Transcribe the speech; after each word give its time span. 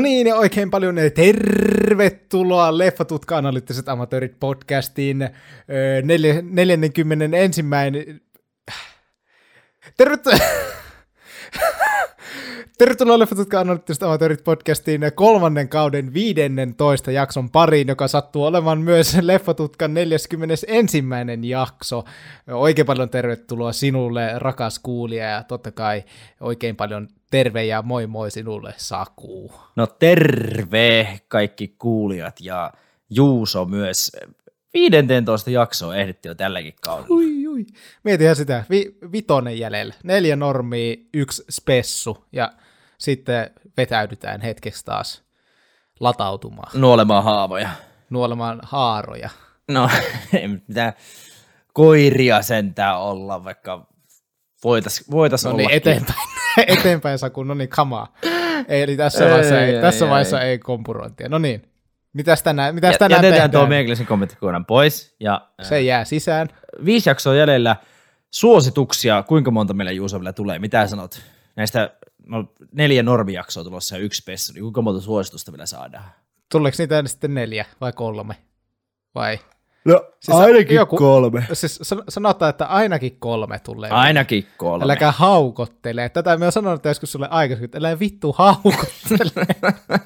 No 0.00 0.02
niin, 0.02 0.26
ja 0.26 0.36
oikein 0.36 0.70
paljon 0.70 0.96
tervetuloa 1.14 2.78
Leffatutka-analyyttiset 2.78 3.88
amatöörit 3.88 4.40
podcastiin 4.40 5.22
öö, 5.22 6.02
neljä, 6.02 6.42
41. 6.42 7.62
Tervetuloa... 9.96 10.38
Tervetuloa 12.80 13.18
Leffatutkan 13.18 13.60
analyyttiset 13.60 14.02
amatöörit 14.02 14.44
podcastiin 14.44 15.00
kolmannen 15.14 15.68
kauden 15.68 16.14
15 16.14 17.10
jakson 17.10 17.50
pariin, 17.50 17.88
joka 17.88 18.08
sattuu 18.08 18.44
olemaan 18.44 18.80
myös 18.80 19.16
Leffatutkan 19.20 19.94
41. 19.94 21.02
jakso. 21.42 22.04
Oikein 22.50 22.86
paljon 22.86 23.10
tervetuloa 23.10 23.72
sinulle, 23.72 24.30
rakas 24.36 24.78
kuulija, 24.78 25.24
ja 25.24 25.42
totta 25.42 25.72
kai 25.72 26.04
oikein 26.40 26.76
paljon 26.76 27.08
terve 27.30 27.64
ja 27.64 27.82
moi 27.82 28.06
moi 28.06 28.30
sinulle, 28.30 28.74
Saku. 28.76 29.52
No 29.76 29.86
terve 29.86 31.20
kaikki 31.28 31.74
kuulijat 31.78 32.36
ja 32.40 32.72
Juuso 33.10 33.64
myös. 33.64 34.12
15 34.74 35.50
jaksoa 35.50 35.96
ehditti 35.96 36.28
jo 36.28 36.34
tälläkin 36.34 36.74
kaudella. 36.80 37.08
Ui, 37.10 37.46
ui. 37.46 37.66
Mietihän 38.04 38.36
sitä, 38.36 38.64
Vi- 38.70 38.96
vitonen 39.12 39.58
jäljellä. 39.58 39.94
Neljä 40.04 40.36
normia, 40.36 40.96
yksi 41.14 41.44
spessu 41.50 42.24
ja 42.32 42.52
sitten 43.00 43.50
vetäydytään 43.76 44.40
hetkeksi 44.40 44.84
taas 44.84 45.22
latautumaan, 46.00 46.70
Nuolemaan 46.80 47.24
haavoja. 47.24 47.68
nuolemaan 48.10 48.60
haaroja. 48.62 49.30
No, 49.68 49.90
ei 50.38 50.48
mitään 50.48 50.92
koiria 51.72 52.42
sentään 52.42 52.98
olla, 53.00 53.44
vaikka 53.44 53.86
voitais, 54.64 55.10
voitais 55.10 55.44
No 55.44 55.50
olla. 55.50 55.56
niin, 55.58 55.70
eteenpäin, 55.70 56.18
eteenpäin 56.78 57.18
Saku, 57.18 57.42
no 57.42 57.54
niin, 57.54 57.68
kamaa. 57.68 58.12
Eli 58.68 58.96
tässä 58.96 59.24
Ei, 59.24 59.30
vaiheessa 59.30 59.60
ei, 59.60 59.74
ei, 59.74 59.80
tässä 59.80 60.04
ei, 60.04 60.10
vaiheessa 60.10 60.40
ei 60.42 60.58
kompurointia. 60.58 61.28
No 61.28 61.38
niin, 61.38 61.62
mitäs 62.12 62.42
tänään, 62.42 62.74
mitäs 62.74 62.92
Ja, 62.92 62.98
tänään 62.98 63.24
jätetään 63.24 63.50
tuo 63.50 63.58
tehdään? 63.58 63.68
meikäläisen 63.68 64.06
kommenttikohdan 64.06 64.66
pois. 64.66 65.16
Ja 65.20 65.48
Se 65.62 65.80
jää 65.80 66.04
sisään. 66.04 66.48
viisi 66.84 67.10
jaksoa 67.10 67.34
jäljellä. 67.34 67.76
Suosituksia, 68.30 69.22
kuinka 69.22 69.50
monta 69.50 69.74
meillä 69.74 69.92
Juuso 69.92 70.20
vielä 70.20 70.32
tulee? 70.32 70.58
Mitä 70.58 70.86
sanot? 70.86 71.20
Näistä 71.56 71.90
no, 72.30 72.44
neljä 72.72 73.02
normijaksoa 73.02 73.64
tulossa 73.64 73.96
ja 73.96 74.02
yksi 74.02 74.22
pessu, 74.26 74.52
niin 74.52 74.62
kuinka 74.62 74.82
monta 74.82 75.00
suositusta 75.00 75.52
vielä 75.52 75.66
saadaan? 75.66 76.04
Tuleeko 76.52 76.76
niitä 76.78 77.02
sitten 77.06 77.34
neljä 77.34 77.64
vai 77.80 77.92
kolme? 77.92 78.36
Vai? 79.14 79.38
No 79.84 80.04
Siis 80.20 80.36
ainakin 80.38 80.76
joku- 80.76 80.96
kolme. 80.96 81.46
Siis 81.52 81.78
san- 81.82 82.02
sanotaan, 82.08 82.50
että 82.50 82.66
ainakin 82.66 83.16
kolme 83.18 83.58
tulee. 83.58 83.90
Ainakin 83.90 84.46
kolme. 84.56 84.84
Äläkä 84.84 85.12
haukottele. 85.12 86.08
Tätä 86.08 86.36
me 86.36 86.46
on 86.46 86.52
sanonut 86.52 86.84
joskus 86.84 87.12
sulle 87.12 87.28
aikaisemmin, 87.30 87.64
että 87.64 87.78
älä 87.78 87.98
vittu 87.98 88.32
haukottele. 88.38 89.46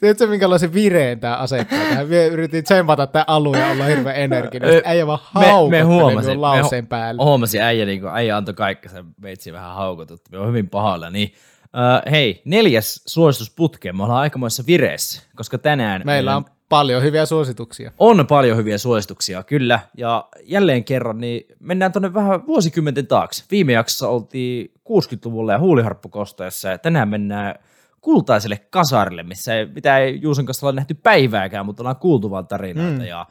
Tiedätkö, 0.00 0.26
minkälaisen 0.26 0.72
vireen 0.74 1.20
tämä 1.20 1.36
asettaa 1.36 1.78
tähän? 1.78 2.08
Me 2.08 2.26
yritin 2.26 2.64
tsempata 2.64 3.06
tämän 3.06 3.24
alun 3.26 3.58
ja 3.58 3.66
olla 3.70 3.84
hirveän 3.84 4.16
energinen. 4.16 4.82
Äijä 4.84 5.06
vaan 5.06 5.18
me- 5.34 5.40
me 5.40 5.46
haukotteli 5.46 5.82
huomasin, 5.82 6.30
minun 6.30 6.36
me 6.36 6.40
lauseen 6.40 6.86
päälle. 6.86 7.22
Huomasin 7.22 7.62
äijä, 7.62 7.84
niin 7.86 8.00
kuin, 8.00 8.12
äijä 8.14 8.36
antoi 8.36 8.54
kaikkensa, 8.54 9.04
veitsi 9.22 9.52
vähän 9.52 9.74
haukotut. 9.74 10.20
Me 10.30 10.38
on 10.38 10.48
hyvin 10.48 10.68
pahalla. 10.68 11.10
Niin, 11.10 11.34
uh, 11.64 12.10
hei, 12.12 12.42
neljäs 12.44 13.02
suositusputke. 13.06 13.92
Me 13.92 14.02
ollaan 14.04 14.20
aikamoissa 14.20 14.62
vireessä, 14.66 15.22
koska 15.36 15.58
tänään 15.58 16.02
Meillä 16.04 16.36
on 16.36 16.44
paljon 16.68 17.02
hyviä 17.02 17.26
suosituksia. 17.26 17.92
on 17.98 18.26
paljon 18.26 18.56
hyviä 18.56 18.78
suosituksia, 18.78 19.42
kyllä. 19.42 19.80
Ja 19.96 20.28
jälleen 20.44 20.84
kerran, 20.84 21.18
niin 21.20 21.46
mennään 21.60 21.92
tuonne 21.92 22.14
vähän 22.14 22.46
vuosikymmenten 22.46 23.06
taakse. 23.06 23.44
Viime 23.50 23.72
jaksossa 23.72 24.08
oltiin 24.08 24.70
60-luvulla 24.88 25.52
ja 25.52 25.58
huuliharppukosteessa, 25.58 26.68
ja 26.68 26.78
tänään 26.78 27.08
mennään 27.08 27.54
kultaiselle 28.00 28.56
kasarille, 28.70 29.22
missä 29.22 29.54
ei, 29.54 29.66
mitä 29.66 29.98
ei 29.98 30.20
Juuson 30.22 30.46
kanssa 30.46 30.66
olla 30.66 30.76
nähty 30.76 30.94
päivääkään, 30.94 31.66
mutta 31.66 31.82
ollaan 31.82 31.96
kuultu 31.96 32.30
vaan 32.30 32.46
tarinoita. 32.46 32.98
Mm. 32.98 33.04
Ja 33.04 33.26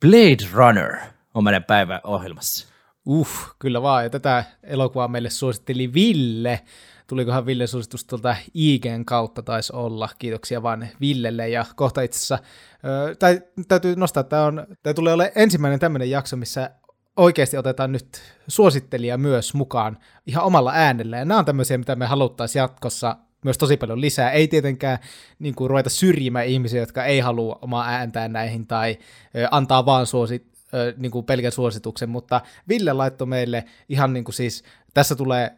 Blade 0.00 0.52
Runner 0.52 0.96
on 1.34 1.44
meidän 1.44 1.64
päiväohjelmassa. 1.64 2.66
Uh, 3.06 3.28
kyllä 3.58 3.82
vaan. 3.82 4.04
Ja 4.04 4.10
tätä 4.10 4.44
elokuvaa 4.62 5.08
meille 5.08 5.30
suositteli 5.30 5.92
Ville. 5.92 6.60
Tulikohan 7.06 7.46
Ville 7.46 7.66
suositus 7.66 8.04
tuolta 8.04 8.36
IGn 8.54 9.04
kautta 9.04 9.42
taisi 9.42 9.72
olla. 9.76 10.08
Kiitoksia 10.18 10.62
vaan 10.62 10.88
Villelle. 11.00 11.48
Ja 11.48 11.64
kohta 11.76 12.02
itse 12.02 12.16
asiassa, 12.16 12.38
ö, 12.84 13.14
tai, 13.14 13.40
täytyy 13.68 13.96
nostaa, 13.96 14.20
että 14.20 14.30
tämä, 14.30 14.44
on, 14.44 14.66
tämä 14.82 14.94
tulee 14.94 15.14
olemaan 15.14 15.32
ensimmäinen 15.34 15.80
tämmöinen 15.80 16.10
jakso, 16.10 16.36
missä 16.36 16.70
oikeasti 17.16 17.56
otetaan 17.56 17.92
nyt 17.92 18.22
suosittelija 18.48 19.18
myös 19.18 19.54
mukaan 19.54 19.98
ihan 20.26 20.44
omalla 20.44 20.72
äänellä. 20.74 21.16
Ja 21.16 21.24
nämä 21.24 21.38
on 21.38 21.44
tämmöisiä, 21.44 21.78
mitä 21.78 21.96
me 21.96 22.06
haluttaisiin 22.06 22.60
jatkossa 22.60 23.16
myös 23.46 23.58
tosi 23.58 23.76
paljon 23.76 24.00
lisää. 24.00 24.30
Ei 24.30 24.48
tietenkään 24.48 24.98
niin 25.38 25.54
kuin, 25.54 25.70
ruveta 25.70 25.90
syrjimään 25.90 26.46
ihmisiä, 26.46 26.80
jotka 26.80 27.04
ei 27.04 27.20
halua 27.20 27.58
omaa 27.62 27.88
ääntään 27.88 28.32
näihin 28.32 28.66
tai 28.66 28.98
ö, 29.36 29.48
antaa 29.50 29.86
vaan 29.86 30.06
suosit, 30.06 30.46
ö, 30.74 30.94
niin 30.96 31.12
kuin 31.12 31.24
pelkän 31.24 31.52
suosituksen, 31.52 32.08
mutta 32.08 32.40
Ville 32.68 32.92
laittoi 32.92 33.26
meille 33.26 33.64
ihan 33.88 34.12
niin 34.12 34.24
kuin 34.24 34.34
siis, 34.34 34.64
tässä 34.94 35.14
tulee, 35.14 35.50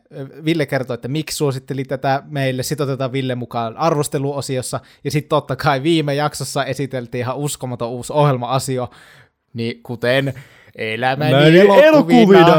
Ville 0.44 0.66
kertoo, 0.66 0.94
että 0.94 1.08
miksi 1.08 1.36
suositteli 1.36 1.84
tätä 1.84 2.22
meille, 2.26 2.62
sitten 2.62 2.84
otetaan 2.84 3.12
Ville 3.12 3.34
mukaan 3.34 3.76
arvosteluosiossa, 3.76 4.80
ja 5.04 5.10
sitten 5.10 5.28
totta 5.28 5.56
kai 5.56 5.82
viime 5.82 6.14
jaksossa 6.14 6.64
esiteltiin 6.64 7.20
ihan 7.20 7.36
uskomaton 7.36 7.88
uusi 7.88 8.12
ohjelma-asio, 8.12 8.90
niin 9.54 9.82
kuten 9.82 10.34
Elämäni 10.78 11.58
elokuvina. 11.84 12.54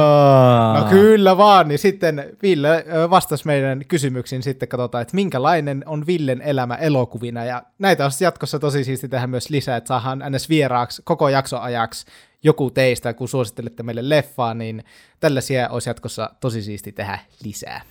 No 0.80 0.86
kyllä 0.90 1.38
vaan, 1.38 1.68
niin 1.68 1.80
sitten 1.80 2.24
Ville 2.42 2.86
vastasi 3.10 3.46
meidän 3.46 3.86
kysymyksiin, 3.88 4.44
sitten 4.44 4.70
katsotaan, 4.70 5.02
että 5.02 5.16
minkälainen 5.16 5.84
on 5.86 6.08
Villen 6.08 6.42
elämä 6.42 6.76
elokuvina, 6.76 7.46
ja 7.46 7.64
näitä 7.80 8.06
on 8.06 8.12
jatkossa 8.22 8.60
tosi 8.60 8.84
siisti 8.84 9.10
tehdä 9.10 9.28
myös 9.28 9.50
lisää, 9.50 9.78
että 9.78 9.88
saadaan 9.88 10.24
ns. 10.32 10.50
vieraaksi 10.50 11.02
koko 11.06 11.30
jakson 11.30 11.62
ajaksi 11.62 12.06
joku 12.44 12.72
teistä, 12.72 13.14
kun 13.14 13.28
suosittelette 13.28 13.84
meille 13.84 14.10
leffaa, 14.10 14.54
niin 14.54 14.84
tällaisia 15.20 15.70
olisi 15.70 15.90
jatkossa 15.90 16.30
tosi 16.40 16.62
siisti 16.62 16.92
tehdä 16.92 17.20
lisää. 17.44 17.82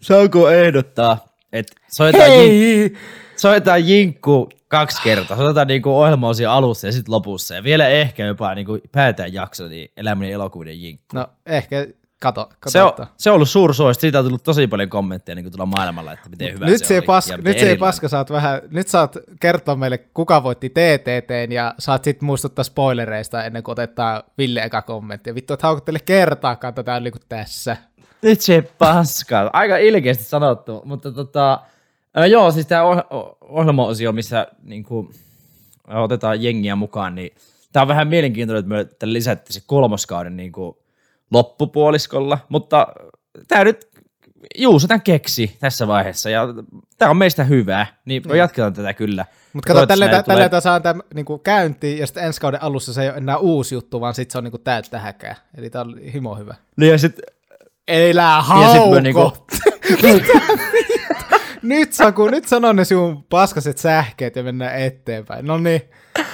Saanko 0.00 0.50
ehdottaa, 0.50 1.18
että 1.52 1.72
soitetaan, 1.88 2.30
jink, 2.30 2.94
soitetaan 3.36 3.88
jinkku 3.88 4.48
kaksi 4.68 5.02
kertaa. 5.02 5.36
Soitetaan 5.36 5.66
niinku 5.66 5.90
ohjelmaosia 6.00 6.52
alussa 6.52 6.86
ja 6.86 6.92
sitten 6.92 7.12
lopussa. 7.12 7.54
Ja 7.54 7.64
vielä 7.64 7.88
ehkä 7.88 8.24
jopa 8.26 8.54
niinku 8.54 8.78
päätään 8.92 9.32
jakso, 9.32 9.68
niin 9.68 9.90
eläminen 9.96 10.34
elokuvien 10.34 10.82
jinkku. 10.82 11.16
No 11.16 11.26
ehkä, 11.46 11.86
kato, 12.20 12.48
Se 12.66 12.82
on, 12.82 12.88
katsotaan. 12.88 13.08
se 13.16 13.30
on 13.30 13.34
ollut 13.34 13.48
suursuosittu. 13.48 14.00
Siitä 14.00 14.18
on 14.18 14.24
tullut 14.24 14.42
tosi 14.42 14.66
paljon 14.66 14.88
kommentteja 14.88 15.36
niin 15.36 15.50
tuolla 15.52 15.66
maailmalla, 15.66 16.12
että 16.12 16.28
miten 16.28 16.54
hyvä 16.54 16.66
nyt 16.66 16.78
se, 16.78 16.84
se, 16.84 16.94
oli. 16.94 17.02
paska, 17.06 17.36
nyt 17.36 17.58
se 17.58 17.68
ei 17.68 17.76
paska, 17.76 18.08
saat 18.08 18.30
vähän, 18.30 18.60
nyt 18.70 18.88
saat 18.88 19.16
kertoa 19.40 19.76
meille, 19.76 19.98
kuka 19.98 20.42
voitti 20.42 20.70
TTTn, 20.70 21.52
ja 21.52 21.74
saat 21.78 22.04
sitten 22.04 22.26
muistuttaa 22.26 22.64
spoilereista 22.64 23.44
ennen 23.44 23.62
kuin 23.62 23.72
otetaan 23.72 24.22
Ville 24.38 24.62
eka 24.62 24.82
kommentti. 24.82 25.34
Vittu, 25.34 25.54
et 25.54 25.62
haukuttele 25.62 25.98
kertaakaan 26.04 26.74
tätä 26.74 27.00
niin 27.00 27.12
kuin 27.12 27.22
tässä. 27.28 27.76
Nyt 28.22 28.40
se 28.40 28.62
paska. 28.78 29.50
Aika 29.52 29.76
ilkeästi 29.76 30.24
sanottu, 30.24 30.82
mutta 30.84 31.12
tota, 31.12 31.60
ää, 32.14 32.26
joo, 32.26 32.50
siis 32.50 32.66
tämä 32.66 32.82
ohjelmaosio, 33.40 34.12
missä 34.12 34.46
niin 34.62 34.84
kuin, 34.84 35.08
otetaan 35.88 36.42
jengiä 36.42 36.76
mukaan, 36.76 37.14
niin 37.14 37.30
tämä 37.72 37.82
on 37.82 37.88
vähän 37.88 38.08
mielenkiintoinen, 38.08 38.60
että 38.60 38.74
me 38.74 38.84
tämän 38.84 39.12
lisättiin 39.12 39.54
se 39.54 39.62
kolmoskauden 39.66 40.36
niin 40.36 40.52
kuin, 40.52 40.76
loppupuoliskolla, 41.30 42.38
mutta 42.48 42.86
tämä 43.48 43.64
nyt 43.64 43.88
Juuso 44.58 44.88
tämän 44.88 45.02
keksi 45.02 45.56
tässä 45.60 45.86
vaiheessa, 45.86 46.30
ja 46.30 46.48
tämä 46.98 47.10
on 47.10 47.16
meistä 47.16 47.44
hyvää, 47.44 47.86
niin 48.04 48.22
me 48.26 48.36
jatketaan 48.36 48.72
tätä 48.72 48.94
kyllä. 48.94 49.24
Mutta 49.52 49.66
kato, 49.72 49.86
tällä, 49.86 50.08
tällä, 50.08 50.22
tulee- 50.22 50.48
tällä 50.48 50.60
saa 50.60 50.80
tämä 50.80 51.00
niin 51.14 51.26
käyntiin, 51.42 51.98
ja 51.98 52.06
sitten 52.06 52.24
ensi 52.24 52.40
kauden 52.40 52.62
alussa 52.62 52.92
se 52.92 53.02
ei 53.02 53.08
ole 53.08 53.16
enää 53.16 53.38
uusi 53.38 53.74
juttu, 53.74 54.00
vaan 54.00 54.14
sitten 54.14 54.32
se 54.32 54.38
on 54.38 54.44
niin 54.44 54.62
täyttä 54.64 54.98
häkää. 54.98 55.36
Eli 55.56 55.70
tämä 55.70 55.82
on 55.82 55.98
himo 55.98 56.34
hyvä. 56.34 56.54
Niin 56.76 56.92
ja 56.92 56.98
sit, 56.98 57.20
Elää 57.88 58.36
ja 58.36 58.42
sit 58.42 58.78
hauko! 58.78 58.94
me 58.94 59.00
niinku, 59.00 59.32
Nyt 61.68 61.92
Saku, 61.92 62.28
nyt 62.28 62.48
sano 62.48 62.72
ne 62.72 62.84
sinun 62.84 63.24
paskaset 63.24 63.78
sähkeet 63.78 64.36
ja 64.36 64.42
mennään 64.42 64.78
eteenpäin. 64.78 65.46
No 65.46 65.58
niin, 65.58 65.82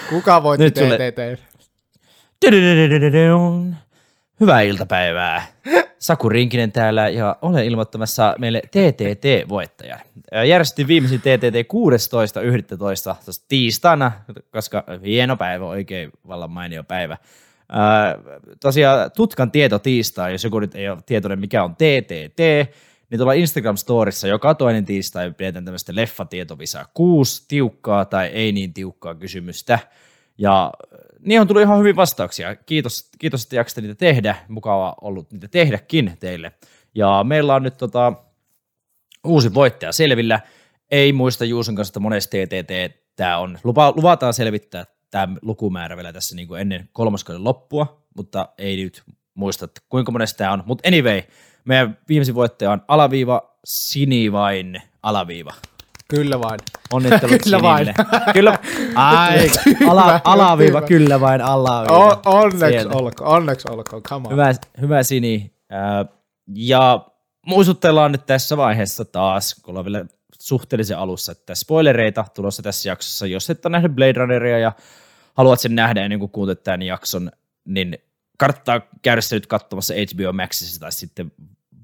kuka 0.08 0.42
voitti 0.42 0.64
Nyt 0.64 0.76
sulle-. 0.76 1.38
Hyvää 4.40 4.60
iltapäivää. 4.60 5.46
Saku 5.98 6.28
Rinkinen 6.28 6.72
täällä 6.72 7.08
ja 7.08 7.36
olen 7.42 7.64
ilmoittamassa 7.64 8.34
meille 8.38 8.62
TTT-voittajan. 8.66 10.00
Järjestettiin 10.46 10.88
viimeisin 10.88 11.20
TTT 11.20 11.56
16.11. 11.72 13.25
tuossa 13.25 13.44
tiistaina, 13.48 14.12
koska 14.50 14.84
hieno 15.04 15.36
päivä, 15.36 15.64
oikein 15.64 16.10
vallan 16.28 16.50
mainio 16.50 16.84
päivä. 16.84 17.16
Tosiaan 18.60 19.10
Tutkan 19.16 19.50
tieto 19.50 19.78
tiistai, 19.78 20.32
jos 20.32 20.44
joku 20.44 20.58
nyt 20.60 20.75
ei 20.75 20.88
ole 20.88 20.98
tietoinen 21.06 21.40
mikä 21.40 21.64
on 21.64 21.75
TTT, 21.75 22.40
niin 23.14 23.19
tuolla 23.19 23.32
Instagram-storissa 23.32 24.28
joka 24.28 24.55
toinen 24.55 24.84
tiistai 24.84 25.32
pidetään 25.32 25.64
tämmöistä 25.64 25.94
leffatietovisaa 25.94 26.87
kuusi 26.94 27.44
tiukkaa 27.49 28.05
tai 28.05 28.26
ei 28.26 28.52
niin 28.52 28.75
tiukkaa 28.75 29.14
kysymystä. 29.14 29.78
Ja 30.38 30.72
niin 31.20 31.40
on 31.40 31.46
tullut 31.46 31.62
ihan 31.62 31.78
hyvin 31.78 31.96
vastauksia. 31.96 32.56
Kiitos, 32.56 33.11
kiitos 33.19 33.43
että 33.43 33.56
jaksatte 33.56 33.81
niitä 33.81 33.94
tehdä. 33.94 34.37
Mukava 34.49 34.94
ollut 35.00 35.32
niitä 35.32 35.49
tehdäkin 35.49 36.16
teille. 36.20 36.52
Ja 36.94 37.25
meillä 37.25 37.55
on 37.55 37.62
nyt 37.62 37.76
tota, 37.76 38.12
uusi 39.25 39.55
voittaja 39.55 39.93
selvillä. 39.93 40.40
ei 40.90 41.12
muista 41.12 41.44
Juuson 41.44 41.75
kanssa, 41.75 41.90
että 41.90 42.00
monesti 42.00 42.46
TTT 42.46 42.96
tämä 43.17 43.38
on. 43.38 43.58
Lupa, 43.64 43.93
luvataan 43.96 44.34
selvittää 44.34 44.87
tämä 45.10 45.37
lukumäärä 45.43 45.96
vielä 45.96 46.12
tässä 46.12 46.37
niin 46.37 46.49
kuin 46.49 46.60
ennen 46.60 46.88
kolmoskauden 46.93 47.44
loppua, 47.44 48.06
mutta 48.17 48.49
ei 48.58 48.76
nyt 48.76 49.02
muista, 49.34 49.69
kuinka 49.88 50.12
monesti 50.12 50.38
tämä 50.38 50.52
on. 50.52 50.62
Mutta 50.67 50.88
anyway, 50.88 51.22
meidän 51.64 51.99
viimeisin 52.08 52.34
voittaja 52.34 52.70
on 52.70 52.82
alaviiva, 52.88 53.55
sinivain, 53.64 54.82
alaviiva. 55.02 55.55
Kyllä 56.08 56.40
vain. 56.40 56.61
Onnittelut 56.93 57.43
Kyllä 57.44 57.62
vain. 57.62 57.87
Sinille. 57.87 58.32
Kyllä. 58.32 58.58
Ai, 58.94 59.50
ala, 59.90 60.20
alaviiva, 60.25 60.78
Hyvä. 60.78 60.87
kyllä 60.88 61.20
vain 61.20 61.40
alaviiva. 61.40 62.06
O- 62.06 62.22
onneksi 62.25 62.88
olkoon, 62.93 63.31
onneksi 63.31 63.69
olkoon, 63.70 64.02
come 64.02 64.26
on. 64.26 64.32
Hyvä, 64.32 64.52
hyvä 64.81 65.02
Sini. 65.02 65.55
Ja 66.55 67.06
muistutellaan 67.46 68.12
nyt 68.12 68.26
tässä 68.26 68.56
vaiheessa 68.56 69.05
taas, 69.05 69.55
kun 69.62 69.72
ollaan 69.72 69.84
vielä 69.84 70.05
suhteellisen 70.40 70.99
alussa, 70.99 71.32
että 71.32 71.55
spoilereita 71.55 72.25
tulossa 72.34 72.62
tässä 72.62 72.88
jaksossa. 72.88 73.26
Jos 73.26 73.50
et 73.50 73.67
ole 73.67 73.72
nähnyt 73.72 73.93
Blade 73.94 74.12
Runneria 74.12 74.58
ja 74.58 74.72
haluat 75.34 75.60
sen 75.60 75.75
nähdä 75.75 76.05
ennen 76.05 76.19
kuin 76.19 76.31
kuuntelet 76.31 76.62
tämän 76.62 76.82
jakson, 76.82 77.31
niin 77.64 77.99
kannattaa 78.38 78.81
käydä 79.02 79.20
se 79.20 79.36
nyt 79.36 79.46
katsomassa 79.46 79.94
HBO 79.94 80.32
Maxissa 80.32 80.81
tai 80.81 80.92
sitten 80.92 81.32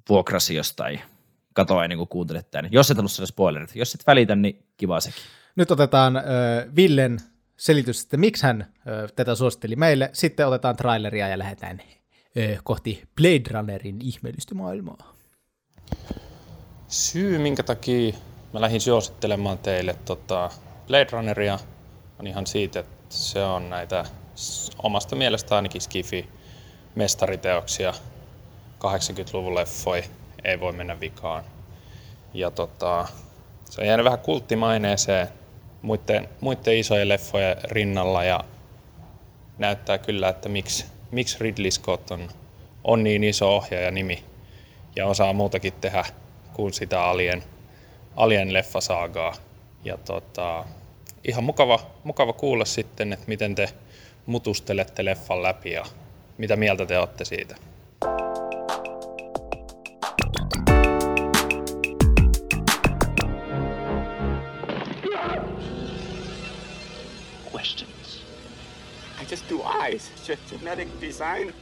vuokrasi 0.08 0.54
jostain 0.54 1.00
katoa 1.52 1.84
ennen 1.84 1.98
kuin 1.98 2.08
kuuntelet 2.08 2.50
tämän. 2.50 2.72
Jos 2.72 2.90
et 2.90 2.96
halua 2.96 3.08
saada 3.08 3.26
spoilerit. 3.26 3.76
Jos 3.76 3.94
et 3.94 4.06
välitä, 4.06 4.36
niin 4.36 4.64
kiva 4.76 5.00
sekin. 5.00 5.22
Nyt 5.56 5.70
otetaan 5.70 6.16
äh, 6.16 6.24
Villen 6.76 7.18
selitys, 7.56 8.02
että 8.02 8.16
miksi 8.16 8.46
hän 8.46 8.60
äh, 8.60 9.12
tätä 9.16 9.34
suositteli 9.34 9.76
meille. 9.76 10.10
Sitten 10.12 10.46
otetaan 10.46 10.76
traileria 10.76 11.28
ja 11.28 11.38
lähdetään 11.38 11.80
äh, 11.80 12.58
kohti 12.64 13.02
Blade 13.16 13.50
Runnerin 13.50 13.98
ihmeellistä 14.02 14.54
maailmaa. 14.54 15.14
Syy, 16.88 17.38
minkä 17.38 17.62
takia 17.62 18.14
mä 18.52 18.60
lähdin 18.60 18.80
suosittelemaan 18.80 19.58
teille 19.58 19.96
tota 20.04 20.50
Blade 20.86 21.08
Runneria, 21.12 21.58
on 22.18 22.26
ihan 22.26 22.46
siitä, 22.46 22.80
että 22.80 22.96
se 23.08 23.44
on 23.44 23.70
näitä 23.70 24.04
omasta 24.82 25.16
mielestä 25.16 25.56
ainakin 25.56 25.80
Skifi 25.80 26.28
mestariteoksia. 26.94 27.94
80-luvun 28.78 29.54
leffoi, 29.54 30.04
ei 30.44 30.60
voi 30.60 30.72
mennä 30.72 31.00
vikaan. 31.00 31.44
Ja 32.34 32.50
tota, 32.50 33.08
se 33.70 33.80
on 33.80 33.86
jäänyt 33.86 34.04
vähän 34.04 34.18
kulttimaineeseen 34.18 35.28
muiden, 35.82 36.28
muiden 36.40 36.76
isojen 36.76 37.08
leffojen 37.08 37.56
rinnalla 37.64 38.24
ja 38.24 38.44
näyttää 39.58 39.98
kyllä, 39.98 40.28
että 40.28 40.48
miksi, 40.48 40.86
miksi 41.10 41.36
Ridley 41.40 41.70
Scott 41.70 42.10
on, 42.10 42.28
on 42.84 43.04
niin 43.04 43.24
iso 43.24 43.56
ohjaaja 43.56 43.90
nimi 43.90 44.24
ja 44.96 45.06
osaa 45.06 45.32
muutakin 45.32 45.72
tehdä 45.72 46.04
kuin 46.52 46.72
sitä 46.72 47.04
Alien, 47.04 47.42
Alien 48.16 48.52
leffasaagaa. 48.52 49.34
Ja 49.84 49.96
tota, 49.96 50.64
ihan 51.28 51.44
mukava, 51.44 51.80
mukava 52.04 52.32
kuulla 52.32 52.64
sitten, 52.64 53.12
että 53.12 53.24
miten 53.28 53.54
te 53.54 53.68
mutustelette 54.26 55.04
leffan 55.04 55.42
läpi 55.42 55.70
ja 55.70 55.84
mitä 56.40 56.56
mieltä 56.56 56.86
te 56.86 56.98
olette 56.98 57.24
siitä. 57.24 57.56
questions. 67.52 68.22
I 69.20 69.24
just 69.30 69.48
do 69.48 69.62
eyes. 69.62 70.10
Ge- 70.26 70.38
genetic 70.50 70.88
design. 71.00 71.52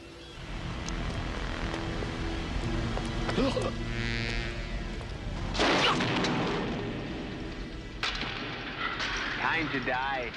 Time 9.41 9.67
to 9.71 9.79
die. 9.81 10.31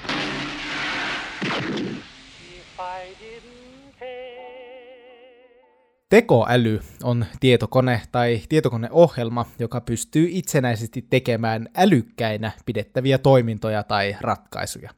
Tekoäly 6.13 6.79
on 7.03 7.25
tietokone 7.39 8.01
tai 8.11 8.41
tietokoneohjelma, 8.49 9.45
joka 9.59 9.81
pystyy 9.81 10.27
itsenäisesti 10.31 11.05
tekemään 11.09 11.69
älykkäinä 11.77 12.51
pidettäviä 12.65 13.17
toimintoja 13.17 13.83
tai 13.83 14.15
ratkaisuja. 14.21 14.91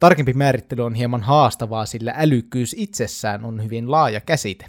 Tarkempi 0.00 0.32
määrittely 0.32 0.84
on 0.84 0.94
hieman 0.94 1.22
haastavaa, 1.22 1.86
sillä 1.86 2.14
älykkyys 2.16 2.74
itsessään 2.78 3.44
on 3.44 3.64
hyvin 3.64 3.90
laaja 3.90 4.20
käsite. 4.20 4.66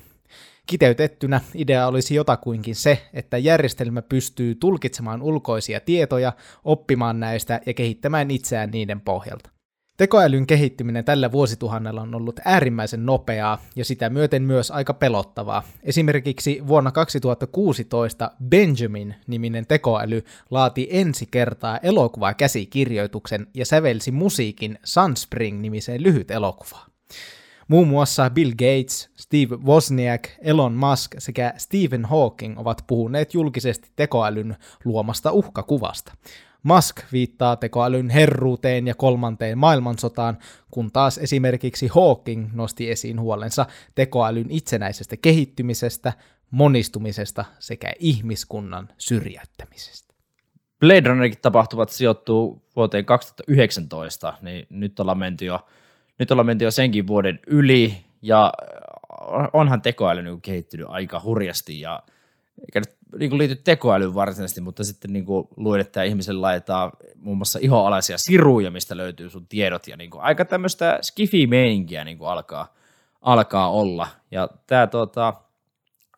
Kiteytettynä 0.66 1.42
idea 1.56 1.88
olisi 1.88 2.16
jotakuinkin 2.16 2.76
se, 2.76 3.10
että 3.14 3.38
järjestelmä 3.38 4.02
pystyy 4.02 4.56
tulkitsemaan 4.56 5.22
ulkoisia 5.22 5.80
tietoja, 5.80 6.34
oppimaan 6.64 7.20
näistä 7.20 7.62
ja 7.66 7.74
kehittämään 7.74 8.32
itseään 8.32 8.72
niiden 8.72 9.02
pohjalta. 9.02 9.53
Tekoälyn 9.98 10.48
kehittyminen 10.48 11.06
tällä 11.06 11.32
vuosituhannella 11.32 12.02
on 12.02 12.16
ollut 12.16 12.40
äärimmäisen 12.46 13.06
nopeaa 13.06 13.62
ja 13.76 13.86
sitä 13.86 14.10
myöten 14.10 14.44
myös 14.44 14.72
aika 14.72 14.94
pelottavaa. 14.94 15.64
Esimerkiksi 15.84 16.62
vuonna 16.68 16.92
2016 16.92 18.32
Benjamin-niminen 18.50 19.68
tekoäly 19.68 20.24
laati 20.52 20.88
ensi 20.92 21.28
kertaa 21.32 21.78
elokuvakäsikirjoituksen 21.78 23.48
ja 23.54 23.66
sävelsi 23.66 24.12
musiikin 24.12 24.80
Sunspring-nimiseen 24.84 26.04
lyhyt 26.04 26.32
elokuvaan. 26.32 26.92
Muun 27.68 27.88
muassa 27.88 28.30
Bill 28.30 28.52
Gates, 28.52 29.10
Steve 29.16 29.56
Wozniak, 29.56 30.22
Elon 30.42 30.74
Musk 30.74 31.16
sekä 31.18 31.54
Stephen 31.58 32.06
Hawking 32.06 32.60
ovat 32.60 32.84
puhuneet 32.88 33.34
julkisesti 33.34 33.90
tekoälyn 33.96 34.56
luomasta 34.86 35.32
uhkakuvasta. 35.32 36.14
Musk 36.64 37.00
viittaa 37.12 37.56
tekoälyn 37.56 38.10
herruuteen 38.10 38.88
ja 38.88 38.96
kolmanteen 38.96 39.58
maailmansotaan, 39.58 40.38
kun 40.72 40.92
taas 40.92 41.18
esimerkiksi 41.18 41.88
Hawking 41.88 42.50
nosti 42.54 42.92
esiin 42.92 43.20
huolensa 43.20 43.66
tekoälyn 43.96 44.52
itsenäisestä 44.52 45.18
kehittymisestä, 45.18 46.14
monistumisesta 46.52 47.46
sekä 47.60 47.94
ihmiskunnan 48.00 48.90
syrjäyttämisestä. 48.98 50.14
Blade 50.80 51.10
Runnerin 51.10 51.34
tapahtuvat 51.42 51.90
sijoittuu 51.90 52.66
vuoteen 52.76 53.06
2019, 53.06 54.34
niin 54.42 54.68
nyt 54.70 55.00
ollaan 55.00 55.18
menty 55.18 55.46
jo, 55.46 55.60
nyt 56.20 56.32
ollaan 56.32 56.46
menty 56.46 56.66
jo 56.66 56.72
senkin 56.72 57.08
vuoden 57.08 57.40
yli, 57.48 57.98
ja 58.22 58.54
onhan 59.54 59.82
tekoäly 59.82 60.22
niin 60.22 60.42
kehittynyt 60.42 60.88
aika 60.90 61.22
hurjasti, 61.24 61.80
ja 61.80 62.04
eikä 62.64 62.80
nyt 62.80 63.20
niin 63.20 63.30
kuin 63.30 63.38
liity 63.38 63.56
tekoälyyn 63.56 64.16
varsinaisesti, 64.16 64.62
mutta 64.62 64.84
sitten 64.84 65.14
niin 65.14 65.26
kuin 65.26 65.48
luin, 65.58 65.82
että 65.82 66.04
ihmisen 66.04 66.42
laitetaan 66.42 66.92
muun 67.16 67.38
muassa 67.38 67.60
ihoalaisia 67.62 68.18
siruja, 68.18 68.72
mistä 68.72 68.98
löytyy 68.98 69.30
sun 69.30 69.48
tiedot, 69.48 69.88
ja 69.88 69.98
niin 69.98 70.10
kuin 70.10 70.22
aika 70.22 70.46
tämmöistä 70.46 71.00
skifi-meininkiä 71.02 72.04
niin 72.04 72.18
kuin 72.18 72.30
alkaa, 72.30 72.74
alkaa 73.22 73.72
olla. 73.72 74.08
Ja 74.32 74.50
tämä 74.68 74.88
tota, 74.88 75.34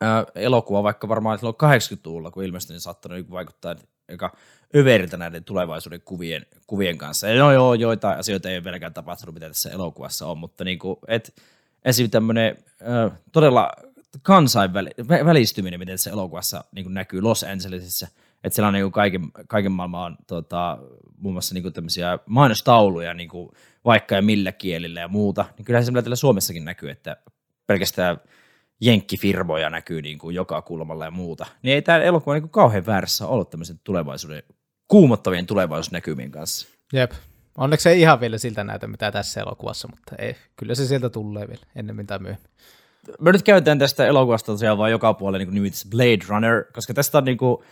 ää, 0.00 0.24
elokuva, 0.34 0.82
vaikka 0.82 1.08
varmaan 1.08 1.38
silloin 1.38 1.56
80-luvulla, 1.62 2.30
kun 2.30 2.44
ilmestyi, 2.44 2.74
niin 2.74 2.80
saattanut 2.80 3.18
niin 3.18 3.30
vaikuttaa 3.30 3.74
aika 4.10 4.36
överiltä 4.76 5.16
näiden 5.16 5.44
tulevaisuuden 5.44 6.00
kuvien, 6.04 6.46
kuvien 6.66 6.98
kanssa. 6.98 7.28
Ja 7.28 7.42
no 7.42 7.52
joo, 7.52 7.74
joitain 7.74 8.18
asioita 8.18 8.48
ei 8.48 8.56
ole 8.56 8.64
vieläkään 8.64 8.94
tapahtunut, 8.94 9.34
mitä 9.34 9.48
tässä 9.48 9.70
elokuvassa 9.70 10.26
on, 10.26 10.38
mutta 10.38 10.64
niin 10.64 10.78
kuin, 10.78 10.96
et, 11.08 11.42
esim. 11.84 12.10
tämmöinen 12.10 12.56
todella 13.32 13.72
kansainvälistyminen, 14.22 15.80
miten 15.80 15.92
tässä 15.92 16.10
elokuvassa 16.10 16.64
niin 16.72 16.94
näkyy 16.94 17.20
Los 17.20 17.44
Angelesissa, 17.44 18.08
että 18.44 18.54
siellä 18.54 18.68
on 18.68 18.74
niin 18.74 18.92
kaiken, 18.92 19.32
kaiken 19.48 19.72
maailman 19.72 20.16
tota, 20.26 20.78
muun 21.18 21.34
muassa 21.34 21.54
niin 21.54 21.72
tämmöisiä 21.72 22.18
mainostauluja 22.26 23.14
niin 23.14 23.30
vaikka 23.84 24.14
ja 24.14 24.22
millä 24.22 24.52
kielillä 24.52 25.00
ja 25.00 25.08
muuta, 25.08 25.44
niin 25.56 25.64
kyllähän 25.64 25.86
se 25.86 25.92
täällä 25.92 26.16
Suomessakin 26.16 26.64
näkyy, 26.64 26.90
että 26.90 27.16
pelkästään 27.66 28.16
jenkkifirmoja 28.80 29.70
näkyy 29.70 30.02
niin 30.02 30.18
kuin 30.18 30.34
joka 30.34 30.62
kulmalla 30.62 31.04
ja 31.04 31.10
muuta. 31.10 31.46
Niin 31.62 31.74
ei 31.74 31.82
tämä 31.82 31.98
elokuva 31.98 32.34
niin 32.34 32.42
kuin 32.42 32.50
kauhean 32.50 32.86
väärässä 32.86 33.26
ollut 33.26 33.50
tämmöisen 33.50 33.80
tulevaisuuden, 33.84 34.42
kuumottavien 34.88 35.46
tulevaisuusnäkymien 35.46 36.30
kanssa. 36.30 36.68
Jep. 36.92 37.12
Onneksi 37.56 37.82
se 37.82 37.90
ei 37.90 38.00
ihan 38.00 38.20
vielä 38.20 38.38
siltä 38.38 38.64
näytä, 38.64 38.86
mitä 38.86 39.12
tässä 39.12 39.40
elokuvassa, 39.40 39.88
mutta 39.88 40.16
ei, 40.18 40.36
kyllä 40.56 40.74
se 40.74 40.86
sieltä 40.86 41.10
tulee 41.10 41.48
vielä 41.48 41.62
ennemmin 41.76 42.06
tai 42.06 42.18
myöhemmin. 42.18 42.50
Me 43.20 43.32
nyt 43.32 43.42
käytetään 43.42 43.78
tästä 43.78 44.06
elokuvasta 44.06 44.52
tosiaan 44.52 44.78
vaan 44.78 44.90
joka 44.90 45.14
puolella 45.14 45.44
niin 45.44 45.54
nimitys 45.54 45.86
Blade 45.90 46.18
Runner, 46.28 46.64
koska 46.72 46.94
tästä 46.94 47.18
on 47.18 47.24
niin 47.24 47.38
kuin 47.38 47.62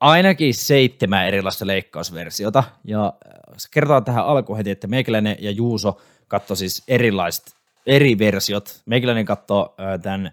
ainakin 0.00 0.54
seitsemän 0.54 1.26
erilaista 1.26 1.66
leikkausversiota. 1.66 2.64
Ja 2.84 3.06
äh, 3.06 3.54
kertoo 3.70 4.00
tähän 4.00 4.24
alkuun 4.24 4.56
heti, 4.56 4.70
että 4.70 4.86
Meikäläinen 4.86 5.36
ja 5.40 5.50
Juuso 5.50 6.00
katsoi 6.28 6.56
siis 6.56 6.82
erilaiset 6.88 7.54
eri 7.86 8.18
versiot. 8.18 8.82
Meikäläinen 8.86 9.24
katsoi 9.24 9.74
äh, 9.80 10.00
tämän 10.00 10.30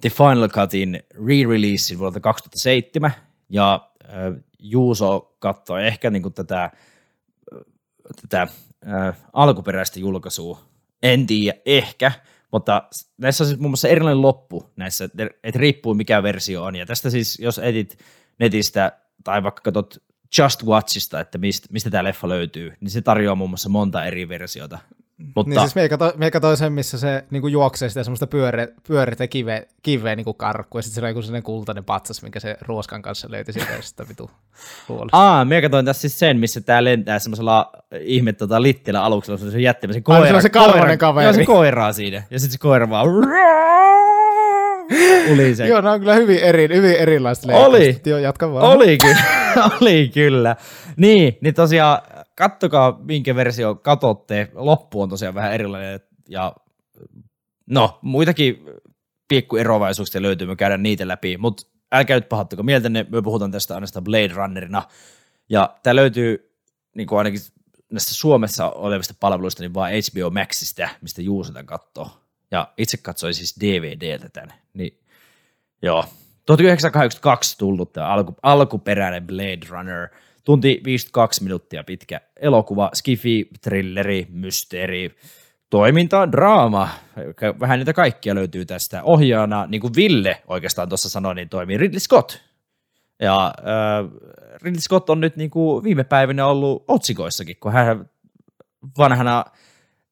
The 0.00 0.10
Final 0.10 0.48
Cutin 0.48 1.02
re-releasein 1.14 1.98
vuodelta 1.98 2.20
2007, 2.20 3.12
ja 3.48 3.90
äh, 4.04 4.10
Juuso 4.58 5.36
katsoi 5.38 5.86
ehkä 5.86 6.10
niin 6.10 6.22
kuin 6.22 6.34
tätä, 6.34 6.70
tätä 8.20 8.48
alkuperäistä 9.32 10.00
julkaisua. 10.00 10.60
En 11.02 11.26
tiedä, 11.26 11.58
ehkä, 11.66 12.12
mutta 12.52 12.82
näissä 13.18 13.44
on 13.44 13.48
siis 13.48 13.60
muun 13.60 13.70
muassa 13.70 13.88
erilainen 13.88 14.22
loppu 14.22 14.70
näissä, 14.76 15.04
että 15.04 15.58
riippuu 15.58 15.94
mikä 15.94 16.22
versio 16.22 16.64
on. 16.64 16.76
Ja 16.76 16.86
tästä 16.86 17.10
siis, 17.10 17.38
jos 17.38 17.58
etit 17.58 17.98
netistä 18.38 18.92
tai 19.24 19.42
vaikka 19.42 19.62
katsot 19.62 20.02
Just 20.38 20.64
Watchista, 20.64 21.20
että 21.20 21.38
mistä, 21.38 21.68
mistä 21.72 21.90
tämä 21.90 22.04
leffa 22.04 22.28
löytyy, 22.28 22.72
niin 22.80 22.90
se 22.90 23.02
tarjoaa 23.02 23.34
muun 23.34 23.50
muassa 23.50 23.68
monta 23.68 24.04
eri 24.04 24.28
versiota. 24.28 24.78
Mutta, 25.36 25.50
Niin 25.50 25.60
siis 25.60 25.74
me 25.74 25.88
katsoin, 25.88 26.12
me 26.16 26.30
katsoin 26.30 26.56
sen, 26.56 26.72
missä 26.72 26.98
se 26.98 27.24
niinku 27.30 27.48
juoksee 27.48 27.88
sitä 27.88 28.04
semmoista 28.04 28.26
pyöre, 28.26 28.68
pyöreitä 28.88 29.26
kiveä, 29.26 29.62
kiveä 29.82 30.16
niinku 30.16 30.34
karkku, 30.34 30.78
ja 30.78 30.82
sitten 30.82 30.94
se 31.00 31.04
on 31.04 31.08
joku 31.10 31.22
sellainen 31.22 31.42
kultainen 31.42 31.84
patsas, 31.84 32.22
minkä 32.22 32.40
se 32.40 32.56
ruoskan 32.60 33.02
kanssa 33.02 33.28
löyti 33.30 33.52
sieltä, 33.52 33.72
ja 33.72 33.82
sitten 33.82 34.08
vitu 34.08 34.30
luolla. 34.88 35.08
Aa, 35.12 35.44
mä 35.44 35.62
katsoin 35.62 35.84
tässä 35.84 36.00
siis 36.00 36.18
sen, 36.18 36.38
missä 36.38 36.60
tää 36.60 36.84
lentää 36.84 37.18
semmoisella 37.18 37.72
ihme 38.00 38.32
tota, 38.32 38.62
littilä 38.62 39.02
aluksella, 39.02 39.38
se 39.38 39.44
on 39.44 39.50
se 39.52 39.60
jättimäisen 39.60 40.02
Ai, 40.06 40.16
koira. 40.16 40.28
se 40.28 40.34
on 40.36 40.42
se 40.42 40.48
kalvonen 40.48 40.98
kaveri. 40.98 41.24
Joo, 41.26 41.32
se 41.32 41.44
koiraa 41.44 41.92
siinä. 41.92 42.22
Ja 42.30 42.38
sitten 42.40 42.52
se 42.52 42.58
koira 42.58 42.90
vaan 42.90 43.06
ulisee. 45.32 45.68
Joo, 45.68 45.80
nämä 45.80 45.92
on 45.92 46.00
kyllä 46.00 46.14
hyvin, 46.14 46.38
eri, 46.38 46.68
hyvin 46.74 46.96
erilaiset 46.96 47.44
Oli. 47.44 47.78
leikkaukset. 47.78 48.06
Joo, 48.06 48.18
jatka 48.18 48.52
vaan. 48.52 48.64
Oli 48.66 48.98
kyllä, 48.98 49.20
oli 49.80 50.10
kyllä. 50.14 50.56
Niin, 50.96 51.38
niin 51.40 51.54
tosiaan 51.54 51.98
kattokaa 52.40 52.98
minkä 53.02 53.34
versio 53.34 53.74
katotte. 53.74 54.50
Loppu 54.54 55.02
on 55.02 55.08
tosiaan 55.08 55.34
vähän 55.34 55.52
erilainen 55.52 56.00
ja 56.28 56.52
no 57.66 57.98
muitakin 58.02 58.64
pikkueroavaisuuksia 59.28 60.22
löytyy, 60.22 60.46
me 60.46 60.56
käydään 60.56 60.82
niitä 60.82 61.08
läpi, 61.08 61.36
mutta 61.36 61.66
älkää 61.92 62.16
nyt 62.16 62.28
pahoittako 62.28 62.62
mieltänne, 62.62 63.06
me 63.08 63.22
puhutaan 63.22 63.50
tästä 63.50 63.74
aina 63.74 63.86
Blade 64.02 64.32
Runnerina. 64.34 64.82
Ja 65.48 65.76
tämä 65.82 65.96
löytyy 65.96 66.56
niin 66.96 67.06
kuin 67.06 67.18
ainakin 67.18 67.40
näistä 67.92 68.14
Suomessa 68.14 68.70
olevista 68.70 69.14
palveluista 69.20 69.62
niin 69.62 69.74
vaan 69.74 69.90
HBO 69.92 70.30
Maxista, 70.30 70.88
mistä 71.02 71.22
Juusotan 71.22 71.66
katsoo. 71.66 72.10
Ja 72.50 72.72
itse 72.78 72.96
katsoin 72.96 73.34
siis 73.34 73.60
DVDltä 73.60 74.28
tämän. 74.28 74.52
Niin, 74.74 75.00
joo. 75.82 76.04
1982 76.46 77.58
tullut 77.58 77.92
tämä 77.92 78.06
alku, 78.06 78.36
alkuperäinen 78.42 79.26
Blade 79.26 79.66
Runner. 79.68 80.08
Tunti 80.44 80.80
52 80.84 81.42
minuuttia 81.42 81.84
pitkä 81.84 82.20
elokuva, 82.36 82.90
skifi, 82.94 83.48
thrilleri, 83.60 84.26
mysteeri, 84.30 85.14
toiminta, 85.70 86.32
draama. 86.32 86.88
Vähän 87.60 87.78
niitä 87.78 87.92
kaikkia 87.92 88.34
löytyy 88.34 88.64
tästä. 88.64 89.02
Ohjaana, 89.02 89.66
niin 89.66 89.80
kuin 89.80 89.94
Ville 89.96 90.42
oikeastaan 90.46 90.88
tuossa 90.88 91.08
sanoi, 91.08 91.34
niin 91.34 91.48
toimii 91.48 91.76
Ridley 91.76 92.00
Scott. 92.00 92.32
Ja 93.20 93.46
äh, 93.46 94.30
Ridley 94.62 94.80
Scott 94.80 95.10
on 95.10 95.20
nyt 95.20 95.36
niin 95.36 95.50
kuin 95.50 95.84
viime 95.84 96.04
päivinä 96.04 96.46
ollut 96.46 96.84
otsikoissakin, 96.88 97.56
kun 97.60 97.72
hän 97.72 98.10
vanhana 98.98 99.44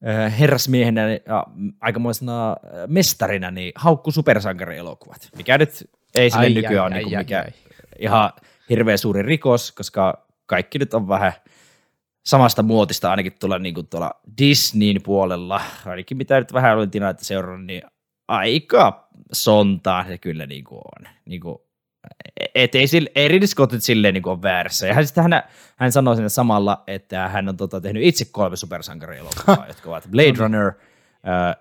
äh, 0.06 0.38
herrasmiehenä 0.38 1.02
ja 1.26 1.46
aikamoisena 1.80 2.50
äh, 2.50 2.56
mestarina 2.86 3.50
niin 3.50 3.72
haukku 3.74 4.10
supersankarielokuvat, 4.10 5.28
mikä 5.36 5.58
nyt 5.58 5.90
ei 6.14 6.30
sille 6.30 6.44
Ai, 6.44 6.54
nykyään 6.54 6.74
ai, 6.74 6.86
ole 6.86 6.94
niin 6.94 7.04
kuin 7.04 7.16
ai, 7.16 7.22
mikä 7.22 7.38
ai. 7.38 7.52
ihan 7.98 8.32
hirveän 8.68 8.98
suuri 8.98 9.22
rikos, 9.22 9.72
koska 9.72 10.26
kaikki 10.46 10.78
nyt 10.78 10.94
on 10.94 11.08
vähän 11.08 11.32
samasta 12.26 12.62
muotista 12.62 13.10
ainakin 13.10 13.32
tuolla, 13.40 13.58
niin 13.58 13.74
kuin 13.74 13.86
tuolla 13.86 14.10
Disneyn 14.38 15.02
puolella, 15.02 15.60
ainakin 15.86 16.16
mitä 16.16 16.38
nyt 16.38 16.52
vähän 16.52 16.76
olin 16.76 16.90
tilannetta 16.90 17.24
seurannut, 17.24 17.66
niin 17.66 17.82
aika 18.28 19.08
sontaa 19.32 20.04
se 20.04 20.18
kyllä 20.18 20.46
niin 20.46 20.64
kuin 20.64 20.78
on. 20.78 21.12
Niin 21.24 21.40
kuin, 21.40 21.58
et 22.54 22.74
ei, 22.74 22.86
sille, 22.86 23.10
ei 23.14 23.28
Ridley 23.28 23.46
Scott 23.46 23.72
nyt 23.72 23.82
silleen 23.82 24.14
niin 24.14 24.22
kuin 24.22 24.32
ole 24.32 24.42
väärässä. 24.42 24.86
Ja 24.86 24.94
hän, 24.94 25.06
sitten 25.06 25.22
hän, 25.22 25.42
hän 25.76 25.92
sanoi 25.92 26.16
sinne 26.16 26.28
samalla, 26.28 26.82
että 26.86 27.28
hän 27.28 27.48
on 27.48 27.56
tota, 27.56 27.80
tehnyt 27.80 28.02
itse 28.02 28.24
kolme 28.24 28.56
supersankarielokuvaa, 28.56 29.66
jotka 29.68 29.90
ovat 29.90 30.08
Blade 30.10 30.34
Runner, 30.38 30.72
äh, 31.28 31.56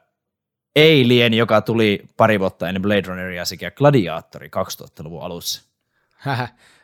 Alien, 0.78 1.34
joka 1.34 1.62
tuli 1.62 2.06
pari 2.18 2.40
vuotta 2.40 2.68
ennen 2.68 2.82
Blade 2.82 3.04
Runneria, 3.08 3.46
sekä 3.46 3.72
Gladiatori 3.72 4.48
2000-luvun 4.48 5.24
alussa. 5.24 5.62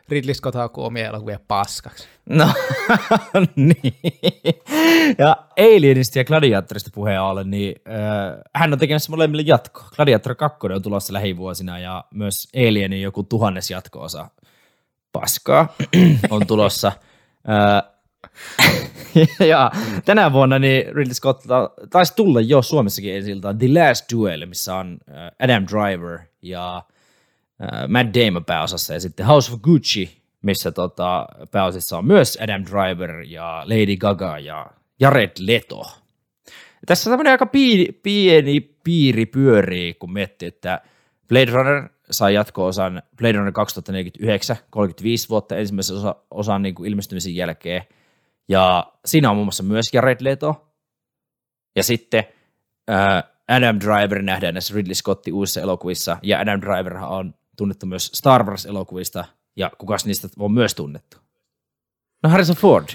Ridley 0.08 0.34
Scott 0.34 0.54
haukkuu 0.54 0.84
omia 0.84 1.08
elokuvia 1.08 1.38
paskaksi. 1.48 2.08
No, 2.28 2.48
niin. 3.56 3.94
Ja 5.18 5.36
Alienista 5.58 6.18
ja 6.18 6.24
Gladiatorista 6.24 6.90
puheen 6.94 7.22
ollen, 7.22 7.50
niin 7.50 7.74
äh, 7.88 8.40
hän 8.54 8.72
on 8.72 8.78
tekemässä 8.78 9.12
molemmille 9.12 9.42
jatkoa. 9.46 9.88
Gladiator 9.96 10.34
2 10.34 10.58
on 10.74 10.82
tulossa 10.82 11.12
lähivuosina 11.12 11.78
ja 11.78 12.04
myös 12.14 12.48
Alienin 12.56 13.02
joku 13.02 13.22
tuhannes 13.22 13.70
jatko-osa 13.70 14.28
paskaa 15.12 15.74
on 16.30 16.46
tulossa. 16.46 16.92
Äh, 17.48 17.94
ja 19.48 19.70
tänä 20.04 20.32
vuonna 20.32 20.58
niin 20.58 20.94
Ridley 20.94 21.14
Scott 21.14 21.44
taisi 21.90 22.12
tulla 22.16 22.40
jo 22.40 22.62
Suomessakin 22.62 23.14
ensi 23.14 23.30
iltaan 23.30 23.58
The 23.58 23.68
Last 23.68 24.12
Duel, 24.12 24.46
missä 24.46 24.74
on 24.74 24.98
äh, 25.10 25.30
Adam 25.38 25.66
Driver 25.66 26.18
ja 26.42 26.82
äh, 27.62 27.88
Matt 27.88 28.14
Damon 28.14 28.44
pääosassa 28.44 28.94
ja 28.94 29.00
sitten 29.00 29.26
House 29.26 29.52
of 29.52 29.60
Gucci, 29.60 30.22
missä 30.42 30.72
tota, 30.72 31.26
pääosissa 31.50 31.98
on 31.98 32.06
myös 32.06 32.38
Adam 32.40 32.64
Driver 32.64 33.20
ja 33.20 33.62
Lady 33.64 33.96
Gaga 33.96 34.38
ja 34.38 34.66
Jared 35.00 35.32
Leto. 35.38 35.82
Ja 36.46 36.86
tässä 36.86 37.10
on 37.10 37.12
tämmöinen 37.12 37.30
aika 37.30 37.46
pieni, 37.46 37.92
pieni 38.02 38.60
piiri 38.84 39.26
pyörii, 39.26 39.94
kun 39.94 40.12
miettii, 40.12 40.48
että 40.48 40.80
Blade 41.28 41.50
Runner 41.50 41.88
sai 42.10 42.34
jatko-osan 42.34 43.02
Blade 43.16 43.32
Runner 43.32 43.52
2049, 43.52 44.56
35 44.70 45.28
vuotta 45.28 45.56
ensimmäisen 45.56 45.96
osa, 45.96 46.16
osan 46.30 46.62
niin 46.62 46.74
kuin 46.74 46.90
ilmestymisen 46.90 47.34
jälkeen. 47.34 47.82
Ja 48.48 48.92
siinä 49.04 49.30
on 49.30 49.36
muun 49.36 49.46
muassa 49.46 49.62
myös 49.62 49.84
Jared 49.92 50.16
Leto. 50.20 50.74
Ja 51.76 51.82
sitten 51.82 52.24
äh, 52.90 53.24
Adam 53.48 53.80
Driver 53.80 54.22
nähdään 54.22 54.54
näissä 54.54 54.74
Ridley 54.74 54.94
Scottin 54.94 55.34
uusissa 55.34 55.60
elokuvissa. 55.60 56.16
Ja 56.22 56.40
Adam 56.40 56.60
Driver 56.60 56.96
on 56.96 57.34
tunnettu 57.56 57.86
myös 57.86 58.10
Star 58.14 58.44
Wars-elokuvista. 58.44 59.24
Ja 59.56 59.70
kukas 59.78 60.06
niistä 60.06 60.28
on 60.38 60.52
myös 60.52 60.74
tunnettu? 60.74 61.16
No 62.22 62.30
Harrison 62.30 62.56
Ford. 62.56 62.88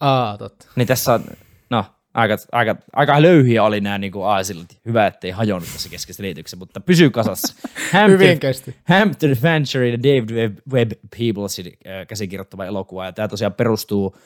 Aa, 0.00 0.38
totta. 0.38 0.66
Niin 0.76 0.88
tässä 0.88 1.14
on, 1.14 1.24
no, 1.70 1.84
aika, 2.14 2.36
aika, 2.52 2.76
aika 2.92 3.22
löyhiä 3.22 3.62
oli 3.64 3.80
nämä 3.80 3.98
niin 3.98 4.12
aasillat. 4.24 4.80
Hyvä, 4.86 5.06
ettei 5.06 5.30
hajonnut 5.30 5.68
tässä 5.72 5.88
keskeisessä 5.88 6.22
liityksessä, 6.22 6.56
mutta 6.56 6.80
pysyy 6.80 7.10
kasassa. 7.10 7.54
Hyvin 8.08 8.40
kesti. 8.40 8.76
Hampton 8.84 9.30
Fancher 9.30 9.82
ja 9.82 9.98
David 9.98 10.30
Webb, 10.30 10.58
Webb 10.72 10.92
Peoplesin 11.18 11.66
äh, 11.66 12.06
käsikirjoittama 12.06 12.64
elokuva, 12.64 13.04
ja 13.04 13.12
tämä 13.12 13.28
tosiaan 13.28 13.54
perustuu 13.54 14.16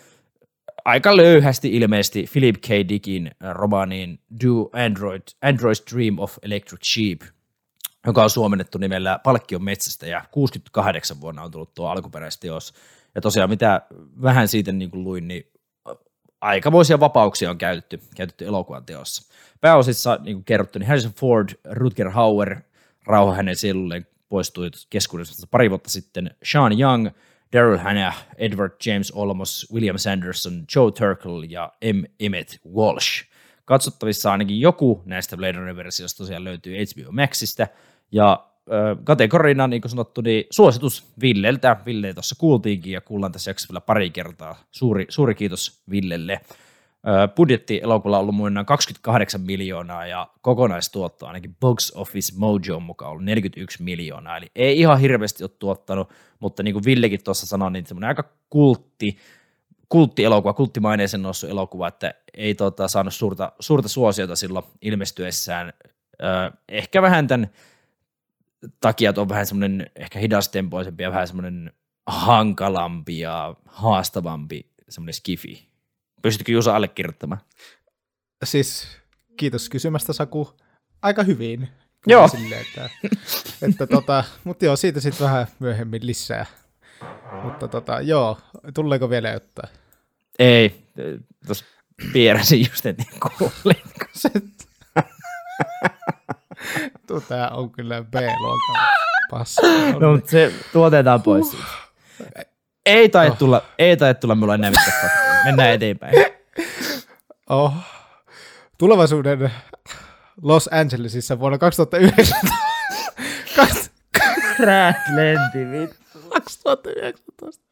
aika 0.84 1.16
löyhästi 1.16 1.76
ilmeisesti 1.76 2.26
Philip 2.32 2.56
K. 2.60 2.68
Dickin 2.88 3.26
äh, 3.26 3.54
romaaniin 3.54 4.20
Do 4.44 4.70
Android, 4.72 5.22
Android's 5.46 5.94
Dream 5.94 6.18
of 6.18 6.36
Electric 6.42 6.80
Sheep, 6.84 7.20
joka 8.06 8.22
on 8.22 8.30
suomennettu 8.30 8.78
nimellä 8.78 9.20
Palkkion 9.24 9.64
metsästä, 9.64 10.06
ja 10.06 10.24
68 10.30 11.20
vuonna 11.20 11.42
on 11.42 11.50
tullut 11.50 11.74
tuo 11.74 11.88
alkuperäisteos. 11.88 12.74
Ja 13.14 13.20
tosiaan 13.20 13.50
mitä 13.50 13.82
vähän 14.22 14.48
siitä 14.48 14.72
niin 14.72 14.90
kuin 14.90 15.04
luin, 15.04 15.28
niin 15.28 15.52
aikamoisia 16.40 17.00
vapauksia 17.00 17.50
on 17.50 17.58
käytetty, 17.58 18.00
käytetty 18.16 18.46
elokuvan 18.46 18.84
teossa. 18.84 19.32
Pääosissa, 19.60 20.18
niin 20.22 20.36
kuin 20.36 20.44
kerrottu, 20.44 20.78
niin 20.78 20.86
Harrison 20.86 21.12
Ford, 21.12 21.48
Rutger 21.70 22.10
Hauer, 22.10 22.56
rauha 23.06 23.34
hänen 23.34 23.56
sielulleen 23.56 24.06
poistui 24.28 24.70
keskuudesta 24.90 25.46
pari 25.50 25.70
vuotta 25.70 25.90
sitten, 25.90 26.30
Sean 26.42 26.80
Young, 26.80 27.08
Daryl 27.52 27.78
Hannah, 27.78 28.26
Edward 28.36 28.72
James 28.86 29.10
Olmos, 29.10 29.66
William 29.72 29.98
Sanderson, 29.98 30.64
Joe 30.76 30.92
Turkel 30.92 31.42
ja 31.48 31.72
M. 31.94 32.04
Emmett 32.20 32.56
Walsh. 32.74 33.24
Katsottavissa 33.68 34.32
ainakin 34.32 34.60
joku 34.60 35.02
näistä 35.04 35.36
Blade 35.36 35.52
Runner-versioista 35.52 36.18
tosiaan 36.18 36.44
löytyy 36.44 36.76
HBO 36.76 37.12
Maxista, 37.12 37.66
ja 38.12 38.44
kategorina, 39.04 39.66
niin 39.66 39.82
kuin 39.82 39.90
sanottu, 39.90 40.20
niin 40.20 40.44
suositus 40.50 41.12
Villeltä. 41.20 41.76
Ville 41.86 42.14
tuossa 42.14 42.34
kuultiinkin 42.38 42.92
ja 42.92 43.00
kuullaan 43.00 43.32
tässä 43.32 43.50
jaksossa 43.50 43.72
vielä 43.72 43.80
pari 43.80 44.10
kertaa. 44.10 44.56
Suuri, 44.70 45.06
suuri 45.08 45.34
kiitos 45.34 45.82
Villelle. 45.90 46.40
Budjetti 47.36 47.80
elokuvalla 47.82 48.18
on 48.18 48.22
ollut 48.22 48.34
muinaan 48.34 48.66
28 48.66 49.40
miljoonaa 49.40 50.06
ja 50.06 50.28
kokonaistuotto 50.40 51.26
ainakin 51.26 51.56
Box 51.60 51.92
Office 51.94 52.32
Mojo 52.36 52.80
mukaan 52.80 53.10
ollut 53.10 53.24
41 53.24 53.82
miljoonaa. 53.82 54.36
Eli 54.36 54.46
ei 54.56 54.78
ihan 54.78 55.00
hirveästi 55.00 55.44
ole 55.44 55.50
tuottanut, 55.58 56.10
mutta 56.40 56.62
niin 56.62 56.74
kuin 56.74 56.84
Villekin 56.84 57.24
tuossa 57.24 57.46
sanoi, 57.46 57.72
niin 57.72 57.86
semmoinen 57.86 58.08
aika 58.08 58.24
kultti, 58.50 59.18
kulttielokuva, 59.88 60.52
kulttimaineisen 60.52 61.22
noussut 61.22 61.50
elokuva, 61.50 61.88
että 61.88 62.14
ei 62.34 62.54
tota, 62.54 62.88
saanut 62.88 63.14
suurta, 63.14 63.52
suurta 63.60 63.88
suosiota 63.88 64.36
silloin 64.36 64.64
ilmestyessään. 64.82 65.72
Ö, 66.22 66.56
ehkä 66.68 67.02
vähän 67.02 67.26
tämän 67.26 67.50
takia 68.80 69.10
että 69.10 69.20
on 69.20 69.28
vähän 69.28 69.46
semmoinen 69.46 69.90
ehkä 69.96 70.18
hidastempoisempi 70.18 71.02
ja 71.02 71.10
vähän 71.10 71.26
semmoinen 71.26 71.72
hankalampi 72.06 73.18
ja 73.18 73.54
haastavampi 73.66 74.70
semmoinen 74.88 75.14
skifi. 75.14 75.68
Pystytkö 76.22 76.52
Juuso 76.52 76.72
allekirjoittamaan? 76.72 77.40
Siis 78.44 78.88
kiitos 79.36 79.68
kysymästä 79.68 80.12
Saku. 80.12 80.56
Aika 81.02 81.22
hyvin. 81.22 81.68
Joo. 82.06 82.28
Silleen, 82.28 82.60
että, 82.60 82.90
että 83.62 83.86
tota, 83.86 84.24
mutta 84.44 84.64
joo, 84.64 84.76
siitä 84.76 85.00
sitten 85.00 85.24
vähän 85.24 85.46
myöhemmin 85.58 86.06
lisää. 86.06 86.46
Mutta 87.42 87.68
tota, 87.68 88.00
joo, 88.00 88.38
tuleeko 88.74 89.10
vielä 89.10 89.28
jotain? 89.30 89.68
Ei, 90.38 90.82
tuossa 91.46 91.64
piirräsin 92.12 92.66
just, 92.70 92.86
että 92.86 93.04
kuulin. 93.38 93.82
Se, 94.12 94.30
Tuo 97.06 97.20
on 97.50 97.70
kyllä 97.70 98.02
B-luokan 98.02 98.88
paska. 99.30 99.62
No, 100.00 100.12
mutta 100.12 100.30
se 100.30 100.52
tuotetaan 100.72 101.22
pois. 101.22 101.50
siitä. 101.50 101.64
Ei 102.86 103.08
tai 103.08 103.30
tulla, 103.30 103.62
ei 103.78 103.96
tai 103.96 104.14
tulla 104.14 104.34
mulla 104.34 104.54
enää 104.54 104.70
mitään. 104.70 105.10
Mennään 105.44 105.70
eteenpäin. 105.70 106.14
Oh. 107.50 107.74
Tulevaisuuden 108.78 109.52
Los 110.42 110.68
Angelesissa 110.72 111.38
vuonna 111.38 111.58
2019. 111.58 112.36
Kaks- 113.56 113.90
Räät 114.58 114.96
lenti, 115.14 115.58
vittu. 115.72 115.96
2019. 116.48 117.64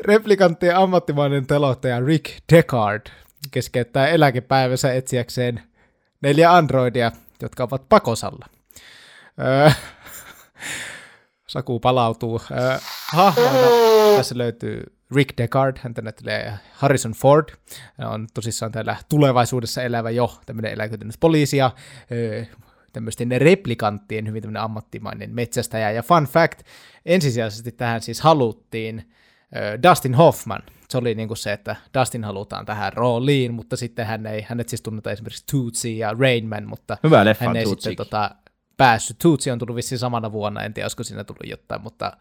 Replikanttien 0.00 0.76
ammattimainen 0.76 1.46
telottaja 1.46 2.00
Rick 2.00 2.42
Deckard 2.52 3.06
keskeyttää 3.50 4.08
eläkepäivänsä 4.08 4.92
etsiäkseen 4.94 5.62
neljä 6.20 6.52
androidia, 6.52 7.12
jotka 7.42 7.64
ovat 7.64 7.88
pakosalla. 7.88 8.46
Öö, 9.40 9.70
Saku 11.46 11.80
palautuu. 11.80 12.40
Öö, 12.50 12.78
hahmoina 13.12 13.58
tässä 14.16 14.38
löytyy 14.38 14.82
Rick 15.14 15.38
Deckard, 15.38 15.76
häntä 15.80 16.02
näyttelee 16.02 16.52
Harrison 16.72 17.12
Ford. 17.12 17.48
Hän 17.98 18.08
on 18.08 18.26
tosissaan 18.34 18.72
täällä 18.72 18.96
tulevaisuudessa 19.08 19.82
elävä 19.82 20.10
jo 20.10 20.38
tämmöinen 20.46 20.72
eläköitynyt 20.72 21.14
poliisi 21.20 21.56
ja 21.56 21.70
öö, 22.12 22.44
tämmöisten 22.94 23.40
replikanttien 23.40 24.26
hyvin 24.28 24.42
tämmöinen 24.42 24.62
ammattimainen 24.62 25.34
metsästäjä. 25.34 25.90
Ja 25.90 26.02
fun 26.02 26.24
fact, 26.24 26.62
ensisijaisesti 27.06 27.72
tähän 27.72 28.00
siis 28.00 28.20
haluttiin 28.20 29.10
Dustin 29.88 30.14
Hoffman. 30.14 30.62
Se 30.88 30.98
oli 30.98 31.14
niin 31.14 31.28
kuin 31.28 31.38
se, 31.38 31.52
että 31.52 31.76
Dustin 31.98 32.24
halutaan 32.24 32.66
tähän 32.66 32.92
rooliin, 32.92 33.54
mutta 33.54 33.76
sitten 33.76 34.06
hän 34.06 34.26
ei, 34.26 34.46
hänet 34.48 34.68
siis 34.68 34.82
tunnetaan 34.82 35.12
esimerkiksi 35.12 35.44
Tootsie 35.52 35.96
ja 35.96 36.14
Rain 36.18 36.48
Man, 36.48 36.68
mutta 36.68 36.96
Hyvä 37.02 37.24
leffa 37.24 37.44
hän 37.44 37.56
ei 37.56 37.66
sitten 37.66 37.96
tota, 37.96 38.30
päässyt. 38.76 39.18
Tootsie 39.18 39.52
on 39.52 39.58
tullut 39.58 39.76
vissiin 39.76 39.98
samana 39.98 40.32
vuonna, 40.32 40.62
en 40.62 40.74
tiedä, 40.74 40.84
olisiko 40.84 41.02
siinä 41.02 41.24
tullut 41.24 41.50
jotain, 41.50 41.82
mutta, 41.82 42.16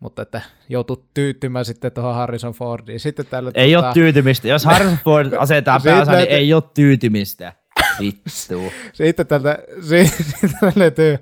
mutta 0.00 0.22
että 0.22 0.40
joutui 0.68 1.04
tyytymään 1.14 1.64
sitten 1.64 1.92
tuohon 1.92 2.14
Harrison 2.14 2.52
Fordiin. 2.52 3.00
Sitten 3.00 3.26
täällä, 3.26 3.50
Ei 3.54 3.74
tota, 3.74 3.86
ole 3.86 3.94
tyytymistä. 3.94 4.48
Jos 4.48 4.64
Harrison 4.64 4.98
Ford 5.04 5.32
asetetaan 5.32 5.80
päässä, 5.84 6.16
niin 6.16 6.28
ei 6.28 6.54
ole 6.54 6.62
tyytymistä. 6.74 7.52
Vittu. 8.00 8.72
Sitten 8.92 9.26
tältä, 9.26 9.58
sitten 9.80 10.50
löytyy 10.76 11.18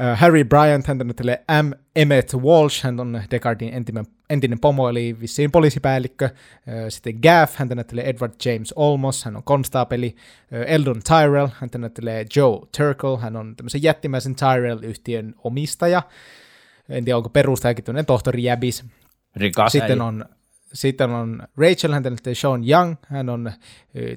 äh, 0.00 0.18
Harry 0.18 0.44
Bryant, 0.44 0.86
hän 0.86 0.98
näyttelee 0.98 1.44
M. 1.62 1.70
Emmett 1.96 2.34
Walsh, 2.34 2.84
hän 2.84 3.00
on 3.00 3.22
Deckardin 3.30 3.74
entinen, 3.74 4.04
entinen 4.30 4.60
pomo, 4.60 4.88
eli 4.88 5.16
vissiin 5.20 5.50
poliisipäällikkö. 5.50 6.24
Äh, 6.24 6.32
Sitten 6.88 7.18
Gaff, 7.22 7.56
hän 7.56 7.68
näyttelee 7.68 8.08
Edward 8.08 8.32
James 8.44 8.72
Olmos, 8.76 9.24
hän 9.24 9.36
on 9.36 9.42
konstaapeli. 9.42 10.16
Äh, 10.54 10.74
Eldon 10.74 11.00
Tyrell, 11.08 11.48
hän 11.60 11.70
näyttelee 11.78 12.26
Joe 12.36 12.60
Turkle, 12.78 13.18
hän 13.18 13.36
on 13.36 13.56
tämmöisen 13.56 13.82
jättimäisen 13.82 14.34
Tyrell-yhtiön 14.34 15.34
omistaja. 15.44 16.02
En 16.88 17.04
tiedä, 17.04 17.16
onko 17.16 17.28
perustajakin 17.28 17.84
tämmöinen 17.84 18.06
tohtori 18.06 18.42
Jäbis. 18.42 18.84
Rikas 19.36 19.72
Sitten 19.72 20.00
äijä. 20.00 20.04
on, 20.04 20.24
sitten 20.72 21.10
on 21.10 21.42
Rachel, 21.56 21.92
hän 21.92 22.02
näyttelee 22.02 22.34
Sean 22.34 22.68
Young, 22.68 22.94
hän 23.06 23.28
on 23.28 23.52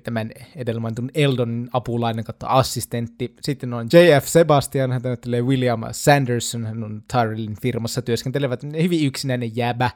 tämän 0.04 0.32
edellä 0.56 0.82
mainitun 0.82 1.12
Eldonin 1.16 1.70
apulainen 1.74 2.24
kautta 2.26 2.48
assistentti. 2.48 3.36
Sitten 3.42 3.74
on 3.74 3.88
J.F. 3.94 4.26
Sebastian, 4.26 4.92
hän 4.92 5.02
näyttelee 5.02 5.42
William 5.42 5.82
Sanderson, 5.92 6.66
hän 6.66 6.84
on 6.84 7.04
Tyrellin 7.14 7.56
firmassa 7.62 8.02
työskentelevä 8.02 8.58
hyvin 8.82 9.06
yksinäinen 9.06 9.56
jäbä, 9.56 9.92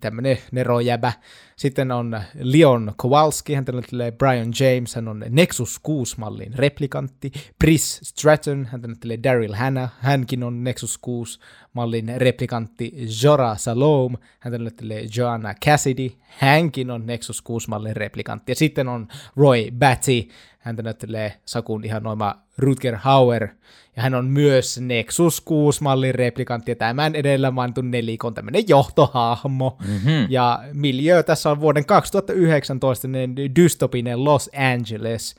tämmöinen 0.00 0.38
nerojäbä. 0.52 1.12
Sitten 1.56 1.92
on 1.92 2.20
Leon 2.34 2.92
Kowalski, 2.96 3.54
hän 3.54 3.64
näyttelee 3.72 4.12
Brian 4.12 4.52
James, 4.60 4.94
hän 4.94 5.08
on 5.08 5.24
Nexus 5.28 5.80
6-mallin 5.88 6.54
replikantti. 6.54 7.32
Briss 7.58 8.00
Stratton, 8.02 8.68
hän 8.72 8.80
näyttelee 8.80 9.18
Daryl 9.22 9.54
Hannah, 9.54 9.92
hänkin 10.00 10.42
on 10.42 10.64
Nexus 10.64 11.00
6-mallin 11.06 12.12
replikantti. 12.16 12.92
Jorah 13.22 13.58
Salome, 13.58 14.18
hän 14.40 14.52
näyttelee 14.52 15.06
Joanna 15.16 15.54
Cassidy, 15.64 16.10
hänkin 16.26 16.90
on 16.90 17.06
Nexus 17.06 17.44
6-mallin 17.48 17.96
replikantti. 17.96 18.52
Ja 18.52 18.56
sitten 18.56 18.88
on 18.88 19.08
Roy 19.36 19.70
Batty, 19.78 20.28
häntä 20.66 20.82
näyttelee 20.82 21.40
Sakun 21.44 21.84
ihan 21.84 22.02
noima 22.02 22.34
Rutger 22.58 22.96
Hauer, 22.96 23.48
ja 23.96 24.02
hän 24.02 24.14
on 24.14 24.26
myös 24.26 24.80
Nexus 24.80 25.42
6-mallin 25.50 26.14
replikantti, 26.14 26.70
ja 26.70 26.76
tämän 26.76 27.14
edellä 27.14 27.50
mainitun 27.50 27.90
nelikon 27.90 28.34
tämmöinen 28.34 28.68
johtohahmo. 28.68 29.78
Mm-hmm. 29.86 30.26
Ja 30.28 30.58
miljö 30.72 31.22
tässä 31.22 31.50
on 31.50 31.60
vuoden 31.60 31.84
2019 31.86 33.08
dystopinen 33.56 34.24
Los 34.24 34.50
Angeles. 34.74 35.34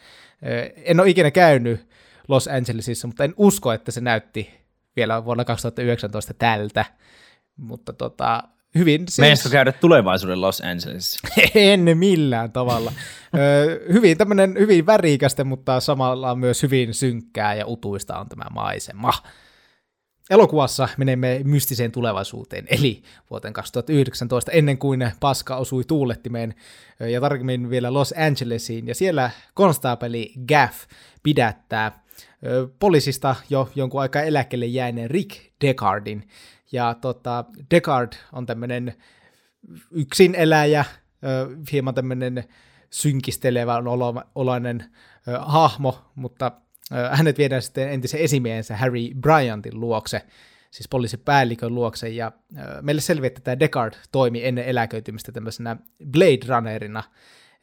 En 0.76 1.00
ole 1.00 1.10
ikinä 1.10 1.32
käynyt 1.32 1.88
Los 2.28 2.48
Angelesissa, 2.48 3.08
mutta 3.08 3.24
en 3.24 3.34
usko, 3.38 3.72
että 3.72 3.92
se 3.92 4.02
näytti 4.02 4.50
vielä 4.96 5.26
vuonna 5.26 5.46
2019 5.46 6.34
tältä. 6.34 6.86
Mutta 7.58 7.94
tota, 7.94 8.44
hyvin 8.78 9.02
siis... 9.02 9.18
Meistä 9.18 9.50
käydä 9.50 9.72
tulevaisuuden 9.72 10.42
Los 10.42 10.62
Angelesissa. 10.62 11.20
En 11.56 11.98
millään 11.98 12.52
tavalla. 12.52 12.92
Ö, 13.36 13.94
hyvin 13.94 14.18
tämmöinen 14.18 14.56
hyvin 14.60 14.86
värikästä, 14.86 15.44
mutta 15.44 15.80
samalla 15.80 16.36
myös 16.36 16.63
hyvin 16.63 16.94
synkkää 16.94 17.56
ja 17.56 17.68
utuista 17.68 18.20
on 18.20 18.30
tämä 18.30 18.46
maisema. 18.52 19.13
Elokuvassa 20.30 20.90
menemme 20.98 21.42
mystiseen 21.44 21.92
tulevaisuuteen, 21.92 22.66
eli 22.70 23.04
vuoteen 23.30 23.54
2019, 23.54 24.52
ennen 24.52 24.78
kuin 24.78 25.12
paska 25.20 25.56
osui 25.56 25.84
tuulettimeen, 25.84 26.56
ja 27.00 27.22
tarkemmin 27.22 27.70
vielä 27.70 27.94
Los 27.94 28.13
Angelesiin, 28.28 28.88
ja 28.88 28.96
siellä 28.96 29.30
konstaapeli 29.54 30.34
Gaff 30.48 30.86
pidättää 31.24 32.04
poliisista 32.80 33.36
jo 33.50 33.70
jonkun 33.76 34.02
aikaa 34.02 34.22
eläkkeelle 34.22 34.66
jääneen 34.66 35.10
Rick 35.10 35.32
Deckardin, 35.62 36.28
ja 36.72 36.94
tota, 37.02 37.46
Deckard 37.72 38.14
on 38.34 38.46
tämmöinen 38.46 38.94
yksin 39.92 40.36
eläjä, 40.36 40.86
hieman 41.72 41.94
tämmöinen 41.94 42.44
synkistelevä 42.90 43.78
olo- 43.78 44.28
oloinen 44.36 44.84
ö, 45.28 45.40
hahmo, 45.40 46.12
mutta 46.16 46.52
hänet 47.12 47.38
viedään 47.38 47.62
sitten 47.62 47.90
entisen 47.92 48.20
esimiehensä 48.20 48.78
Harry 48.78 49.10
Bryantin 49.22 49.80
luokse, 49.80 50.22
siis 50.72 50.88
poliisipäällikön 50.90 51.76
luokse, 51.76 52.10
ja 52.10 52.32
meille 52.82 53.02
selviää, 53.02 53.28
että 53.28 53.42
tämä 53.42 53.60
Deckard 53.60 53.94
toimi 54.12 54.46
ennen 54.46 54.66
eläköitymistä 54.66 55.32
tämmöisenä 55.32 55.78
Blade 56.12 56.46
Runnerina, 56.48 57.04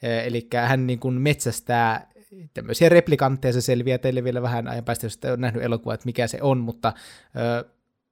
eli 0.02 0.48
hän 0.66 0.86
niin 0.86 0.98
kuin 0.98 1.14
metsästää 1.14 2.10
tämmöisiä 2.54 2.88
replikantteja, 2.88 3.52
se 3.52 3.60
selviää 3.60 3.98
teille 3.98 4.24
vielä 4.24 4.42
vähän 4.42 4.68
ajan 4.68 4.84
päästä, 4.84 5.06
jos 5.06 5.14
ette 5.14 5.36
nähnyt 5.36 5.62
elokuvaa, 5.62 5.94
että 5.94 6.06
mikä 6.06 6.26
se 6.26 6.38
on, 6.40 6.58
mutta 6.58 6.92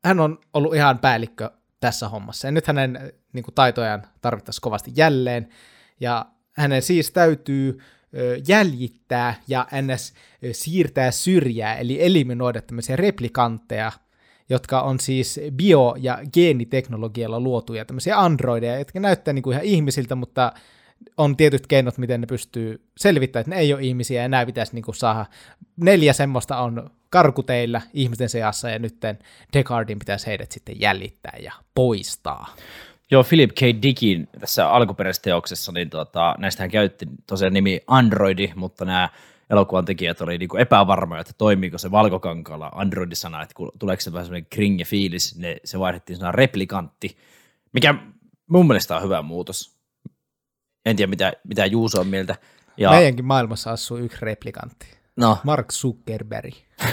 hän 0.05 0.21
on 0.21 0.39
ollut 0.53 0.75
ihan 0.75 0.99
päällikkö 0.99 1.51
tässä 1.81 2.09
hommassa. 2.09 2.49
Ja 2.49 2.53
nyt 2.53 2.67
hänen 2.67 3.13
niin 3.33 3.45
kuin, 3.45 3.55
taitojaan 3.55 4.03
tarvittaisiin 4.21 4.63
kovasti 4.63 4.93
jälleen. 4.97 5.49
Ja 6.01 6.27
hänen 6.53 6.83
siis 6.83 7.11
täytyy 7.11 7.79
jäljittää 8.49 9.35
ja 9.49 9.67
ns. 9.83 10.15
siirtää 10.53 11.11
syrjää, 11.11 11.77
eli 11.77 12.05
eliminoida 12.05 12.63
tämmöisiä 12.63 12.97
replikantteja, 12.97 13.93
jotka 14.49 14.81
on 14.81 15.01
siis 15.01 15.41
bio- 15.53 15.97
ja 15.99 16.19
geeniteknologialla 16.33 17.41
luotuja 17.41 17.85
tämmöisiä 17.85 18.21
androideja, 18.21 18.79
jotka 18.79 19.01
näyttää 19.01 19.35
niin 19.35 19.43
kuin 19.43 19.55
ihan 19.55 19.65
ihmisiltä, 19.65 20.15
mutta 20.15 20.53
on 21.17 21.37
tietyt 21.37 21.67
keinot, 21.67 21.99
miten 21.99 22.21
ne 22.21 22.27
pystyy 22.27 22.87
selvittämään, 22.97 23.41
että 23.41 23.51
ne 23.51 23.61
ei 23.61 23.75
ole 23.75 23.83
ihmisiä, 23.83 24.23
ja 24.23 24.29
nämä 24.29 24.47
pitäisi 24.47 24.75
niin 24.75 24.85
kuin 24.85 24.95
saada. 24.95 25.27
Neljä 25.77 26.13
semmoista 26.13 26.59
on 26.59 26.91
karkuteillä 27.13 27.81
ihmisten 27.95 28.29
seassa, 28.29 28.71
ja 28.71 28.79
nyt 28.79 28.97
Deckardin 29.53 29.99
pitäisi 29.99 30.27
heidät 30.27 30.53
sitten 30.53 30.81
jäljittää 30.81 31.37
ja 31.43 31.53
poistaa. 31.75 32.55
Joo, 33.11 33.25
Philip 33.25 33.51
K. 33.51 33.61
Dickin 33.83 34.29
tässä 34.41 34.71
alkuperäisessä 34.71 35.23
teoksessa, 35.23 35.73
niin 35.73 35.91
tota, 35.91 36.35
näistähän 36.39 36.71
käytti 36.71 37.07
tosiaan 37.27 37.53
nimi 37.53 37.81
Androidi, 37.87 38.53
mutta 38.55 38.85
nämä 38.85 39.09
elokuvan 39.51 39.85
tekijät 39.85 40.21
oli 40.21 40.39
niinku 40.39 40.57
epävarmoja, 40.57 41.21
että 41.21 41.33
toimiiko 41.39 41.79
se 41.79 41.91
valkokankaalla 41.91 42.71
Android-sana, 42.75 43.43
että 43.43 43.55
kun 43.55 43.73
tuleeko 43.79 44.01
se 44.01 44.13
vähän 44.13 44.27
semmoinen 44.27 44.47
kringe 44.51 44.85
fiilis, 44.85 45.39
ne, 45.39 45.57
se 45.65 45.79
vaihdettiin 45.79 46.17
sana 46.17 46.33
replikantti, 46.33 47.17
mikä 47.73 47.95
mun 48.47 48.67
mielestä 48.67 48.97
on 48.97 49.03
hyvä 49.03 49.23
muutos. 49.23 49.79
En 50.87 50.97
tiedä, 50.97 51.11
mitä, 51.11 51.33
mitä 51.45 51.67
Juuso 51.67 52.01
on 52.01 52.07
mieltä. 52.07 52.37
Ja, 52.77 52.91
Meidänkin 52.91 53.25
maailmassa 53.25 53.71
asuu 53.71 53.97
yksi 53.97 54.19
replikantti. 54.21 55.02
No, 55.17 55.39
Mark 55.45 55.73
Zuckerberg. 55.73 56.55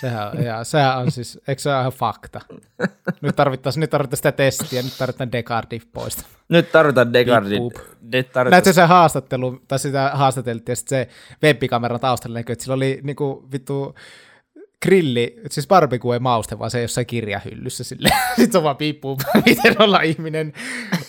Sehän 0.00 0.30
on, 0.30 0.44
ja, 0.44 0.64
sehän 0.64 0.98
on 0.98 1.10
siis, 1.10 1.40
eikö 1.48 1.62
se 1.62 1.70
ole 1.70 1.80
ihan 1.80 1.92
fakta? 1.92 2.40
Nyt 3.20 3.36
tarvittaisiin, 3.36 3.80
nyt 3.80 3.90
tarvittaisiin 3.90 4.18
sitä 4.18 4.32
testiä, 4.32 4.82
nyt 4.82 4.98
tarvitaan 4.98 5.32
Deckardin 5.32 5.82
poista. 5.92 6.22
nyt 6.48 6.72
tarvitaan 6.72 7.12
Näetkö 8.02 8.32
tarvitaan, 8.32 8.74
se 8.74 8.82
haastattelu, 8.82 9.60
tai 9.68 9.78
sitä 9.78 10.10
haastateltiin, 10.14 10.72
ja 10.72 10.76
sitten 10.76 10.98
se 10.98 11.08
webikameran 11.42 12.00
taustalla 12.00 12.38
näkyy, 12.38 12.52
että 12.52 12.62
sillä 12.62 12.74
oli 12.74 13.00
niinku 13.02 13.48
vittu 13.52 13.94
grilli, 14.82 15.40
siis 15.50 15.66
barbecue 15.66 16.18
mauste, 16.18 16.58
vaan 16.58 16.70
se 16.70 16.82
jossain 16.82 17.06
kirjahyllyssä 17.06 17.84
sille. 17.84 18.08
Sitten 18.36 18.52
se 18.52 18.62
vaan 18.62 18.76
piippuu, 18.76 19.18
miten 19.46 19.76
olla 19.78 20.00
ihminen. 20.00 20.52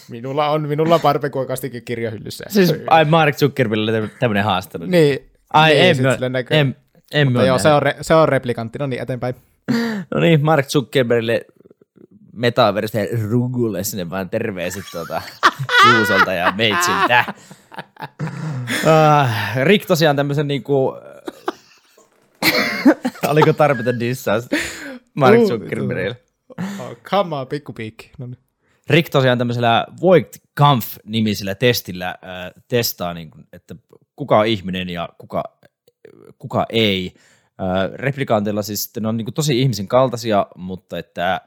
Minulla 0.09 0.49
on, 0.49 0.67
minulla 0.67 0.95
on 0.95 1.01
barbecue 1.01 1.45
kastike 1.45 1.81
kirjahyllyssä. 1.81 2.45
siis 2.49 2.73
ai 2.87 3.05
Mark 3.05 3.35
Zuckerbergille 3.35 4.09
tämmöinen 4.19 4.43
haastattelu. 4.43 4.85
Niin. 4.85 5.34
Ai 5.53 5.73
niin, 5.73 5.85
en, 5.85 5.95
sille 5.95 6.29
näkyy. 6.29 6.57
en, 6.57 6.75
en 7.13 7.27
Mutta 7.27 7.45
joo, 7.45 7.59
se 7.59 7.69
on, 7.69 7.81
re, 7.81 7.95
se 8.01 8.13
on 8.13 8.29
replikantti. 8.29 8.79
No 8.79 8.87
niin, 8.87 9.01
eteenpäin. 9.01 9.35
No 10.11 10.19
niin, 10.19 10.45
Mark 10.45 10.67
Zuckerbergille 10.67 11.45
metaverse 12.33 13.09
rugulle 13.29 13.83
sinne 13.83 14.09
vaan 14.09 14.29
terveiset 14.29 14.83
tuota, 14.91 15.21
Juusolta 15.91 16.33
ja 16.33 16.51
Meitsiltä. 16.51 17.25
Uh, 18.83 19.29
Rick 19.63 19.85
tosiaan 19.85 20.15
tämmöisen 20.15 20.47
niinku, 20.47 20.93
oliko 23.27 23.53
tarpeeton 23.53 23.99
dissaus 23.99 24.47
Mark 25.13 25.39
Zuckerbergille? 25.47 26.21
Oh, 26.79 26.97
come 27.09 27.35
on, 27.35 27.47
pikkupiikki. 27.47 28.11
No 28.17 28.25
niin. 28.27 28.37
Rick 28.89 29.09
tosiaan 29.09 29.37
tämmöisellä 29.37 29.85
Voigt 30.01 30.37
Kampf-nimisellä 30.53 31.55
testillä 31.55 32.09
äh, 32.09 32.63
testaa, 32.67 33.13
niin 33.13 33.31
kuin, 33.31 33.47
että 33.53 33.75
kuka 34.15 34.39
on 34.39 34.47
ihminen 34.47 34.89
ja 34.89 35.09
kuka, 35.17 35.43
kuka 36.39 36.65
ei. 36.69 37.13
Replikaanteilla 37.93 38.61
siis 38.61 38.91
ne 38.99 39.07
on 39.07 39.17
niin 39.17 39.25
kuin 39.25 39.33
tosi 39.33 39.61
ihmisen 39.61 39.87
kaltaisia, 39.87 40.47
mutta 40.55 40.97
että 40.97 41.41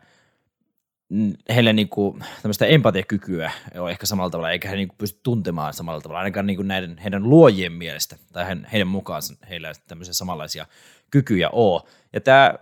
mm, 1.09 1.33
heille 1.55 1.73
niin 1.73 1.89
kuin, 1.89 2.25
tämmöistä 2.43 2.67
empatiakykyä 2.67 3.51
on 3.79 3.91
ehkä 3.91 4.07
samalla 4.07 4.31
tavalla, 4.31 4.51
eikä 4.51 4.69
he 4.69 4.77
niin 4.77 4.89
kuin 4.89 4.99
pysty 4.99 5.21
tuntemaan 5.23 5.75
samalla 5.75 6.01
tavalla, 6.01 6.19
ainakaan 6.19 6.47
niin 6.47 6.57
kuin 6.57 6.69
näiden, 6.69 6.99
heidän 6.99 7.31
luojien 7.31 7.73
mielestä, 7.73 8.17
tai 8.33 8.57
heidän 8.73 8.89
mukaan 8.89 9.23
heillä 9.49 9.73
tämmöisiä 9.89 10.15
samanlaisia 10.15 10.67
kykyjä 11.11 11.51
ole. 11.51 11.83
Ja 12.13 12.21
tämä 12.21 12.55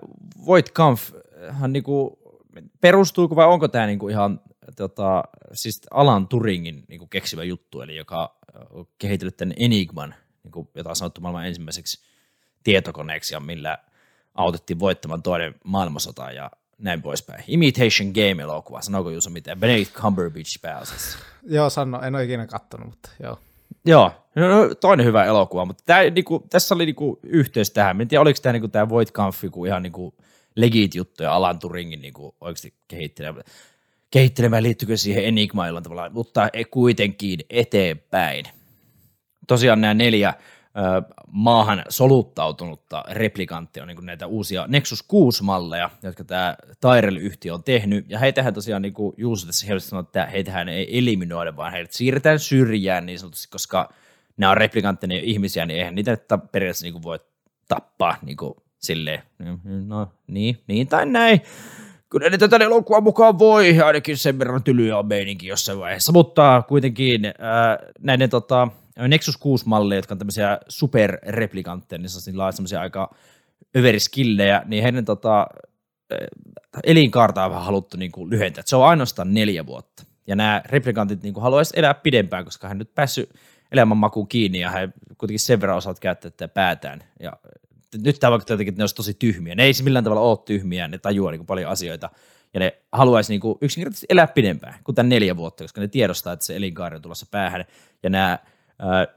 Voigt 0.46 0.70
Kampf, 0.70 1.10
niin 1.68 1.82
kuin, 1.82 2.10
perustuuko 2.80 3.36
vai 3.36 3.46
onko 3.46 3.68
tämä 3.68 3.86
niinku 3.86 4.08
ihan 4.08 4.40
tota, 4.76 5.24
siis 5.52 5.80
Alan 5.90 6.28
Turingin 6.28 6.84
niinku 6.88 7.06
keksimä 7.06 7.42
juttu, 7.42 7.80
eli 7.80 7.96
joka 7.96 8.36
on 8.70 8.86
kehitellyt 8.98 9.36
tämän 9.36 9.54
Enigman, 9.58 10.14
niinku, 10.42 10.70
jota 10.74 10.90
on 10.90 10.96
sanottu 10.96 11.20
maailman 11.20 11.46
ensimmäiseksi 11.46 12.00
tietokoneeksi, 12.64 13.34
ja 13.34 13.40
millä 13.40 13.78
autettiin 14.34 14.78
voittamaan 14.78 15.22
toinen 15.22 15.54
maailmansota 15.64 16.30
ja 16.30 16.50
näin 16.78 17.02
poispäin. 17.02 17.44
Imitation 17.46 18.12
Game-elokuva, 18.14 18.82
sanooko 18.82 19.10
Juuso 19.10 19.30
mitään? 19.30 19.60
Benedict 19.60 19.92
Cumberbatch 19.92 20.60
pääosassa. 20.62 21.18
Joo, 21.42 21.70
sano, 21.70 22.02
en 22.02 22.14
ole 22.14 22.24
ikinä 22.24 22.46
kattonut, 22.46 22.86
mutta 22.86 23.10
joo. 23.22 23.38
Joo, 23.84 24.12
no, 24.34 24.48
no, 24.48 24.74
toinen 24.74 25.06
hyvä 25.06 25.24
elokuva, 25.24 25.64
mutta 25.64 25.82
tää, 25.86 26.10
niinku, 26.10 26.46
tässä 26.50 26.74
oli 26.74 26.86
niinku, 26.86 27.18
yhteys 27.22 27.70
tähän. 27.70 28.00
En 28.00 28.08
tiedä, 28.08 28.22
oliko 28.22 28.38
tämä 28.42 28.52
niinku, 28.52 28.68
tää 28.68 28.88
Voight 28.88 29.12
Kampf 29.12 29.44
ihan 29.66 29.82
niinku, 29.82 30.14
legit 30.56 30.94
juttuja 30.94 31.34
Alan 31.34 31.58
Turingin 31.58 32.02
niinku, 32.02 32.36
oikeasti 32.40 32.74
kehittelemään, 32.88 33.44
kehittelemään 34.10 34.62
liittyykö 34.62 34.96
siihen 34.96 35.24
Enigma 35.24 35.80
tavalla, 35.82 36.10
mutta 36.10 36.48
kuitenkin 36.70 37.40
eteenpäin. 37.50 38.44
Tosiaan 39.46 39.80
nämä 39.80 39.94
neljä 39.94 40.34
maahan 41.26 41.84
soluttautunutta 41.88 43.04
replikanttia 43.10 43.82
on 43.82 43.88
niin 43.88 44.06
näitä 44.06 44.26
uusia 44.26 44.64
Nexus 44.68 45.04
6-malleja, 45.04 45.90
jotka 46.02 46.24
tämä 46.24 46.56
Tyrell-yhtiö 46.80 47.54
on 47.54 47.64
tehnyt, 47.64 48.10
ja 48.10 48.18
heitähän 48.18 48.54
tosiaan, 48.54 48.82
niin 48.82 48.94
kuin 48.94 49.14
Juuso 49.16 49.46
tässä 49.46 49.66
helposti 49.66 49.88
sanoi, 49.88 50.02
että 50.02 50.26
heitähän 50.26 50.68
ei 50.68 50.98
eliminoida, 50.98 51.56
vaan 51.56 51.72
heidät 51.72 51.92
siirretään 51.92 52.38
syrjään 52.38 53.06
niin 53.06 53.18
sanotusti, 53.18 53.48
koska 53.50 53.92
nämä 54.36 54.50
on 54.50 54.56
replikantteja 54.56 55.20
ihmisiä, 55.22 55.66
niin 55.66 55.78
eihän 55.78 55.94
niitä 55.94 56.18
periaatteessa 56.52 56.86
niin 56.86 57.02
voi 57.02 57.18
tappaa 57.68 58.16
niin 58.22 58.36
kuin 58.36 58.54
silleen, 58.78 59.22
no 59.86 60.12
niin, 60.26 60.58
niin 60.66 60.88
tai 60.88 61.06
näin. 61.06 61.40
Kyllä 62.10 62.30
ne 62.30 62.38
tätä 62.38 62.56
elokuvan 62.56 63.02
mukaan 63.02 63.38
voi, 63.38 63.80
ainakin 63.80 64.16
sen 64.16 64.38
verran 64.38 64.62
tylyä 64.62 64.98
on 64.98 65.06
meininki 65.06 65.46
jossain 65.46 65.78
vaiheessa, 65.78 66.12
mutta 66.12 66.62
kuitenkin 66.68 67.24
ää, 67.24 67.78
näiden 68.00 68.30
tota, 68.30 68.68
Nexus 69.08 69.36
6-malleja, 69.36 69.98
jotka 69.98 70.14
on 70.14 70.18
tämmöisiä 70.18 70.58
superreplikantteja, 70.68 71.98
niin 71.98 72.08
niillä 72.26 72.46
on 72.46 72.52
semmoisia 72.52 72.80
aika 72.80 73.14
överiskillejä, 73.76 74.62
niin 74.66 74.82
heidän 74.82 75.04
tota, 75.04 75.46
elinkaarta 76.84 77.44
on 77.44 77.50
vähän 77.50 77.64
haluttu 77.64 77.96
niin 77.96 78.12
kuin 78.12 78.30
lyhentää. 78.30 78.62
Se 78.66 78.76
on 78.76 78.86
ainoastaan 78.86 79.34
neljä 79.34 79.66
vuotta. 79.66 80.02
Ja 80.26 80.36
nämä 80.36 80.62
replikantit 80.66 81.22
niin 81.22 81.34
haluaisivat 81.40 81.78
elää 81.78 81.94
pidempään, 81.94 82.44
koska 82.44 82.68
hän 82.68 82.78
nyt 82.78 82.94
päässyt 82.94 83.30
elämänmakuun 83.72 84.28
kiinni 84.28 84.60
ja 84.60 84.70
he 84.70 84.88
kuitenkin 85.18 85.40
sen 85.40 85.60
verran 85.60 85.76
osaat 85.76 86.00
käyttää 86.00 86.30
tätä 86.30 86.48
päätään. 86.48 87.02
Ja 87.20 87.32
nyt 88.04 88.20
tämä 88.20 88.30
vaikka 88.30 88.52
jotenkin, 88.52 88.72
että 88.72 88.80
ne 88.80 88.82
olisi 88.82 88.94
tosi 88.94 89.14
tyhmiä. 89.14 89.54
Ne 89.54 89.64
ei 89.64 89.74
siis 89.74 89.84
millään 89.84 90.04
tavalla 90.04 90.22
ole 90.22 90.38
tyhmiä, 90.44 90.88
ne 90.88 90.98
tajuaa 90.98 91.30
niin 91.30 91.38
kuin 91.38 91.46
paljon 91.46 91.70
asioita. 91.70 92.10
Ja 92.54 92.60
ne 92.60 92.82
haluaisi 92.92 93.32
niin 93.32 93.40
kuin 93.40 93.58
yksinkertaisesti 93.60 94.06
elää 94.08 94.26
pidempään 94.26 94.74
kuin 94.84 94.94
tämän 94.94 95.08
neljä 95.08 95.36
vuotta, 95.36 95.64
koska 95.64 95.80
ne 95.80 95.88
tiedostaa, 95.88 96.32
että 96.32 96.46
se 96.46 96.56
elinkaari 96.56 96.96
on 96.96 97.02
tulossa 97.02 97.26
päähän. 97.30 97.64
Ja 98.02 98.10
nämä 98.10 98.32
äh, 98.32 98.38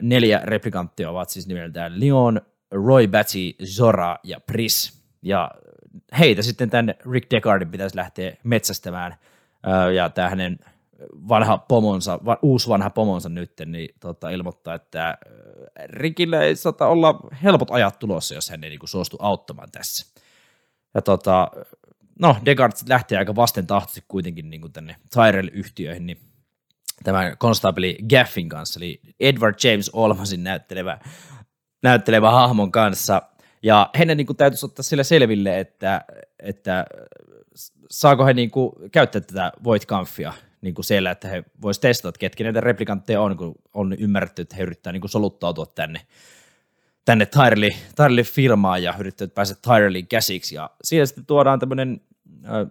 neljä 0.02 0.40
replikanttia 0.44 1.10
ovat 1.10 1.30
siis 1.30 1.46
nimeltään 1.46 2.00
Leon, 2.00 2.40
Roy 2.70 3.06
Batty, 3.08 3.64
Zora 3.64 4.16
ja 4.22 4.40
Pris. 4.40 5.00
Ja 5.22 5.50
heitä 6.18 6.42
sitten 6.42 6.70
tämän 6.70 6.94
Rick 7.12 7.30
Deckardin 7.30 7.70
pitäisi 7.70 7.96
lähteä 7.96 8.36
metsästämään. 8.44 9.12
Äh, 9.12 9.92
ja 9.94 10.10
tämä 10.10 10.28
hänen 10.28 10.58
vanha 11.28 11.58
pomonsa, 11.58 12.18
va, 12.24 12.38
uusi 12.42 12.68
vanha 12.68 12.90
pomonsa 12.90 13.28
nyt, 13.28 13.52
niin 13.66 13.88
tota, 14.00 14.30
ilmoittaa, 14.30 14.74
että 14.74 15.18
Rikille 15.84 16.44
ei 16.44 16.56
saata 16.56 16.86
olla 16.86 17.20
helpot 17.42 17.70
ajat 17.70 17.98
tulossa, 17.98 18.34
jos 18.34 18.50
hän 18.50 18.64
ei 18.64 18.70
niin 18.70 18.80
kuin, 18.80 18.88
suostu 18.88 19.16
auttamaan 19.20 19.70
tässä. 19.72 20.06
Ja 20.94 21.02
tota, 21.02 21.50
no, 22.20 22.36
Descartes 22.44 22.88
lähtee 22.88 23.18
aika 23.18 23.36
vasten 23.36 23.66
tahtoisesti 23.66 24.04
kuitenkin 24.08 24.50
niin 24.50 24.60
kuin 24.60 24.72
tänne 24.72 24.96
Tyrell-yhtiöihin, 25.14 26.06
niin 26.06 26.18
tämän 27.04 27.36
konstabeli 27.38 27.98
Gaffin 28.10 28.48
kanssa, 28.48 28.80
eli 28.80 29.00
Edward 29.20 29.54
James 29.64 29.90
Olmasin 29.92 30.44
näyttelevä, 30.44 30.98
näyttelevä 31.82 32.30
hahmon 32.30 32.72
kanssa. 32.72 33.22
Ja 33.62 33.90
heidän 33.98 34.16
niin 34.16 34.26
kuin, 34.26 34.36
täytyisi 34.36 34.66
ottaa 34.66 34.82
sillä 34.82 35.02
selville, 35.02 35.60
että, 35.60 36.04
että 36.38 36.86
saako 37.90 38.26
he 38.26 38.34
niin 38.34 38.50
kuin, 38.50 38.72
käyttää 38.92 39.20
tätä 39.20 39.52
Kampfia 39.86 40.32
niin 40.60 40.74
kuin 40.74 40.84
siellä, 40.84 41.10
että 41.10 41.28
he 41.28 41.44
voisivat 41.62 41.82
testata, 41.82 42.18
ketkä 42.18 42.44
näitä 42.44 42.60
replikantteja 42.60 43.20
on, 43.20 43.36
kun 43.36 43.54
on 43.74 43.92
ymmärretty, 43.92 44.42
että 44.42 44.56
he 44.56 44.62
yrittävät 44.62 45.00
niin 45.00 45.08
soluttautua 45.08 45.66
tänne, 45.66 46.00
tänne 47.04 47.26
Tyrelli, 47.26 47.70
Tyrelli 47.96 48.22
firmaan 48.22 48.82
ja 48.82 48.94
yrittävät 48.98 49.34
päästä 49.34 49.56
Tyrelliin 49.62 50.06
käsiksi. 50.06 50.54
Ja 50.54 50.70
siinä 50.84 51.06
sitten 51.06 51.26
tuodaan 51.26 51.58
tämmöinen 51.58 52.00
äh, 52.44 52.66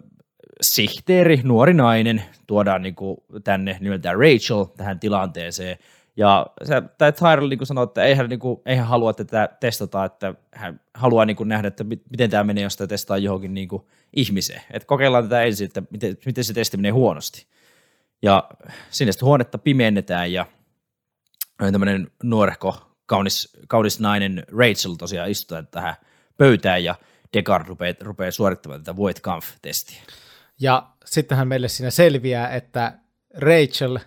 sihteeri, 0.60 1.40
nuori 1.44 1.74
nainen, 1.74 2.22
tuodaan 2.46 2.82
niin 2.82 2.94
kuin 2.94 3.16
tänne 3.44 3.76
nimeltään 3.80 4.18
Rachel 4.18 4.64
tähän 4.64 5.00
tilanteeseen. 5.00 5.78
Ja 6.16 6.46
se, 6.64 6.82
tämä 6.98 7.12
Tyrell 7.12 7.48
niin 7.48 7.66
sanoi, 7.66 7.84
että 7.84 8.04
eihän, 8.04 8.28
niin 8.28 8.38
kuin, 8.38 8.60
eihän 8.66 8.86
halua 8.86 9.12
tätä 9.12 9.48
testata, 9.60 10.04
että 10.04 10.34
hän 10.52 10.80
haluaa 10.94 11.24
niin 11.24 11.36
kuin 11.36 11.48
nähdä, 11.48 11.68
että 11.68 11.84
miten 11.84 12.30
tämä 12.30 12.44
menee, 12.44 12.62
jos 12.62 12.76
tämä 12.76 12.88
testaa 12.88 13.18
johonkin 13.18 13.54
niin 13.54 13.68
kuin 13.68 13.82
ihmiseen. 14.16 14.62
Että 14.70 14.86
kokeillaan 14.86 15.24
tätä 15.24 15.42
ensin, 15.42 15.64
että 15.64 15.82
miten, 15.90 16.16
miten 16.26 16.44
se 16.44 16.52
testi 16.52 16.76
menee 16.76 16.90
huonosti. 16.90 17.46
Ja 18.22 18.50
sinne 18.90 19.12
sitten 19.12 19.26
huonetta 19.26 19.58
pimennetään 19.58 20.32
ja 20.32 20.46
tämmöinen 21.58 22.10
nuorehko, 22.22 22.96
kaunis, 23.06 23.56
kaunis 23.68 24.00
nainen 24.00 24.44
Rachel 24.48 24.94
tosiaan 24.94 25.30
istuu 25.30 25.58
tähän 25.70 25.94
pöytään 26.36 26.84
ja 26.84 26.94
Descartes 27.36 27.68
rupeaa, 27.68 27.94
rupeaa 28.00 28.30
suorittamaan 28.30 28.80
tätä 28.80 28.96
Void 28.96 29.16
Kampf-testiä. 29.22 30.02
Ja 30.60 30.90
sittenhän 31.04 31.48
meille 31.48 31.68
siinä 31.68 31.90
selviää, 31.90 32.50
että 32.50 32.98
Rachel 33.36 33.98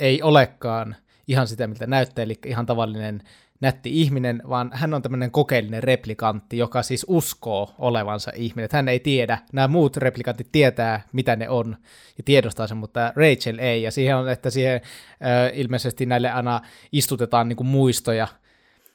ei 0.00 0.22
olekaan 0.22 0.96
ihan 1.28 1.48
sitä, 1.48 1.66
miltä 1.66 1.86
näyttää, 1.86 2.22
eli 2.22 2.38
ihan 2.46 2.66
tavallinen 2.66 3.22
nätti 3.64 4.00
ihminen, 4.00 4.42
vaan 4.48 4.70
hän 4.74 4.94
on 4.94 5.02
tämmöinen 5.02 5.30
kokeellinen 5.30 5.82
replikantti, 5.82 6.58
joka 6.58 6.82
siis 6.82 7.06
uskoo 7.08 7.74
olevansa 7.78 8.32
ihminen. 8.34 8.68
Hän 8.72 8.88
ei 8.88 9.00
tiedä, 9.00 9.38
nämä 9.52 9.68
muut 9.68 9.96
replikantit 9.96 10.48
tietää, 10.52 11.02
mitä 11.12 11.36
ne 11.36 11.48
on, 11.48 11.76
ja 12.18 12.24
tiedostaa 12.24 12.66
sen, 12.66 12.76
mutta 12.76 13.12
Rachel 13.16 13.58
ei, 13.58 13.82
ja 13.82 13.90
siihen 13.90 14.16
on, 14.16 14.28
että 14.28 14.50
siihen 14.50 14.74
äh, 14.74 15.58
ilmeisesti 15.58 16.06
näille 16.06 16.30
aina 16.30 16.60
istutetaan 16.92 17.48
niin 17.48 17.56
kuin 17.56 17.66
muistoja, 17.66 18.28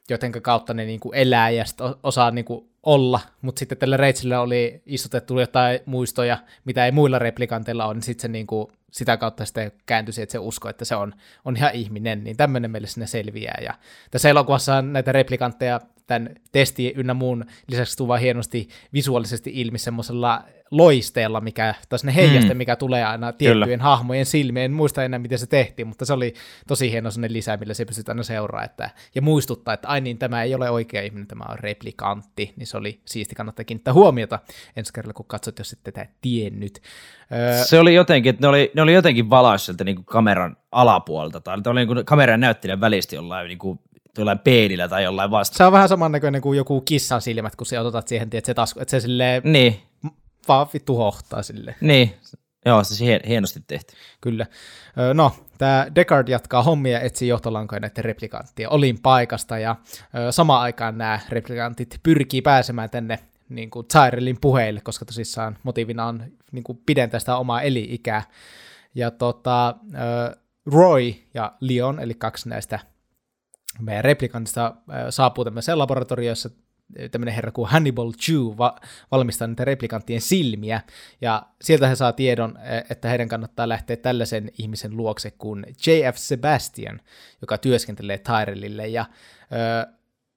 joten 0.09 0.31
kautta 0.31 0.73
ne 0.73 0.85
niin 0.85 0.99
kuin 0.99 1.15
elää 1.15 1.49
ja 1.49 1.65
osaa 2.03 2.31
niin 2.31 2.45
kuin 2.45 2.69
olla, 2.83 3.19
mutta 3.41 3.59
sitten 3.59 3.77
tällä 3.77 3.97
Rachelilla 3.97 4.39
oli 4.39 4.81
istutettu 4.85 5.39
jotain 5.39 5.79
muistoja, 5.85 6.37
mitä 6.65 6.85
ei 6.85 6.91
muilla 6.91 7.19
replikanteilla 7.19 7.85
ole, 7.85 7.93
niin 7.93 8.03
sitten 8.03 8.21
se 8.21 8.27
niin 8.27 8.47
kuin, 8.47 8.67
sitä 8.91 9.17
kautta 9.17 9.45
sitten 9.45 9.71
kääntyi 9.85 10.13
että 10.21 10.31
se 10.31 10.39
usko, 10.39 10.69
että 10.69 10.85
se 10.85 10.95
on, 10.95 11.13
on 11.45 11.57
ihan 11.57 11.73
ihminen, 11.73 12.23
niin 12.23 12.37
tämmöinen 12.37 12.71
meille 12.71 12.87
sinne 12.87 13.07
selviää. 13.07 13.59
Ja 13.63 13.73
tässä 14.11 14.29
elokuvassa 14.29 14.81
näitä 14.81 15.11
replikantteja 15.11 15.79
tämän 16.09 16.35
testi 16.51 16.93
ynnä 16.95 17.13
muun 17.13 17.45
lisäksi 17.67 17.97
tuva 17.97 18.17
hienosti 18.17 18.69
visuaalisesti 18.93 19.51
ilmi 19.53 19.77
semmoisella 19.77 20.43
loisteella, 20.71 21.41
mikä, 21.41 21.75
tai 21.89 21.99
ne 22.03 22.15
heijaste, 22.15 22.53
mm. 22.53 22.57
mikä 22.57 22.75
tulee 22.75 23.05
aina 23.05 23.31
tiettyjen 23.31 23.79
Kyllä. 23.79 23.83
hahmojen 23.83 24.25
silmien. 24.25 24.65
En 24.65 24.71
muista 24.71 25.03
enää, 25.03 25.19
miten 25.19 25.39
se 25.39 25.47
tehtiin, 25.47 25.87
mutta 25.87 26.05
se 26.05 26.13
oli 26.13 26.33
tosi 26.67 26.91
hieno 26.91 27.11
sellainen 27.11 27.33
lisä, 27.33 27.57
millä 27.57 27.73
se 27.73 27.85
pystyt 27.85 28.09
aina 28.09 28.23
seuraa. 28.23 28.63
Että, 28.63 28.89
ja 29.15 29.21
muistuttaa, 29.21 29.73
että 29.73 29.87
ai 29.87 30.01
niin, 30.01 30.17
tämä 30.17 30.43
ei 30.43 30.55
ole 30.55 30.69
oikea 30.69 31.01
ihminen, 31.01 31.27
tämä 31.27 31.43
on 31.49 31.59
replikantti, 31.59 32.53
niin 32.55 32.67
se 32.67 32.77
oli 32.77 33.01
siisti, 33.05 33.35
kannattaa 33.35 33.65
kiinnittää 33.65 33.93
huomiota 33.93 34.39
ensi 34.75 34.93
kerralla, 34.93 35.13
kun 35.13 35.25
katsot, 35.25 35.59
jos 35.59 35.69
sitten 35.69 35.93
tätä 35.93 36.11
tiennyt. 36.21 36.81
Öö, 37.31 37.63
se 37.63 37.79
oli 37.79 37.95
jotenkin, 37.95 38.29
että 38.29 38.41
ne 38.41 38.47
oli, 38.47 38.71
ne 38.75 38.81
oli 38.81 38.93
jotenkin 38.93 39.29
valaisselta 39.29 39.83
niin 39.83 40.05
kameran 40.05 40.57
alapuolelta, 40.71 41.41
tai 41.41 41.57
oli 41.65 41.85
niin 41.85 42.05
kameran 42.05 42.39
näyttelijän 42.39 42.81
välistä 42.81 43.15
jollain 43.15 43.47
niin 43.47 43.59
kuin 43.59 43.79
jollain 44.19 44.39
peilillä 44.39 44.87
tai 44.87 45.03
jollain 45.03 45.31
vasta. 45.31 45.57
Se 45.57 45.63
on 45.63 45.71
vähän 45.71 45.89
samannäköinen 45.89 46.41
kuin 46.41 46.57
joku 46.57 46.81
kissan 46.81 47.21
silmät, 47.21 47.55
kun 47.55 47.67
sä 47.67 47.81
otat 47.81 48.07
siihen, 48.07 48.29
että 48.33 48.47
se, 48.47 48.53
tasku, 48.53 48.79
että 48.79 48.91
se 48.91 48.99
silleen 48.99 49.41
niin 49.45 49.79
vaan 50.47 50.67
vittu 50.73 50.95
hohtaa 50.95 51.43
sille. 51.43 51.75
Niin, 51.81 52.15
Joo, 52.65 52.83
se 52.83 53.05
hien, 53.05 53.21
hienosti 53.27 53.63
tehty. 53.67 53.93
Kyllä. 54.21 54.45
No, 55.13 55.31
tämä 55.57 55.87
Deckard 55.95 56.27
jatkaa 56.27 56.63
hommia 56.63 56.91
ja 56.91 56.99
etsii 56.99 57.27
johtolankoja 57.27 57.79
näiden 57.79 58.05
replikanttien 58.05 58.69
olin 58.69 58.99
paikasta, 59.01 59.57
ja 59.57 59.75
samaan 60.31 60.61
aikaan 60.61 60.97
nämä 60.97 61.19
replikantit 61.29 61.99
pyrkii 62.03 62.41
pääsemään 62.41 62.89
tänne 62.89 63.19
niin 63.49 63.69
kuin 63.69 63.87
Tyrellin 63.87 64.37
puheille, 64.41 64.81
koska 64.81 65.05
tosissaan 65.05 65.57
motiivina 65.63 66.05
on 66.05 66.23
niin 66.51 66.63
kuin 66.63 66.81
pidentää 66.85 67.19
sitä 67.19 67.37
omaa 67.37 67.61
eli-ikää. 67.61 68.21
Ja 68.95 69.11
tota, 69.11 69.75
Roy 70.65 71.13
ja 71.33 71.51
Leon, 71.59 71.99
eli 71.99 72.13
kaksi 72.13 72.49
näistä 72.49 72.79
meidän 73.79 74.03
replikantista 74.03 74.75
saapuu 75.09 75.43
tämmöiseen 75.43 75.79
laboratorioon, 75.79 76.31
jossa 76.31 76.49
tämmöinen 77.11 77.35
herra 77.35 77.51
kuin 77.51 77.69
Hannibal 77.69 78.11
Chew 78.11 78.57
va- 78.57 78.75
valmistaa 79.11 79.47
niitä 79.47 79.65
replikanttien 79.65 80.21
silmiä, 80.21 80.81
ja 81.21 81.45
sieltä 81.61 81.87
he 81.87 81.95
saa 81.95 82.13
tiedon, 82.13 82.59
että 82.89 83.09
heidän 83.09 83.27
kannattaa 83.27 83.69
lähteä 83.69 83.97
tällaisen 83.97 84.51
ihmisen 84.57 84.97
luokse 84.97 85.31
kuin 85.31 85.65
J.F. 85.87 86.15
Sebastian, 86.15 87.01
joka 87.41 87.57
työskentelee 87.57 88.17
Tyrellille, 88.17 88.87
ja 88.87 89.05
ö, 89.85 89.93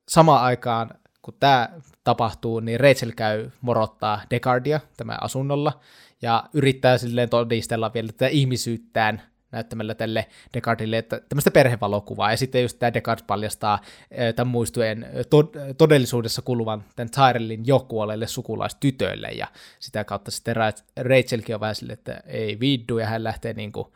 samaan 0.09 0.43
aikaan, 0.43 0.91
kun 1.23 1.35
tämä 1.41 1.69
tapahtuu, 2.05 2.61
niin 2.61 2.81
Rachel 2.81 3.13
käy 3.17 3.51
morottaa 3.61 4.21
Decardia 4.31 4.81
tämä 4.97 5.19
asunnolla, 5.21 5.81
ja 6.23 6.45
yrittää 6.53 6.99
silleen 6.99 7.29
todistella 7.29 7.95
vielä 7.95 8.13
tätä 8.13 8.27
ihmisyyttään 8.27 9.23
näyttämällä 9.53 9.95
tälle 9.95 10.27
Descartesille 10.55 10.99
että 10.99 11.21
tämmöistä 11.29 11.51
perhevalokuvaa, 11.51 12.31
ja 12.31 12.37
sitten 12.37 12.63
just 12.63 12.79
tämä 12.79 12.95
Descartes 12.95 13.27
paljastaa 13.27 13.81
eh, 14.11 14.35
tämän 14.35 14.51
muistujen 14.51 15.07
to- 15.31 15.53
todellisuudessa 15.79 16.43
kuluvan 16.43 16.85
tämän 16.97 17.11
Tyrellin 17.11 17.67
jo 17.67 17.81
kuolleille 17.81 18.27
sukulaistytöille, 18.27 19.29
ja 19.29 19.47
sitä 19.81 20.05
kautta 20.05 20.31
sitten 20.31 20.57
Ra- 20.57 20.85
Rachelkin 20.97 21.55
on 21.55 21.61
vähän 21.61 21.75
silleen, 21.75 21.99
että 21.99 22.23
ei 22.27 22.61
viddu, 22.61 22.99
ja 22.99 23.07
hän 23.07 23.25
lähtee, 23.25 23.53
niin 23.53 23.73
kuin, 23.73 23.87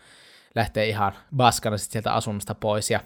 lähtee 0.55 0.89
ihan 0.89 1.13
baskana 1.37 1.79
sitten 1.79 1.93
sieltä 1.93 2.15
asunnosta 2.15 2.55
pois, 2.55 2.91
ja 2.91 3.01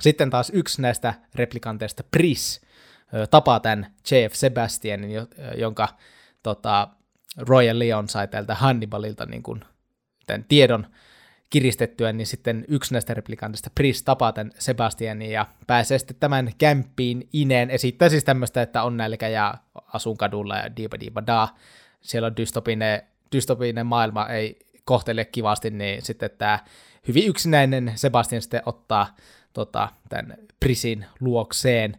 sitten 0.00 0.30
taas 0.30 0.50
yksi 0.54 0.82
näistä 0.82 1.14
replikanteista, 1.34 2.04
Pris, 2.10 2.60
ö, 3.14 3.26
tapaa 3.26 3.60
tämän 3.60 3.94
J.F. 4.10 4.34
Sebastianin, 4.34 5.10
jonka 5.56 5.88
tota, 6.42 6.88
Royal 7.36 7.78
Leon 7.78 8.08
sai 8.08 8.28
tältä 8.28 8.54
Hannibalilta 8.54 9.26
niin 9.26 9.42
kuin, 9.42 9.64
tämän 10.26 10.44
tiedon 10.48 10.86
kiristettyä, 11.50 12.12
niin 12.12 12.26
sitten 12.26 12.64
yksi 12.68 12.92
näistä 12.92 13.14
replikantista, 13.14 13.70
Pris, 13.74 14.02
tapaa 14.02 14.32
tämän 14.32 14.52
Sebastianin 14.58 15.30
ja 15.30 15.46
pääsee 15.66 15.98
sitten 15.98 16.16
tämän 16.20 16.50
kämppiin 16.58 17.28
ineen, 17.32 17.70
esittää 17.70 18.08
siis 18.08 18.24
tämmöistä, 18.24 18.62
että 18.62 18.82
on 18.82 18.96
nälkä 18.96 19.28
ja 19.28 19.54
asun 19.74 20.16
kadulla 20.16 20.56
ja 20.56 20.76
diiba 20.76 21.00
diiba 21.00 21.26
da. 21.26 21.48
Siellä 22.00 22.26
on 22.26 22.36
dystopinen, 22.36 23.02
dystopinen 23.32 23.86
maailma, 23.86 24.28
ei 24.28 24.58
kohtele 24.84 25.24
kivasti, 25.24 25.70
niin 25.70 26.02
sitten 26.02 26.30
tämä 26.38 26.58
hyvin 27.08 27.26
yksinäinen 27.26 27.92
Sebastian 27.94 28.42
sitten 28.42 28.62
ottaa 28.66 29.16
tota, 29.52 29.88
tämän 30.08 30.36
Prisin 30.60 31.06
luokseen. 31.20 31.96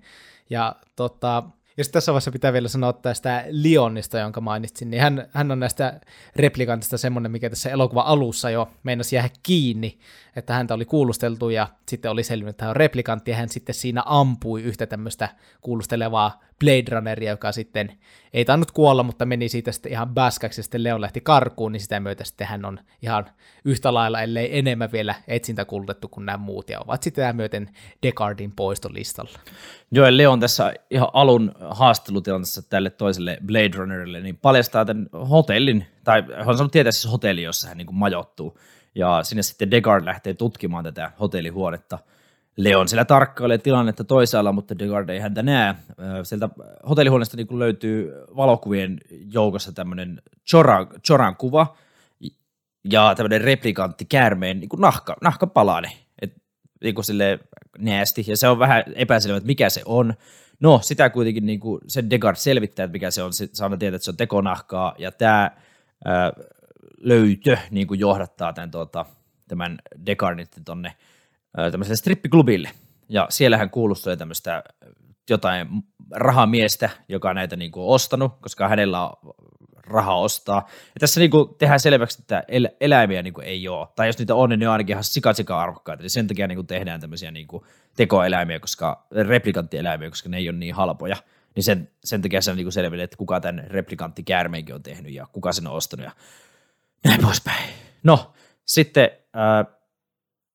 Ja 0.50 0.76
tota, 0.96 1.44
ja 1.78 1.84
sitten 1.84 1.98
tässä 1.98 2.12
vaiheessa 2.12 2.32
pitää 2.32 2.54
vielä 2.54 2.68
sanoa 2.68 2.94
tästä 2.94 3.46
Leonista, 3.50 4.20
jonka 4.20 4.42
mainitsin, 4.42 4.90
niin 4.90 5.02
hän, 5.02 5.28
hän 5.32 5.52
on 5.52 5.60
näistä 5.60 6.02
replikantista 6.36 6.98
semmoinen, 6.98 7.32
mikä 7.32 7.50
tässä 7.50 7.70
elokuva 7.70 8.02
alussa 8.02 8.50
jo 8.50 8.70
meinasi 8.84 9.16
jäädä 9.16 9.30
kiinni, 9.44 10.00
että 10.36 10.54
häntä 10.54 10.74
oli 10.74 10.86
kuulusteltu 10.86 11.50
ja 11.50 11.68
sitten 11.88 12.12
oli 12.12 12.24
selvinnyt, 12.24 12.50
että 12.50 12.66
hän 12.66 12.70
on 12.70 12.76
replikantti 12.76 13.32
ja 13.32 13.38
hän 13.38 13.50
sitten 13.50 13.76
siinä 13.76 14.04
ampui 14.06 14.63
yhtä 14.63 14.86
tämmöistä 14.86 15.30
kuulustelevaa 15.62 16.47
Blade 16.60 16.84
Runneria, 16.91 17.32
joka 17.32 17.52
sitten 17.52 17.98
ei 18.34 18.46
tainnut 18.46 18.72
kuolla, 18.72 19.04
mutta 19.04 19.26
meni 19.26 19.50
siitä 19.50 19.72
sitten 19.72 19.91
ihan 19.91 20.13
baskaksi 20.13 20.60
ja 20.60 20.63
sitten 20.63 20.84
Leon 20.84 21.02
lähti 21.02 21.22
karkuun, 21.22 21.72
niin 21.72 21.82
sitä 21.82 22.00
myötä 22.00 22.24
sitten 22.24 22.48
hän 22.48 22.65
on 22.65 22.80
ihan 23.02 23.26
yhtä 23.65 23.93
lailla, 23.93 24.22
ellei 24.22 24.60
enemmän 24.60 24.91
vielä 24.91 25.15
etsintä 25.28 25.65
kuulutettu 25.65 26.08
kuin 26.08 26.26
nämä 26.26 26.38
muut 26.38 26.70
ja 26.70 26.80
ovat 26.80 27.04
sitten 27.04 27.36
myöten 27.36 27.70
Descartin 28.04 28.52
poistolistalla. 28.52 29.39
Joo, 29.91 30.06
ja 30.06 30.17
Leon 30.17 30.39
tässä 30.39 30.74
ihan 30.89 31.10
alun 31.13 31.52
haastattelutilanteessa 31.60 32.70
tälle 32.70 32.89
toiselle 32.89 33.38
Blade 33.46 33.72
Runnerille, 33.76 34.20
niin 34.20 34.38
paljastaa 34.38 34.86
tämän 34.86 35.08
hotellin, 35.30 35.86
tai 36.04 36.24
hän 36.38 36.50
on 36.50 36.58
saanut 36.58 36.72
tietää 36.72 36.91
siis 36.91 37.12
hotelli, 37.12 37.43
jossa 37.43 37.67
hän 37.67 37.78
niin 37.78 37.88
majoittuu. 37.96 38.58
Ja 38.96 39.24
sinne 39.24 39.43
sitten 39.43 39.72
Degard 39.72 40.06
lähtee 40.06 40.34
tutkimaan 40.34 40.84
tätä 40.84 41.12
hotellihuonetta. 41.20 42.00
Leon 42.58 42.88
siellä 42.88 43.06
tarkkailee 43.06 43.58
tilannetta 43.58 44.04
toisaalla, 44.04 44.52
mutta 44.52 44.80
Degard 44.80 45.10
ei 45.10 45.20
häntä 45.20 45.43
näe. 45.43 45.76
Sieltä 46.24 46.50
hotellihuoneesta 46.89 47.38
niin 47.38 47.60
löytyy 47.60 48.13
valokuvien 48.36 48.98
joukossa 49.34 49.72
tämmöinen 49.72 50.22
Choran, 50.50 50.88
Choran 51.08 51.36
kuva 51.36 51.78
ja 52.89 53.13
tämmöinen 53.15 53.41
replikantti 53.41 54.06
käärmeen 54.06 54.60
niin 54.60 54.70
nahka, 54.78 55.15
nahkapalanen. 55.22 55.91
Et, 56.22 56.34
niin 56.84 56.96
kuin 56.96 57.06
sille 57.06 57.39
näästi, 57.78 58.24
ja 58.28 58.38
se 58.38 58.48
on 58.48 58.60
vähän 58.60 58.84
epäselvä, 58.96 59.38
että 59.38 59.48
mikä 59.48 59.70
se 59.70 59.82
on. 59.86 60.13
No, 60.60 60.80
sitä 60.84 61.10
kuitenkin 61.10 61.46
niin 61.46 61.60
kuin 61.60 61.82
sen 61.88 62.10
Degard 62.10 62.38
selvittää, 62.38 62.84
että 62.84 62.93
mikä 62.93 63.12
se 63.12 63.24
on. 63.24 63.34
Saadaan 63.34 63.80
tietää, 63.80 63.96
että 63.96 64.06
se 64.06 64.12
on 64.12 64.17
tekonahkaa, 64.17 64.96
ja 64.98 65.12
tämä 65.12 65.52
ää, 66.06 66.32
löytö 67.00 67.58
niin 67.72 67.88
kuin 67.88 68.00
johdattaa 68.00 68.54
tämän, 68.54 68.72
tuota, 68.72 69.06
tämän 69.48 69.80
Degardin 70.06 70.48
tuonne 70.65 70.93
tämmöiselle 71.72 71.96
strippiklubille. 71.96 72.72
Ja 73.10 73.28
siellä 73.30 73.58
hän 73.58 73.70
kuulustaa 73.70 74.17
tämmöistä 74.17 74.63
jotain 75.30 75.67
rahamiestä, 76.12 76.89
joka 77.10 77.30
on 77.30 77.36
näitä 77.36 77.56
niin 77.56 77.72
kuin 77.72 77.86
ostanut, 77.86 78.34
koska 78.41 78.67
hänellä 78.67 79.10
on 79.10 79.34
rahaa 79.88 80.20
ostaa. 80.20 80.67
Ja 80.70 81.00
tässä 81.00 81.20
niin 81.20 81.32
kuin 81.32 81.56
tehdään 81.58 81.80
selväksi, 81.80 82.22
että 82.22 82.43
el- 82.48 82.70
eläimiä 82.82 83.22
niin 83.22 83.34
kuin 83.34 83.48
ei 83.48 83.67
ole. 83.67 83.88
Tai 83.96 84.08
jos 84.08 84.17
niitä 84.17 84.36
on, 84.36 84.50
niin 84.50 84.60
ne 84.60 84.67
on 84.67 84.72
ainakin 84.72 84.93
ihan 84.93 85.04
sika 85.04 85.62
arvokkaita. 85.62 86.04
Eli 86.04 86.10
sen 86.10 86.28
takia 86.28 86.48
niin 86.48 86.58
kuin 86.58 86.67
tehdään 86.67 87.02
tämmöisiä 87.02 87.32
niin 87.32 87.48
kuin 87.48 87.63
tekoeläimiä, 87.96 88.60
koska 88.60 89.08
replikanttieläimiä, 89.12 90.10
koska 90.10 90.30
ne 90.30 90.38
ei 90.38 90.50
ole 90.50 90.58
niin 90.58 90.76
halpoja. 90.76 91.15
Niin 91.56 91.63
sen, 91.63 91.89
sen 92.04 92.22
takia 92.22 92.41
se 92.41 92.52
on 92.52 92.58
niin 92.58 92.72
selville, 92.72 93.04
että 93.04 93.17
kuka 93.17 93.39
tämän 93.39 93.63
replikanttikäärmeenkin 93.67 94.76
on 94.76 94.84
tehnyt 94.84 95.13
ja 95.13 95.28
kuka 95.32 95.54
sen 95.54 95.67
on 95.67 95.74
ostanut 95.74 96.06
ja 96.06 96.12
näin 97.04 97.22
poispäin. 97.22 97.70
No, 98.04 98.34
sitten 98.65 99.10
äh, 99.13 99.77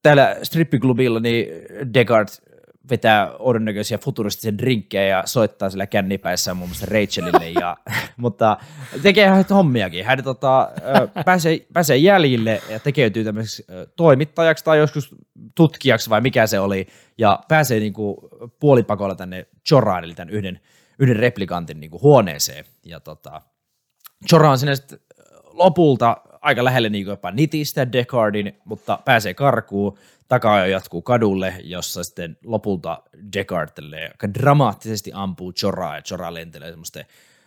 täällä 0.03 0.37
strippiklubilla 0.43 1.21
niin 1.21 1.47
Descartes 1.95 2.43
vetää 2.91 3.33
onnennäköisiä 3.39 3.99
futuristisia 3.99 4.59
drinkkejä 4.59 5.07
ja 5.07 5.23
soittaa 5.27 5.71
sillä 5.71 5.87
kännipäissään 5.87 6.57
muun 6.57 6.69
muassa 6.69 6.87
Rachelille, 6.87 7.51
ja, 7.61 7.77
mutta 8.17 8.57
tekee 9.03 9.29
hän 9.29 9.45
hommiakin. 9.51 10.05
Hän 10.05 10.25
tota, 10.25 10.71
pääsee, 11.25 11.67
pääsee 11.73 11.97
jäljille 11.97 12.63
ja 12.71 12.81
tekeytyy 12.81 13.25
tämmöiseksi 13.25 13.67
toimittajaksi 13.97 14.65
tai 14.65 14.79
joskus 14.79 15.15
tutkijaksi 15.55 16.11
vai 16.11 16.21
mikä 16.21 16.47
se 16.47 16.61
oli, 16.61 16.87
ja 17.19 17.41
pääsee 17.49 17.81
niinku 17.81 18.29
puolipakolla 18.61 19.15
tänne 19.15 19.47
Joraan, 19.71 20.05
eli 20.05 20.15
tämän 20.15 20.35
yhden, 20.35 20.61
yhden 20.99 21.17
replikantin 21.17 21.81
niinku 21.81 22.01
huoneeseen. 22.03 22.65
Ja 22.85 23.01
tota, 23.01 23.43
Jorah 24.33 24.51
on 24.51 24.59
sinne 24.59 24.75
lopulta 25.45 26.17
aika 26.43 26.65
lähelle 26.65 26.89
niin 26.89 27.07
jopa 27.07 27.31
nitistä 27.31 27.93
Descardin, 27.93 28.57
mutta 28.65 28.99
pääsee 29.05 29.35
karkuun. 29.35 29.99
Takaa 30.29 30.67
jatkuu 30.67 31.03
kadulle, 31.03 31.55
jossa 31.65 32.05
sitten 32.05 32.39
lopulta 32.45 33.03
Descard 33.37 33.71
tälleen 33.75 34.11
aika 34.11 34.35
dramaattisesti 34.35 35.11
ampuu 35.15 35.53
Jorah 35.63 35.95
ja 35.95 36.03
Jorah 36.11 36.33
lentelee 36.33 36.71
semmoisten 36.71 37.07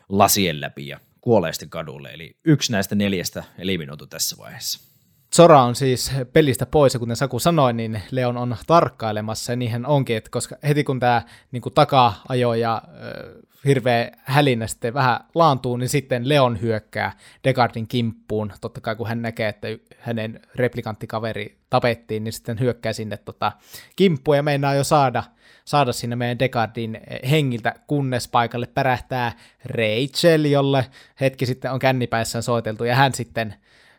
lasien 0.10 0.62
läpi 0.62 0.88
ja 0.88 1.00
kuolee 1.22 1.54
sitten 1.54 1.70
kadulle. 1.70 2.10
Eli 2.14 2.38
yksi 2.44 2.72
näistä 2.72 2.96
neljästä 2.96 3.44
eliminoitu 3.58 4.08
tässä 4.08 4.38
vaiheessa. 4.38 4.95
Sora 5.36 5.64
on 5.64 5.76
siis 5.76 6.12
pelistä 6.34 6.66
pois, 6.66 6.94
ja 6.94 7.00
kuten 7.00 7.16
Saku 7.16 7.40
sanoi, 7.40 7.74
niin 7.74 8.02
Leon 8.12 8.38
on 8.38 8.58
tarkkailemassa, 8.68 9.52
ja 9.52 9.56
niinhän 9.56 9.86
onkin, 9.86 10.18
että 10.18 10.30
koska 10.30 10.56
heti 10.68 10.84
kun 10.84 11.00
tämä 11.00 11.22
niin 11.52 11.62
taka-ajo 11.76 12.54
ja 12.54 12.82
ö, 13.02 13.42
hirveä 13.66 14.12
hälinä 14.24 14.68
sitten 14.68 14.94
vähän 14.94 15.20
laantuu, 15.34 15.78
niin 15.78 15.90
sitten 15.90 16.30
Leon 16.30 16.62
hyökkää 16.62 17.12
Descartin 17.44 17.88
kimppuun, 17.88 18.54
totta 18.62 18.82
kai 18.82 18.96
kun 18.96 19.08
hän 19.08 19.22
näkee, 19.22 19.50
että 19.50 19.68
hänen 20.00 20.40
replikanttikaveri 20.56 21.58
tapettiin, 21.70 22.24
niin 22.24 22.34
sitten 22.34 22.60
hyökkää 22.60 22.94
sinne 22.94 23.18
tota, 23.18 23.52
kimppuun, 23.96 24.38
ja 24.38 24.44
meinaa 24.44 24.76
jo 24.76 24.84
saada, 24.84 25.24
saada 25.66 25.94
sinne 25.94 26.16
meidän 26.16 26.40
Descartin 26.40 27.02
hengiltä, 27.30 27.76
kunnes 27.88 28.28
paikalle 28.28 28.68
pärähtää 28.68 29.32
Rachel, 29.66 30.46
jolle 30.46 30.86
hetki 31.22 31.46
sitten 31.46 31.72
on 31.72 31.80
kännipäissään 31.80 32.44
soiteltu, 32.44 32.84
ja 32.84 32.96
hän 32.96 33.14
sitten 33.14 33.56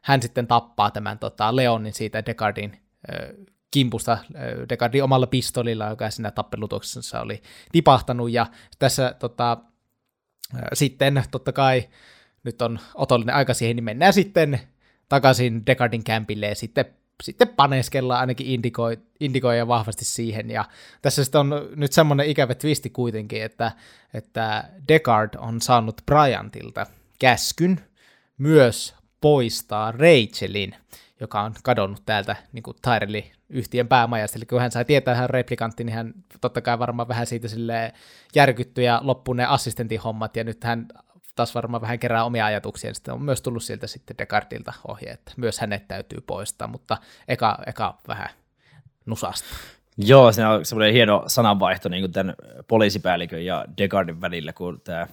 hän 0.06 0.22
sitten 0.22 0.46
tappaa 0.46 0.90
tämän 0.90 1.18
tota, 1.18 1.56
Leonin 1.56 1.92
siitä 1.92 2.26
Descartin 2.26 2.78
ö, 3.12 3.34
kimpusta 3.70 4.18
ö, 4.34 4.66
Descartin 4.68 5.04
omalla 5.04 5.26
pistolilla, 5.26 5.86
joka 5.86 6.10
siinä 6.10 6.30
tappelutuksessa 6.30 7.20
oli 7.20 7.42
tipahtanut, 7.72 8.30
ja 8.30 8.46
tässä 8.78 9.14
tota, 9.18 9.56
sitten 10.72 11.24
totta 11.30 11.52
kai 11.52 11.88
nyt 12.44 12.62
on 12.62 12.78
otollinen 12.94 13.34
aika 13.34 13.54
siihen, 13.54 13.76
niin 13.76 13.84
mennään 13.84 14.12
sitten 14.12 14.60
takaisin 15.08 15.66
Descartin 15.66 16.04
kämpille, 16.04 16.46
ja 16.46 16.54
sitten 16.54 16.84
sitten 17.22 17.48
paneskellaan, 17.48 18.20
ainakin 18.20 18.46
indikoi, 18.46 18.98
indikoi 19.20 19.58
ja 19.58 19.68
vahvasti 19.68 20.04
siihen, 20.04 20.50
ja 20.50 20.64
tässä 21.02 21.24
sitten 21.24 21.40
on 21.40 21.68
nyt 21.76 21.92
semmoinen 21.92 22.26
ikävä 22.26 22.54
twisti 22.54 22.90
kuitenkin, 22.90 23.42
että, 23.42 23.72
että 24.14 24.70
Descartes 24.88 25.40
on 25.40 25.60
saanut 25.60 26.02
Bryantilta 26.06 26.86
käskyn 27.18 27.80
myös 28.38 28.94
poistaa 29.26 29.92
Rachelin, 29.92 30.74
joka 31.20 31.40
on 31.40 31.54
kadonnut 31.62 32.02
täältä 32.06 32.36
niin 32.52 32.62
kuin 32.62 32.76
Tyrellin 32.82 33.32
yhtiön 33.48 33.88
päämajasta. 33.88 34.38
Eli 34.38 34.46
kun 34.46 34.60
hän 34.60 34.70
sai 34.70 34.84
tietää, 34.84 35.14
hän 35.14 35.30
replikantti, 35.30 35.84
niin 35.84 35.94
hän 35.94 36.14
totta 36.40 36.60
kai 36.60 36.78
varmaan 36.78 37.08
vähän 37.08 37.26
siitä 37.26 37.48
sille 37.48 37.92
järkyttyi 38.34 38.84
ja 38.84 39.00
loppuun 39.02 39.36
ne 39.36 39.44
assistentin 39.44 40.00
hommat, 40.00 40.36
ja 40.36 40.44
nyt 40.44 40.64
hän 40.64 40.86
taas 41.36 41.54
varmaan 41.54 41.80
vähän 41.80 41.98
kerää 41.98 42.24
omia 42.24 42.46
ajatuksia, 42.46 42.94
sitten 42.94 43.14
on 43.14 43.22
myös 43.22 43.42
tullut 43.42 43.62
sieltä 43.62 43.86
sitten 43.86 44.18
Descartilta 44.18 44.72
ohje, 44.88 45.10
että 45.10 45.32
myös 45.36 45.60
hänet 45.60 45.88
täytyy 45.88 46.20
poistaa, 46.20 46.68
mutta 46.68 46.96
eka, 47.28 47.58
eka 47.66 47.98
vähän 48.08 48.28
nusasta. 49.06 49.48
Joo, 49.96 50.32
se 50.32 50.46
on 50.46 50.64
semmoinen 50.64 50.94
hieno 50.94 51.24
sananvaihto 51.26 51.88
niin 51.88 52.02
kuin 52.02 52.12
tämän 52.12 52.34
poliisipäällikön 52.68 53.44
ja 53.44 53.64
Descartin 53.78 54.20
välillä, 54.20 54.52
kun 54.52 54.80
tämä 54.80 55.06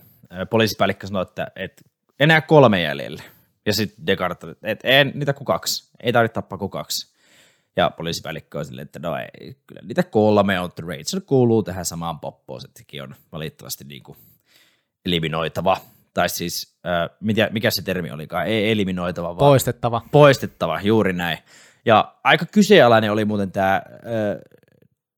poliisipäällikkö 0.49 1.07
sanoi, 1.07 1.21
että, 1.21 1.47
että 1.55 1.81
enää 2.19 2.41
kolme 2.41 2.81
jäljellä. 2.81 3.23
Ja 3.65 3.73
sitten 3.73 4.07
Descartes, 4.07 4.55
että 4.63 4.87
ei 4.87 5.05
niitä 5.05 5.33
kuin 5.33 5.45
kaksi, 5.45 5.91
ei 6.03 6.13
tarvitse 6.13 6.33
tappaa 6.33 6.57
kuin 6.57 6.71
kaksi. 6.71 7.13
Ja 7.75 7.89
poliisipäällikkö 7.89 8.59
on 8.59 8.65
silleen, 8.65 8.85
että 8.85 8.99
no 8.99 9.15
ei, 9.17 9.57
kyllä 9.67 9.81
niitä 9.83 10.03
kolme 10.03 10.59
on, 10.59 10.69
Rachel 10.87 11.21
kuuluu 11.25 11.63
tähän 11.63 11.85
samaan 11.85 12.19
poppoon, 12.19 12.61
se 12.61 12.67
on 13.01 13.15
valitettavasti 13.31 13.83
niin 13.83 14.03
kuin 14.03 14.17
eliminoitava. 15.05 15.77
Tai 16.13 16.29
siis, 16.29 16.77
äh, 16.85 17.17
mikä, 17.19 17.49
mikä 17.51 17.71
se 17.71 17.81
termi 17.81 18.11
olikaan, 18.11 18.47
ei 18.47 18.71
eliminoitava, 18.71 19.27
vaan 19.27 19.37
Poistettava. 19.37 20.01
poistettava, 20.11 20.81
juuri 20.81 21.13
näin. 21.13 21.37
Ja 21.85 22.15
aika 22.23 22.45
kyseenalainen 22.45 23.11
oli 23.11 23.25
muuten 23.25 23.51
tämä 23.51 23.75
äh, 23.75 23.81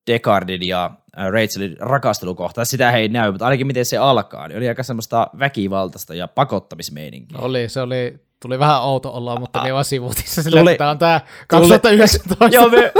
Descardin 0.07 0.67
ja 0.67 0.91
äh, 1.19 1.27
Rachelin 1.31 1.77
rakastelukohta. 1.79 2.65
Sitä 2.65 2.91
ei 2.91 3.07
näy, 3.07 3.31
mutta 3.31 3.45
ainakin 3.45 3.67
miten 3.67 3.85
se 3.85 3.97
alkaa, 3.97 4.47
niin 4.47 4.57
oli 4.57 4.67
aika 4.67 4.83
semmoista 4.83 5.27
väkivaltaista 5.39 6.15
ja 6.15 6.27
pakottamismeininkiä. 6.27 7.37
Oli, 7.37 7.69
se 7.69 7.81
oli, 7.81 8.19
tuli 8.41 8.59
vähän 8.59 8.81
outo 8.81 9.11
olla, 9.11 9.39
mutta 9.39 9.63
ne 9.63 9.73
vaan 9.73 9.85
sivutissa 9.85 10.43
sille, 10.43 10.59
Tuli- 10.59 10.71
että 10.71 10.77
tämä 10.77 10.89
on 10.89 10.97
tämä 10.97 11.21
2019. 11.47 12.47
joo, 12.51 12.69
me, 12.69 12.91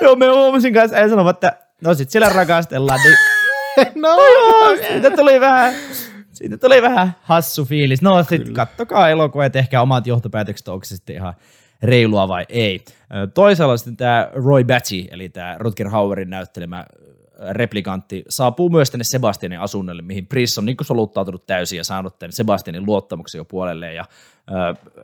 joo, 0.00 0.16
me 0.16 0.26
huomasin 0.26 0.74
kanssa, 0.74 0.96
ei 0.96 1.08
sanoa, 1.08 1.30
että 1.30 1.56
no 1.80 1.94
sit 1.94 2.10
siellä 2.10 2.28
rakastellaan, 2.28 3.00
niin 3.04 3.16
no, 4.02 4.08
joo, 4.08 4.76
siitä 4.88 5.10
tuli 5.10 5.40
vähän, 5.40 5.74
siitä 6.32 6.56
tuli 6.56 6.82
vähän 6.82 7.16
hassu 7.22 7.64
fiilis. 7.64 8.02
No 8.02 8.22
sit 8.22 8.50
kattokaa 8.50 9.08
elokuva 9.08 9.44
ja 9.44 9.50
tehkää 9.50 9.82
omat 9.82 10.06
johtopäätökset, 10.06 10.68
onko 10.68 10.84
se 10.84 10.96
sitten 10.96 11.16
ihan 11.16 11.34
reilua 11.82 12.28
vai 12.28 12.46
ei. 12.48 12.84
Toisaalla 13.34 13.76
sitten 13.76 13.96
tämä 13.96 14.30
Roy 14.44 14.64
Batty, 14.64 15.04
eli 15.10 15.28
tämä 15.28 15.56
Rutger 15.58 15.88
Hauerin 15.88 16.30
näyttelemä 16.30 16.84
replikantti, 17.50 18.24
saapuu 18.28 18.68
myös 18.68 18.90
tänne 18.90 19.04
Sebastianin 19.04 19.60
asunnolle, 19.60 20.02
mihin 20.02 20.26
Pris 20.26 20.58
on 20.58 20.64
niin 20.64 20.76
soluttautunut 20.82 21.46
täysin 21.46 21.76
ja 21.76 21.84
saanut 21.84 22.18
tämän 22.18 22.32
Sebastianin 22.32 22.86
luottamuksen 22.86 23.38
jo 23.38 23.44
puolelleen. 23.44 23.94
Ja 23.94 24.04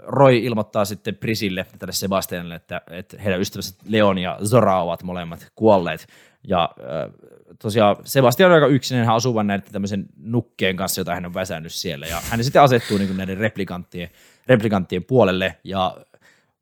Roy 0.03 0.37
ilmoittaa 0.37 0.85
sitten 0.85 1.17
Prisille 1.17 1.67
tälle 1.79 1.93
Sebastianille, 1.93 2.55
että, 2.55 2.81
että 2.91 3.17
heidän 3.23 3.41
ystävänsä 3.41 3.75
Leon 3.89 4.19
ja 4.19 4.39
Zora 4.45 4.83
ovat 4.83 5.03
molemmat 5.03 5.47
kuolleet. 5.55 6.07
Ja 6.49 6.71
tosiaan 7.59 7.97
Sebastian 8.05 8.51
on 8.51 8.55
aika 8.55 8.67
yksinäinen, 8.67 9.07
hän 9.07 9.17
asuu 9.17 9.35
vain 9.35 9.47
näiden 9.47 9.73
tämmöisen 9.73 10.07
nukkeen 10.17 10.77
kanssa, 10.77 11.01
jota 11.01 11.15
hän 11.15 11.27
on 11.27 11.35
väsännyt 11.35 11.73
siellä. 11.73 12.07
Ja 12.07 12.21
hän 12.31 12.45
sitten 12.45 12.63
asettuu 12.63 12.99
niin 12.99 13.17
näiden 13.17 13.39
replikanttien, 13.39 14.11
replikanttien 14.47 15.05
puolelle 15.05 15.57
ja 15.65 15.97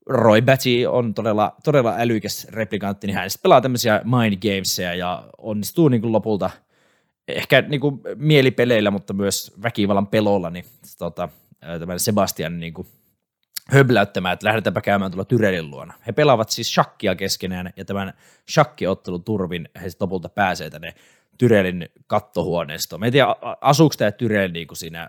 Roy 0.08 0.42
Batty 0.42 0.86
on 0.86 1.14
todella, 1.14 1.54
todella 1.64 1.94
älykäs 1.98 2.46
replikantti, 2.50 3.06
niin 3.06 3.14
hän 3.14 3.30
sitten 3.30 3.42
pelaa 3.42 3.60
tämmöisiä 3.60 4.00
mind 4.04 4.36
gamesia 4.36 4.94
ja 4.94 5.28
onnistuu 5.38 5.88
niin 5.88 6.00
kuin 6.00 6.12
lopulta 6.12 6.50
ehkä 7.28 7.62
niin 7.62 7.80
kuin 7.80 8.00
mielipeleillä, 8.16 8.90
mutta 8.90 9.12
myös 9.12 9.52
väkivallan 9.62 10.06
pelolla, 10.06 10.50
niin 10.50 10.64
tota, 10.98 11.28
tämän 11.80 12.00
Sebastian 12.00 12.60
niin 12.60 12.74
kuin 12.74 12.88
höbläyttämään, 13.68 14.32
että 14.32 14.46
lähdetäänpä 14.46 14.80
käymään 14.80 15.10
tuolla 15.10 15.24
Tyrellin 15.24 15.70
luona. 15.70 15.94
He 16.06 16.12
pelaavat 16.12 16.48
siis 16.48 16.74
shakkia 16.74 17.14
keskenään, 17.14 17.72
ja 17.76 17.84
tämän 17.84 18.12
shakkiottelun 18.50 19.24
turvin 19.24 19.68
he 19.82 19.88
lopulta 20.00 20.28
pääsee 20.28 20.70
tänne 20.70 20.94
Tyrellin 21.38 21.88
kattohuoneistoon. 22.06 23.00
Mä 23.00 23.06
en 23.06 23.12
tiedä, 23.12 23.26
asuuko 23.60 23.94
tämä 23.98 24.10
Tyrell 24.10 24.52
niin 24.52 24.66
kuin 24.66 24.78
siinä, 24.78 25.08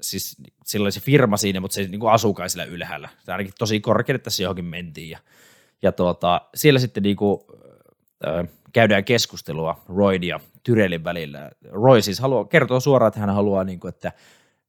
siis 0.00 0.36
sillä 0.64 0.84
oli 0.84 0.92
se 0.92 1.00
firma 1.00 1.36
siinä, 1.36 1.60
mutta 1.60 1.74
se 1.74 1.82
niin 1.82 2.00
kuin 2.00 2.12
asuukaan 2.12 2.50
sillä 2.50 2.64
ylhäällä. 2.64 3.08
Se 3.24 3.32
ainakin 3.32 3.52
tosi 3.58 3.80
korkealle 3.80 4.18
tässä 4.18 4.42
johonkin 4.42 4.64
mentiin, 4.64 5.10
ja, 5.10 5.18
ja 5.82 5.92
tuota, 5.92 6.40
siellä 6.54 6.80
sitten 6.80 7.02
niin 7.02 7.16
kuin, 7.16 7.40
ö, 8.26 8.44
käydään 8.72 9.04
keskustelua 9.04 9.80
Royd 9.88 10.22
ja 10.22 10.40
Tyrellin 10.62 11.04
välillä. 11.04 11.50
Roy 11.70 12.02
siis 12.02 12.20
haluaa, 12.20 12.44
kertoo 12.44 12.80
suoraan, 12.80 13.08
että 13.08 13.20
hän 13.20 13.34
haluaa, 13.34 13.64
niin 13.64 13.80
kuin, 13.80 13.88
että 13.88 14.12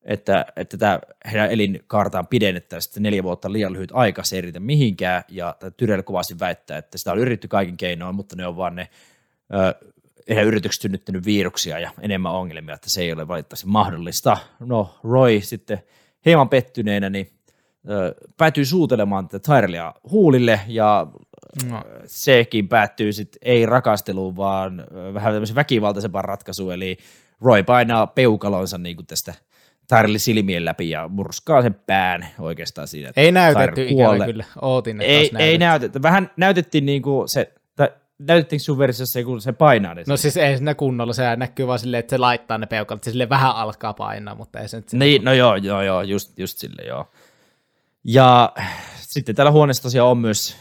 että, 0.03 0.45
että 0.55 0.77
tämä 0.77 0.99
heidän 1.31 1.51
elinkaartaan 1.51 2.27
pidennettäisiin 2.27 2.89
sitten 2.89 3.03
neljä 3.03 3.23
vuotta 3.23 3.51
liian 3.51 3.73
lyhyt 3.73 3.91
aika, 3.93 4.23
se 4.23 4.35
ei 4.35 4.41
riitä 4.41 4.59
mihinkään, 4.59 5.23
ja 5.27 5.55
tämä 5.59 5.71
Tyrell 5.71 6.01
kovasti 6.01 6.39
väittää, 6.39 6.77
että 6.77 6.97
sitä 6.97 7.11
on 7.11 7.19
yritetty 7.19 7.47
kaikin 7.47 7.77
keinoin, 7.77 8.15
mutta 8.15 8.35
ne 8.35 8.47
on 8.47 8.57
vaan 8.57 8.75
ne 8.75 8.89
heidän 10.29 10.45
yritykset 10.45 10.81
synnyttänyt 10.81 11.25
viruksia 11.25 11.79
ja 11.79 11.91
enemmän 12.01 12.31
ongelmia, 12.31 12.75
että 12.75 12.89
se 12.89 13.01
ei 13.01 13.13
ole 13.13 13.27
valitettavasti 13.27 13.67
mahdollista. 13.67 14.38
No, 14.60 14.95
Roy 15.03 15.41
sitten 15.41 15.84
hieman 16.25 16.49
pettyneenä, 16.49 17.10
niin 17.10 17.29
ö, 17.89 18.15
päätyy 18.38 18.65
suutelemaan 18.65 19.27
tätä 19.27 19.53
Tyrellia 19.53 19.93
huulille, 20.12 20.60
ja 20.67 21.07
no. 21.69 21.84
sekin 22.05 22.67
päättyy 22.67 23.13
sitten 23.13 23.39
ei 23.41 23.65
rakasteluun, 23.65 24.36
vaan 24.36 24.84
vähän 25.13 25.34
tämmöisen 25.34 25.55
väkivaltaisempaan 25.55 26.25
ratkaisuun, 26.25 26.73
eli 26.73 26.97
Roy 27.41 27.63
painaa 27.63 28.07
peukalonsa 28.07 28.77
niin 28.77 28.95
kuin 28.95 29.07
tästä 29.07 29.34
Tyrellin 29.88 30.19
silmien 30.19 30.65
läpi 30.65 30.89
ja 30.89 31.07
murskaa 31.07 31.62
sen 31.62 31.73
pään 31.73 32.27
oikeastaan 32.39 32.88
siinä. 32.88 33.12
Ei 33.15 33.31
näytetty 33.31 33.88
ikävä 33.88 34.25
kyllä. 34.25 34.45
Ootin, 34.62 35.01
että 35.01 35.13
Ei, 35.13 35.31
ei 35.49 35.57
näytetty. 35.57 36.01
Vähän 36.01 36.31
näytettiin 36.38 36.86
niinku 36.86 37.23
se, 37.25 37.53
tai 38.27 38.36
näytettiinkö 38.36 38.63
sun 38.63 38.77
versiossa, 38.77 39.23
kun 39.23 39.41
se 39.41 39.51
painaa 39.51 39.93
ne? 39.93 40.03
No 40.07 40.17
siis 40.17 40.38
ei 40.38 40.57
siinä 40.57 40.75
kunnolla, 40.75 41.13
se 41.13 41.36
näkyy 41.36 41.67
vaan 41.67 41.79
silleen, 41.79 41.99
että 41.99 42.10
se 42.10 42.17
laittaa 42.17 42.57
ne 42.57 42.65
peukalut, 42.65 43.03
se 43.03 43.12
sille 43.12 43.29
vähän 43.29 43.55
alkaa 43.55 43.93
painaa, 43.93 44.36
mutta 44.36 44.60
ei 44.60 44.67
se 44.67 44.77
nyt 44.77 44.93
Niin, 44.93 45.23
no 45.23 45.34
joo, 45.34 45.55
joo, 45.55 45.81
joo, 45.81 46.01
just, 46.01 46.39
just 46.39 46.57
sille 46.57 46.81
joo. 46.88 47.12
Ja 48.03 48.53
sitten 48.97 49.36
täällä 49.36 49.51
huoneessa 49.51 49.84
tosiaan 49.84 50.10
on 50.10 50.17
myös 50.17 50.57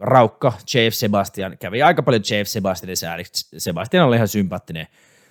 Raukka, 0.00 0.52
J.F. 0.74 0.94
Sebastian. 0.94 1.58
Kävi 1.58 1.82
aika 1.82 2.02
paljon 2.02 2.22
J.F. 2.30 2.48
Sebastianin 2.48 2.96
sääliksi. 2.96 3.48
Sebastian 3.58 4.06
oli 4.06 4.16
ihan 4.16 4.28
sympaattinen, 4.28 4.86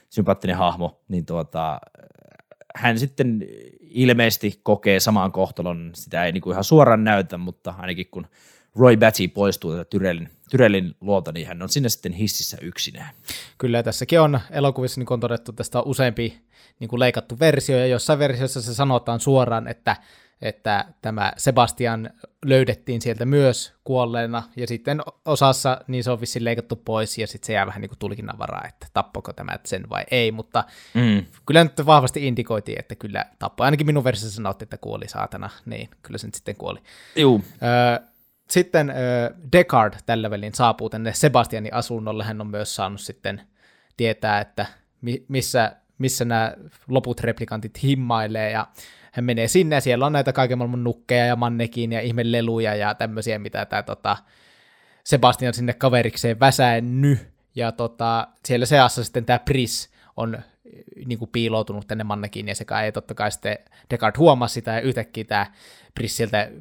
sympaattinen 0.09 0.57
hahmo. 0.57 1.01
Niin 1.07 1.25
tuota, 1.25 1.79
hän 2.75 2.99
sitten 2.99 3.45
ilmeisesti 3.79 4.59
kokee 4.63 4.99
samaan 4.99 5.31
kohtalon. 5.31 5.91
Sitä 5.93 6.25
ei 6.25 6.31
niinku 6.31 6.51
ihan 6.51 6.63
suoraan 6.63 7.03
näytä, 7.03 7.38
mutta 7.38 7.73
ainakin 7.77 8.07
kun 8.11 8.27
Roy 8.75 8.97
Batty 8.97 9.27
poistuu 9.27 9.71
tätä 9.71 9.85
Tyrellin, 9.85 10.29
Tyrellin 10.49 10.95
luota, 11.01 11.31
niin 11.31 11.47
hän 11.47 11.61
on 11.61 11.69
sinne 11.69 11.89
sitten 11.89 12.13
hississä 12.13 12.57
yksinään. 12.61 13.15
Kyllä 13.57 13.83
tässäkin 13.83 14.19
on 14.21 14.39
elokuvissa, 14.51 15.01
niin 15.01 15.05
kuin 15.05 15.15
on 15.15 15.19
todettu, 15.19 15.51
tästä 15.53 15.79
on 15.79 15.88
useampi 15.88 16.41
niin 16.79 16.88
kuin 16.88 16.99
leikattu 16.99 17.39
versio, 17.39 17.77
ja 17.77 17.88
jossain 17.88 18.19
versiossa 18.19 18.61
se 18.61 18.73
sanotaan 18.73 19.19
suoraan, 19.19 19.67
että, 19.67 19.95
että 20.41 20.85
tämä 21.01 21.33
Sebastian 21.38 22.09
löydettiin 22.45 23.01
sieltä 23.01 23.25
myös 23.25 23.73
kuolleena, 23.83 24.43
ja 24.55 24.67
sitten 24.67 25.01
osassa 25.25 25.81
niin 25.88 26.03
se 26.03 26.11
on 26.11 26.21
vissiin 26.21 26.45
leikattu 26.45 26.75
pois, 26.75 27.17
ja 27.17 27.27
sitten 27.27 27.47
se 27.47 27.53
jää 27.53 27.65
vähän 27.65 27.81
niin 27.81 27.89
kuin 27.89 27.99
tulkinnanvaraa, 27.99 28.67
että 28.67 28.88
tappoko 28.93 29.33
tämä 29.33 29.59
sen 29.65 29.89
vai 29.89 30.03
ei, 30.11 30.31
mutta 30.31 30.63
Mm. 30.93 31.25
kyllä 31.45 31.63
nyt 31.63 31.85
vahvasti 31.85 32.28
indikoitiin, 32.28 32.80
että 32.80 32.95
kyllä 32.95 33.26
tappoi. 33.39 33.65
Ainakin 33.65 33.88
minun 33.88 34.03
versiossa 34.03 34.36
sanottiin, 34.36 34.65
että 34.65 34.78
kuoli 34.78 35.07
saatana, 35.07 35.49
niin 35.65 35.89
kyllä 36.01 36.17
se 36.17 36.28
nyt 36.28 36.36
sitten 36.36 36.55
kuoli. 36.55 36.80
Juu, 37.15 37.43
Öö, 37.63 38.07
sitten 38.49 38.93
Descartes 39.51 40.03
tällä 40.03 40.29
välin 40.29 40.53
saapuu 40.53 40.89
tänne 40.89 41.13
Sebastianin 41.13 41.73
asunnolle. 41.73 42.23
Hän 42.23 42.41
on 42.41 42.47
myös 42.47 42.75
saanut 42.75 43.01
sitten 43.01 43.41
tietää, 43.97 44.41
että 44.41 44.65
mi- 45.01 45.25
missä, 45.27 45.75
missä 45.97 46.25
nämä 46.25 46.53
loput 46.87 47.19
replikantit 47.19 47.83
himmailee, 47.83 48.51
ja 48.51 48.67
hän 49.11 49.25
menee 49.25 49.47
sinne, 49.47 49.75
ja 49.75 49.81
siellä 49.81 50.05
on 50.05 50.13
näitä 50.13 50.33
kaiken 50.33 50.57
maailman 50.57 50.83
nukkeja 50.83 51.25
ja 51.25 51.35
mannekin 51.35 51.91
ja 51.91 52.01
ihmeleluja 52.01 52.75
ja 52.75 52.95
tämmöisiä, 52.95 53.39
mitä 53.39 53.65
tämä 53.65 53.83
tota, 53.83 54.17
Sebastian 55.03 55.53
sinne 55.53 55.73
kaverikseen 55.73 56.39
väsäänny, 56.39 57.17
ja 57.55 57.71
tota, 57.71 58.27
siellä 58.45 58.65
seassa 58.65 59.03
sitten 59.03 59.25
tämä 59.25 59.39
Pris 59.39 59.89
on 60.17 60.37
niin 61.05 61.19
kuin 61.19 61.29
piiloutunut 61.31 61.87
tänne 61.87 62.03
mannekiin, 62.03 62.47
ja 62.47 62.55
sekä 62.55 62.81
ei 62.81 62.91
totta 62.91 63.13
kai 63.13 63.31
sitten 63.31 63.57
Descartes 63.89 64.19
huomaa 64.19 64.47
sitä, 64.47 64.71
ja 64.71 64.81
yhtäkkiä 64.81 65.23
tämä 65.23 65.45
Pris 65.95 66.17
sieltä 66.17 66.51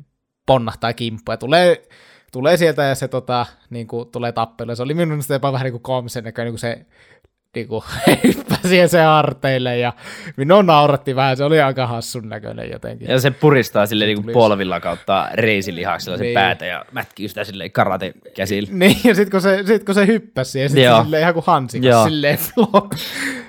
ponnahtaa 0.46 0.92
kimppu, 0.92 1.32
ja 1.32 1.36
tulee, 1.36 1.82
tulee 2.32 2.56
sieltä, 2.56 2.82
ja 2.82 2.94
se 2.94 3.08
tota, 3.08 3.46
niin 3.70 3.86
kuin, 3.86 4.08
tulee 4.08 4.32
tappelu, 4.32 4.70
ja 4.70 4.76
se 4.76 4.82
oli 4.82 4.94
minun 4.94 5.08
mielestä 5.08 5.34
jopa 5.34 5.52
vähän 5.52 5.64
niin 5.64 5.72
kuin 5.72 5.82
koomisen 5.82 6.24
näköinen, 6.24 6.52
kun 6.52 6.58
se 6.58 6.86
niin 7.54 7.68
kuin, 7.68 7.82
hyppäsi 8.24 8.88
se 8.88 9.02
harteille, 9.02 9.78
ja 9.78 9.92
minua 10.36 10.62
nauratti 10.62 11.16
vähän, 11.16 11.36
se 11.36 11.44
oli 11.44 11.60
aika 11.60 11.86
hassun 11.86 12.28
näköinen 12.28 12.70
jotenkin. 12.70 13.08
Ja 13.10 13.20
se 13.20 13.30
puristaa 13.30 13.86
sille 13.86 14.14
tuli- 14.14 14.32
polvilla 14.32 14.80
kautta 14.80 15.28
reisilihaksella 15.34 16.18
sen 16.18 16.24
Niin. 16.24 16.34
päätä 16.34 16.66
ja 16.66 16.84
mätkii 16.92 17.28
sitä 17.28 17.44
silleen 17.44 17.72
karate 17.72 18.12
käsillä. 18.36 18.68
Niin, 18.78 18.96
ja 19.04 19.14
sitten 19.14 19.30
kun 19.30 19.40
se, 19.40 19.62
sit 19.66 19.84
kun 19.84 19.94
se 19.94 20.06
hyppäsi 20.06 20.50
siihen, 20.50 20.70
sit 20.70 20.76
se 20.78 20.82
Joo. 20.84 21.02
silleen 21.02 21.20
ihan 21.22 21.34
kuin 21.34 21.44
hansikas, 21.46 22.04
silleen 22.04 22.38
flop. 22.38 22.92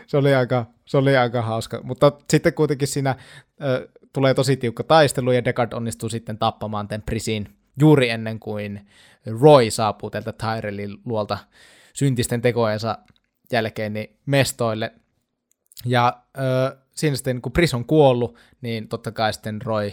Se 0.08 0.18
oli 0.18 0.36
aika, 0.36 0.66
Se 0.86 0.98
oli 0.98 1.18
aika 1.18 1.42
hauska, 1.42 1.82
mutta 1.84 2.12
sitten 2.30 2.54
kuitenkin 2.54 2.88
siinä 2.88 3.16
ö, 3.64 3.90
tulee 4.14 4.34
tosi 4.34 4.58
tiukka 4.58 4.84
taistelu 4.84 5.32
ja 5.32 5.46
Deckard 5.46 5.74
onnistuu 5.74 6.10
sitten 6.10 6.38
tappamaan 6.38 6.88
tämän 6.88 7.02
Prisin 7.02 7.56
juuri 7.80 8.10
ennen 8.10 8.40
kuin 8.40 8.88
Roy 9.42 9.72
saapuu 9.72 10.10
tältä 10.10 10.34
Tyrellin 10.34 10.98
luolta 11.06 11.38
syntisten 11.94 12.42
tekojensa 12.42 12.98
jälkeen 13.52 13.94
niin 13.94 14.18
mestoille. 14.26 14.94
Ja 15.86 16.24
ö, 16.38 16.78
siinä 16.92 17.16
sitten 17.16 17.42
kun 17.42 17.52
Pris 17.52 17.74
on 17.74 17.86
kuollut, 17.86 18.38
niin 18.62 18.88
totta 18.88 19.12
kai 19.12 19.34
sitten 19.34 19.62
Roy 19.62 19.92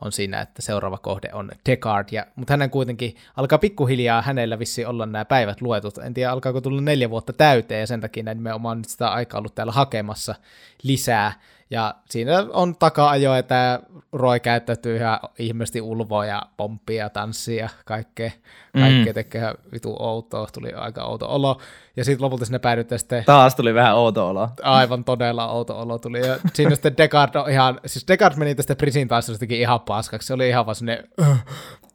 on 0.00 0.12
siinä, 0.12 0.40
että 0.40 0.62
seuraava 0.62 0.98
kohde 0.98 1.30
on 1.32 1.50
Deckard, 1.68 2.08
ja, 2.12 2.26
mutta 2.36 2.52
hänen 2.52 2.70
kuitenkin 2.70 3.16
alkaa 3.36 3.58
pikkuhiljaa 3.58 4.22
hänellä 4.22 4.58
vissi 4.58 4.84
olla 4.84 5.06
nämä 5.06 5.24
päivät 5.24 5.60
luetut. 5.60 5.98
En 5.98 6.14
tiedä, 6.14 6.30
alkaako 6.30 6.60
tulla 6.60 6.80
neljä 6.80 7.10
vuotta 7.10 7.32
täyteen, 7.32 7.80
ja 7.80 7.86
sen 7.86 8.00
takia 8.00 8.24
on 8.64 8.78
nyt 8.78 8.88
sitä 8.88 9.08
aikaa 9.08 9.38
ollut 9.38 9.54
täällä 9.54 9.72
hakemassa 9.72 10.34
lisää. 10.82 11.32
Ja 11.70 11.94
siinä 12.10 12.46
on 12.52 12.76
taka-ajo, 12.76 13.34
että 13.34 13.80
Roy 14.12 14.40
käyttäytyy 14.40 14.96
ihan 14.96 15.18
ihmeesti 15.38 15.80
ulvoa 15.80 16.26
ja 16.26 16.42
pomppia 16.56 17.04
ja 17.04 17.10
tanssia 17.10 17.62
ja 17.62 17.68
kaikkea. 17.84 18.30
Kaikkea 18.72 19.12
mm. 19.12 19.14
tekee 19.14 19.54
vitu 19.72 19.96
outoa, 19.98 20.46
tuli 20.54 20.72
aika 20.72 21.04
outo 21.04 21.26
olo. 21.28 21.60
Ja 21.96 22.04
sitten 22.04 22.24
lopulta 22.24 22.44
sinne 22.44 22.58
päädytään 22.58 22.98
sitten... 22.98 23.24
Taas 23.24 23.54
tuli 23.54 23.74
vähän 23.74 23.96
outo 23.96 24.28
olo. 24.28 24.48
Aivan 24.62 25.04
todella 25.04 25.52
outo 25.52 25.80
olo 25.80 25.98
tuli. 25.98 26.26
Ja 26.26 26.36
siinä 26.54 26.74
sitten 26.74 26.96
Deckard 26.96 27.34
on 27.34 27.50
ihan... 27.50 27.80
Siis 27.86 28.08
Deckard 28.08 28.36
meni 28.36 28.54
tästä 28.54 28.76
Prisin 28.76 29.08
taistelustakin 29.08 29.60
ihan 29.60 29.80
paskaksi. 29.80 30.26
Se 30.26 30.34
oli 30.34 30.48
ihan 30.48 30.66
vaan 30.66 30.76
sinne... 30.76 31.04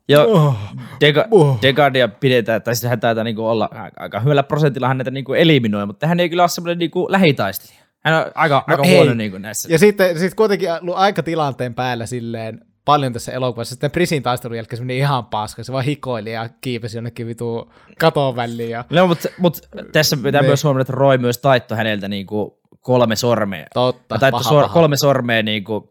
Joo, 0.09 0.25
oh, 0.25 0.55
Dega- 1.03 1.27
oh. 1.31 1.61
Degardia 1.61 2.07
pidetään, 2.07 2.61
tai 2.61 2.75
siis 2.75 2.89
hän 2.89 2.99
taitaa 2.99 3.23
niinku 3.23 3.47
olla 3.47 3.69
aika 3.99 4.19
hyvällä 4.19 4.43
prosentilla 4.43 4.87
hän 4.87 4.97
näitä 4.97 5.11
niinku 5.11 5.33
eliminoi, 5.33 5.85
mutta 5.85 6.07
hän 6.07 6.19
ei 6.19 6.29
kyllä 6.29 6.43
ole 6.43 6.49
semmoinen 6.49 6.77
niinku 6.77 7.07
lähitaistelija. 7.09 7.82
Hän 8.05 8.13
on 8.15 8.31
aika, 8.35 8.55
no 8.55 8.63
aika 8.67 8.87
huono 8.87 9.13
niin 9.13 9.31
kuin 9.31 9.41
näissä. 9.41 9.71
Ja 9.71 9.79
sitten 9.79 10.19
sit 10.19 10.33
kuitenkin 10.35 10.69
aika 10.95 11.23
tilanteen 11.23 11.73
päällä 11.73 12.05
silleen 12.05 12.65
paljon 12.85 13.13
tässä 13.13 13.31
elokuvassa. 13.31 13.73
Sitten 13.73 13.91
Prisin 13.91 14.23
taistelun 14.23 14.57
jälkeen 14.57 14.77
se 14.77 14.83
meni 14.83 14.97
ihan 14.97 15.25
paska. 15.25 15.63
Se 15.63 15.71
vaan 15.71 15.85
hikoili 15.85 16.33
ja 16.33 16.49
kiipesi 16.61 16.97
jonnekin 16.97 17.27
vitu 17.27 17.73
katon 17.99 18.35
väliin. 18.35 18.69
Ja... 18.69 18.85
No, 18.89 19.07
mutta, 19.07 19.29
mutta 19.37 19.67
tässä 19.91 20.17
pitää 20.17 20.41
ne. 20.41 20.47
myös 20.47 20.63
huomioida, 20.63 20.81
että 20.81 20.93
Roy 20.93 21.17
myös 21.17 21.37
taittoi 21.37 21.77
häneltä 21.77 22.07
niin 22.07 22.27
kuin 22.27 22.51
kolme 22.81 23.15
sormea. 23.15 23.65
Totta, 23.73 24.19
tai 24.19 24.31
paha, 24.31 24.43
sor- 24.43 24.63
paha. 24.63 24.73
kolme 24.73 24.97
sormea 24.97 25.43
niin 25.43 25.63
kuin, 25.63 25.83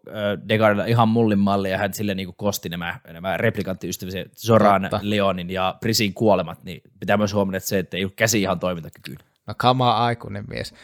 Degardilla 0.49 0.87
ihan 0.87 1.09
mullin 1.09 1.39
malli, 1.39 1.71
ja 1.71 1.79
hän 1.79 1.95
sille 1.95 2.15
niin 2.15 2.27
kuin 2.27 2.37
kosti 2.37 2.69
nämä, 2.69 2.99
nämä 3.13 3.37
replikanttiystäviä 3.37 4.25
Zoran, 4.47 4.83
Totta. 4.83 5.01
Leonin 5.03 5.51
ja 5.51 5.75
Prisin 5.81 6.15
kuolemat, 6.15 6.65
niin 6.65 6.83
pitää 7.01 7.17
myös 7.17 7.35
huomioida 7.35 7.57
että 7.57 7.69
se, 7.69 7.79
että 7.79 7.97
ei 7.97 8.05
ole 8.05 8.13
käsi 8.17 8.43
ihan 8.43 8.61
toimintakykyinen. 8.61 9.27
No 9.47 9.55
kamaa 9.57 10.05
aikuinen 10.05 10.45
mies. 10.49 10.75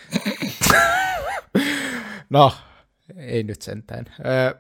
No, 2.30 2.52
ei 3.16 3.42
nyt 3.42 3.62
sentään. 3.62 4.04
Öö, 4.26 4.54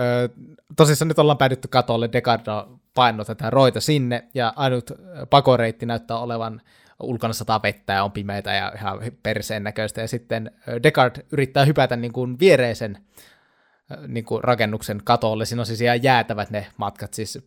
öö, 0.00 0.28
tosissaan 0.76 1.08
nyt 1.08 1.18
ollaan 1.18 1.38
päädytty 1.38 1.68
katolle, 1.68 2.08
painoi 2.94 3.24
tätä 3.24 3.50
roita 3.50 3.80
sinne, 3.80 4.28
ja 4.34 4.52
ainut 4.56 4.90
pakoreitti 5.30 5.86
näyttää 5.86 6.18
olevan 6.18 6.60
ulkona 7.02 7.32
sataa 7.32 7.62
vettä 7.62 7.92
ja 7.92 8.04
on 8.04 8.12
pimeitä 8.12 8.54
ja 8.54 8.72
ihan 8.76 9.00
perseen 9.22 9.64
näköistä, 9.64 10.00
ja 10.00 10.08
sitten 10.08 10.50
Descartes 10.82 11.24
yrittää 11.32 11.64
hypätä 11.64 11.96
niin 11.96 12.12
kuin 12.12 12.38
viereisen 12.40 12.98
niin 14.08 14.24
kuin 14.24 14.44
rakennuksen 14.44 15.00
katolle, 15.04 15.44
siinä 15.44 15.62
on 15.62 15.66
siis 15.66 15.80
ihan 15.80 16.02
jäätävät 16.02 16.50
ne 16.50 16.66
matkat, 16.76 17.14
siis 17.14 17.38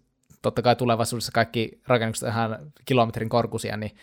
totta 0.42 0.62
kai 0.62 0.76
tulevaisuudessa 0.76 1.32
kaikki 1.32 1.82
rakennukset 1.88 2.30
ihan 2.30 2.58
kilometrin 2.86 3.30
korkuisia, 3.30 3.78
niin 3.78 3.96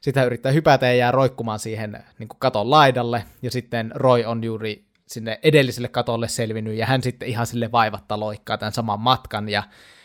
sitä 0.00 0.24
yrittää 0.24 0.52
hypätä 0.52 0.86
ja 0.86 0.94
jää 0.94 1.12
roikkumaan 1.12 1.58
siihen 1.58 2.04
niin 2.18 2.28
kuin 2.28 2.38
katon 2.38 2.70
laidalle, 2.70 3.24
ja 3.42 3.50
sitten 3.50 3.92
Roy 3.94 4.24
on 4.24 4.44
juuri 4.44 4.85
sinne 5.06 5.38
edelliselle 5.42 5.88
katolle 5.88 6.28
selvinnyt, 6.28 6.74
ja 6.76 6.86
hän 6.86 7.02
sitten 7.02 7.28
ihan 7.28 7.46
sille 7.46 7.72
vaivatta 7.72 8.20
loikkaa 8.20 8.58
tämän 8.58 8.72
saman 8.72 9.00
matkan, 9.00 9.48
ja 9.48 9.62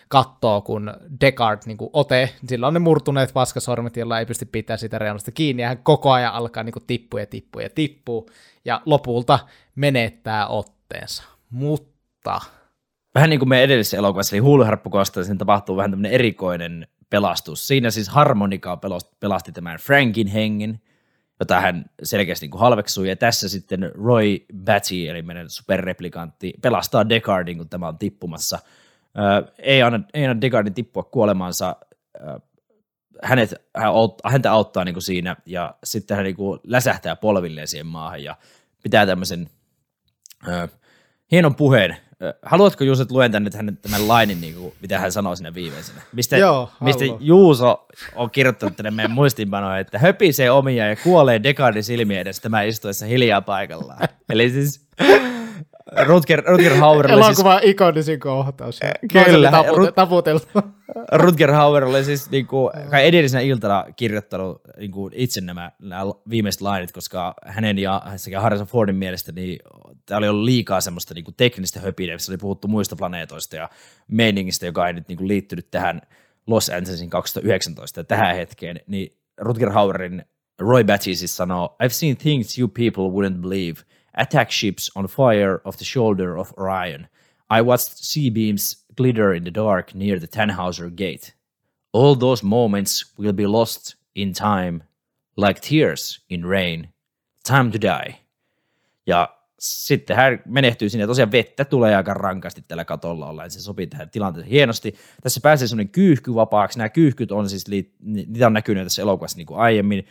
kattoo, 0.07 0.61
kun 0.61 0.93
Descartes 1.21 1.67
niin 1.67 1.77
kuin 1.77 1.89
ote, 1.93 2.29
sillä 2.47 2.67
on 2.67 2.73
ne 2.73 2.79
murtuneet 2.79 3.35
vaskasormet, 3.35 3.97
jolla 3.97 4.19
ei 4.19 4.25
pysty 4.25 4.45
pitää 4.45 4.77
sitä 4.77 4.99
reunasta 4.99 5.31
kiinni, 5.31 5.61
ja 5.63 5.67
hän 5.67 5.83
koko 5.83 6.11
ajan 6.11 6.33
alkaa 6.33 6.63
niin 6.63 6.73
kuin 6.73 6.83
tippua 6.87 7.19
ja 7.19 7.25
tippua 7.25 7.61
ja 7.61 7.69
tippuu, 7.69 8.29
ja 8.65 8.81
lopulta 8.85 9.39
menettää 9.75 10.47
otteensa. 10.47 11.23
Mutta... 11.49 12.41
Vähän 13.15 13.29
niin 13.29 13.39
kuin 13.39 13.49
me 13.49 13.63
edellisessä 13.63 13.97
elokuvassa, 13.97 14.35
eli 14.35 14.41
huuluharppukosta, 14.41 15.23
siinä 15.23 15.37
tapahtuu 15.37 15.77
vähän 15.77 15.91
tämmöinen 15.91 16.11
erikoinen 16.11 16.87
pelastus. 17.09 17.67
Siinä 17.67 17.91
siis 17.91 18.09
harmonika 18.09 18.79
pelasti 19.19 19.51
tämän 19.51 19.77
Frankin 19.77 20.27
hengen, 20.27 20.81
jota 21.41 21.61
hän 21.61 21.85
selkeästi 22.03 22.47
niin 22.47 22.59
halveksui, 22.59 23.09
ja 23.09 23.15
tässä 23.15 23.49
sitten 23.49 23.91
Roy 23.93 24.37
Batty, 24.65 25.07
eli 25.09 25.21
meidän 25.21 25.49
superreplikantti, 25.49 26.53
pelastaa 26.61 27.09
Descartin, 27.09 27.57
kun 27.57 27.69
tämä 27.69 27.87
on 27.87 27.97
tippumassa. 27.97 28.59
Äh, 29.19 29.53
ei, 29.59 29.81
anna, 29.81 29.99
ei 30.13 30.25
anna 30.25 30.41
Descartin 30.41 30.73
tippua 30.73 31.03
kuolemansa, 31.03 31.75
äh, 32.27 32.41
hänet, 33.23 33.53
hän, 33.77 33.91
häntä 34.25 34.51
auttaa 34.51 34.85
niin 34.85 34.95
kuin 34.95 35.03
siinä, 35.03 35.35
ja 35.45 35.75
sitten 35.83 36.17
hän 36.17 36.23
niin 36.23 36.35
kuin 36.35 36.59
läsähtää 36.63 37.15
polvilleen 37.15 37.67
siihen 37.67 37.87
maahan, 37.87 38.23
ja 38.23 38.35
pitää 38.83 39.05
tämmöisen 39.05 39.49
äh, 40.49 40.69
hienon 41.31 41.55
puheen 41.55 41.97
Haluatko 42.41 42.83
Juuso, 42.83 43.01
että 43.01 43.13
luen 43.13 43.31
tänne 43.31 43.49
hänen 43.55 43.77
tämän 43.77 44.07
lainin, 44.07 44.41
niin 44.41 44.55
kuin, 44.55 44.73
mitä 44.81 44.99
hän 44.99 45.11
sanoo 45.11 45.35
sinne 45.35 45.53
viimeisenä? 45.53 46.01
Mistä, 46.13 46.37
Joo, 46.37 46.71
mistä 46.79 47.05
Juuso 47.19 47.87
on 48.15 48.31
kirjoittanut 48.31 48.75
tänne 48.75 48.91
meidän 48.91 49.11
muistiinpanoja, 49.11 49.79
että 49.79 49.99
höpisee 49.99 50.51
omia 50.51 50.87
ja 50.87 50.95
kuolee 50.95 51.43
dekardin 51.43 51.83
silmiä 51.83 52.21
edes 52.21 52.39
tämä 52.39 52.61
istuessa 52.61 53.05
hiljaa 53.05 53.41
paikallaan. 53.41 54.07
Eli 54.29 54.49
siis 54.49 54.87
Rutger, 55.91 56.43
Rutger 56.47 56.75
Hauer 56.75 57.05
oli 57.05 57.13
Elokuva 57.13 57.59
siis... 57.59 57.71
ikonisin 57.71 58.19
kohtaus. 58.19 58.79
Kyllä. 59.13 59.51
Taput, 59.51 59.95
taputeltu. 59.95 60.47
Rutger 61.11 61.51
Hauer 61.51 61.83
oli 61.83 62.03
siis 62.03 62.31
niin 62.31 62.47
kuin, 62.47 62.71
kai 62.89 63.07
edellisenä 63.07 63.41
iltana 63.41 63.85
kirjoittanut 63.95 64.61
niin 64.77 64.91
kuin 64.91 65.13
itse 65.15 65.41
nämä, 65.41 65.71
nämä 65.79 66.01
viimeiset 66.29 66.61
lainit, 66.61 66.91
koska 66.91 67.33
hänen 67.45 67.79
ja 67.79 68.01
sekä 68.15 68.41
Harrison 68.41 68.67
Fordin 68.67 68.95
mielestä 68.95 69.31
niin 69.31 69.59
tämä 70.05 70.17
oli 70.17 70.27
ollut 70.27 70.45
liikaa 70.45 70.81
semmoista 70.81 71.13
niin 71.13 71.25
kuin 71.25 71.35
teknistä 71.35 71.79
höpinä, 71.79 72.13
missä 72.13 72.31
oli 72.31 72.37
puhuttu 72.37 72.67
muista 72.67 72.95
planeetoista 72.95 73.55
ja 73.55 73.69
meiningistä, 74.07 74.65
joka 74.65 74.87
ei 74.87 74.93
nyt 74.93 75.07
niin 75.07 75.17
kuin 75.17 75.27
liittynyt 75.27 75.71
tähän 75.71 76.01
Los 76.47 76.69
Angelesin 76.69 77.09
2019 77.09 77.99
ja 77.99 78.03
tähän 78.03 78.35
hetkeen, 78.35 78.79
niin 78.87 79.17
Rutger 79.37 79.71
Hauerin 79.71 80.25
Roy 80.59 80.83
Batty 80.83 81.15
siis 81.15 81.37
sanoo, 81.37 81.75
I've 81.83 81.89
seen 81.89 82.17
things 82.17 82.59
you 82.59 82.67
people 82.67 83.03
wouldn't 83.03 83.41
believe– 83.41 83.81
attack 84.13 84.51
ships 84.51 84.91
on 84.95 85.07
fire 85.07 85.61
off 85.65 85.77
the 85.77 85.85
shoulder 85.85 86.37
of 86.37 86.53
Orion. 86.57 87.07
I 87.49 87.61
watched 87.61 87.97
sea 87.97 88.29
beams 88.31 88.85
glitter 88.95 89.33
in 89.33 89.43
the 89.43 89.53
dark 89.53 89.93
near 89.93 90.19
the 90.19 90.27
Tannhauser 90.27 90.89
Gate. 90.89 91.33
All 91.93 92.15
those 92.15 92.45
moments 92.45 93.13
will 93.19 93.33
be 93.33 93.47
lost 93.47 93.95
in 94.15 94.33
time, 94.33 94.83
like 95.37 95.61
tears 95.61 96.25
in 96.29 96.45
rain. 96.45 96.89
Time 97.43 97.71
to 97.71 97.81
die. 97.81 98.15
Ja 99.07 99.29
sitten 99.59 100.15
hän 100.15 100.41
menehtyy 100.45 100.89
sinne, 100.89 101.07
tosiaan 101.07 101.31
vettä 101.31 101.65
tulee 101.65 101.95
aika 101.95 102.13
rankasti 102.13 102.63
tällä 102.67 102.85
katolla 102.85 103.29
olla, 103.29 103.49
se 103.49 103.61
sopii 103.61 103.87
tähän 103.87 104.09
tilanteeseen 104.09 104.51
hienosti. 104.51 104.95
Tässä 105.23 105.39
pääsee 105.43 105.67
semmoinen 105.67 105.91
kyyhky 105.91 106.35
vapaaksi, 106.35 106.77
nämä 106.77 106.89
kyyhkyt 106.89 107.31
on 107.31 107.49
siis, 107.49 107.65
niitä 108.01 108.47
on 108.47 108.53
näkynyt 108.53 108.83
tässä 108.83 109.01
elokuvassa 109.01 109.37
niin 109.37 109.45
kuin 109.45 109.59
aiemmin, 109.59 110.07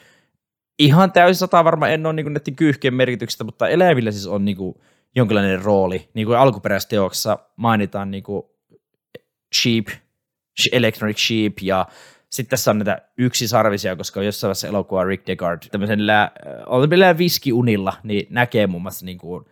ihan 0.81 1.13
täysin 1.13 1.39
sata 1.39 1.65
varmaan 1.65 1.93
en 1.93 2.07
ole 2.07 2.13
niin 2.13 2.33
näiden 2.33 2.57
kyyhkien 2.57 2.95
merkityksestä, 2.95 3.45
mutta 3.45 3.69
elävillä 3.69 4.11
siis 4.11 4.27
on 4.27 4.45
niin 4.45 4.57
kuin 4.57 4.75
jonkinlainen 5.17 5.63
rooli. 5.63 6.09
Niin 6.15 6.27
kuin 6.27 6.39
alkuperäisteoksessa 6.39 7.39
mainitaan 7.57 8.11
niin 8.11 8.23
kuin 8.23 8.43
sheep, 9.63 9.87
electronic 10.73 11.19
sheep 11.19 11.53
ja 11.63 11.87
sitten 12.31 12.51
tässä 12.51 12.71
on 12.71 12.79
näitä 12.79 13.03
yksisarvisia, 13.19 13.97
koska 13.97 14.23
jossain 14.23 14.49
vaiheessa 14.49 14.69
elokuva 14.69 15.05
Rick 15.05 15.27
Deckard 15.27 15.63
tämmöisellä, 15.71 16.31
vielä 16.91 17.19
viskiunilla, 17.19 17.93
niin 18.03 18.27
näkee 18.31 18.67
muun 18.67 18.83
muassa 18.83 19.07
niin 19.07 19.19
kuin, 19.19 19.45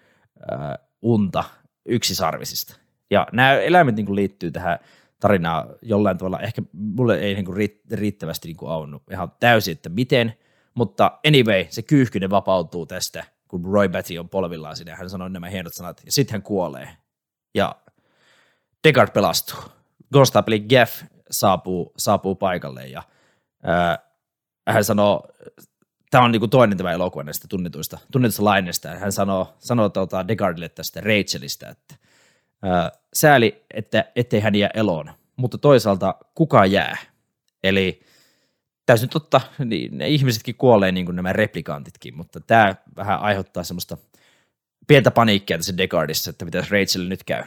äh, 0.52 0.86
unta 1.02 1.44
yksisarvisista. 1.86 2.76
Ja 3.10 3.26
nämä 3.32 3.54
eläimet 3.54 3.96
niin 3.96 4.06
kuin 4.06 4.16
liittyy 4.16 4.50
tähän 4.50 4.78
tarinaan 5.20 5.68
jollain 5.82 6.18
tavalla, 6.18 6.40
ehkä 6.40 6.62
mulle 6.72 7.18
ei 7.18 7.34
niin 7.34 7.44
kuin 7.44 7.70
riittävästi 7.92 8.48
niin 8.48 8.56
kuin 8.56 8.72
aunnut 8.72 9.02
ihan 9.10 9.32
täysin, 9.40 9.72
että 9.72 9.88
miten– 9.88 10.34
mutta 10.78 11.18
anyway, 11.26 11.66
se 11.70 11.82
kyyhkynen 11.82 12.30
vapautuu 12.30 12.86
tästä, 12.86 13.24
kun 13.48 13.64
Roy 13.64 13.88
Batty 13.88 14.18
on 14.18 14.28
polvillaan 14.28 14.76
sinne. 14.76 14.94
Hän 14.94 15.10
sanoi 15.10 15.30
nämä 15.30 15.48
hienot 15.48 15.74
sanat, 15.74 16.02
ja 16.06 16.12
sitten 16.12 16.32
hän 16.32 16.42
kuolee. 16.42 16.88
Ja 17.54 17.76
Deckard 18.84 19.10
pelastuu. 19.12 19.58
Constable 20.14 20.58
Geff 20.58 21.02
saapuu, 21.30 21.92
saapuu 21.96 22.34
paikalle, 22.34 22.86
ja 22.86 23.02
ää, 23.62 23.98
hän 24.68 24.84
sanoo, 24.84 25.28
tämä 26.10 26.24
on 26.24 26.32
niinku 26.32 26.48
toinen 26.48 26.78
tämä 26.78 26.92
elokuva 26.92 27.22
näistä 27.22 27.48
tunnetuista, 27.48 27.98
tunnetuista 28.12 28.44
laineista. 28.44 28.88
Hän 28.88 29.12
sanoo, 29.12 29.54
sanoo 29.58 29.88
tuota 29.88 30.28
Deckardille 30.28 30.68
tästä 30.68 31.00
Rachelista, 31.00 31.68
että 31.68 31.94
ää, 32.62 32.92
sääli, 33.14 33.64
että 33.74 34.04
ettei 34.16 34.40
hän 34.40 34.54
jää 34.54 34.70
eloon, 34.74 35.10
mutta 35.36 35.58
toisaalta 35.58 36.14
kuka 36.34 36.66
jää? 36.66 36.96
Eli 37.62 38.07
täysin 38.88 39.08
totta, 39.08 39.40
niin 39.64 39.98
ne 39.98 40.08
ihmisetkin 40.08 40.54
kuolee 40.54 40.92
niin 40.92 41.06
kuin 41.06 41.16
nämä 41.16 41.32
replikantitkin, 41.32 42.16
mutta 42.16 42.40
tämä 42.40 42.74
vähän 42.96 43.20
aiheuttaa 43.20 43.64
semmoista 43.64 43.96
pientä 44.86 45.10
paniikkia 45.10 45.58
tässä 45.58 45.76
Descartissa, 45.76 46.30
että 46.30 46.44
mitäs 46.44 46.70
Rachel 46.70 47.08
nyt 47.08 47.24
käy. 47.24 47.44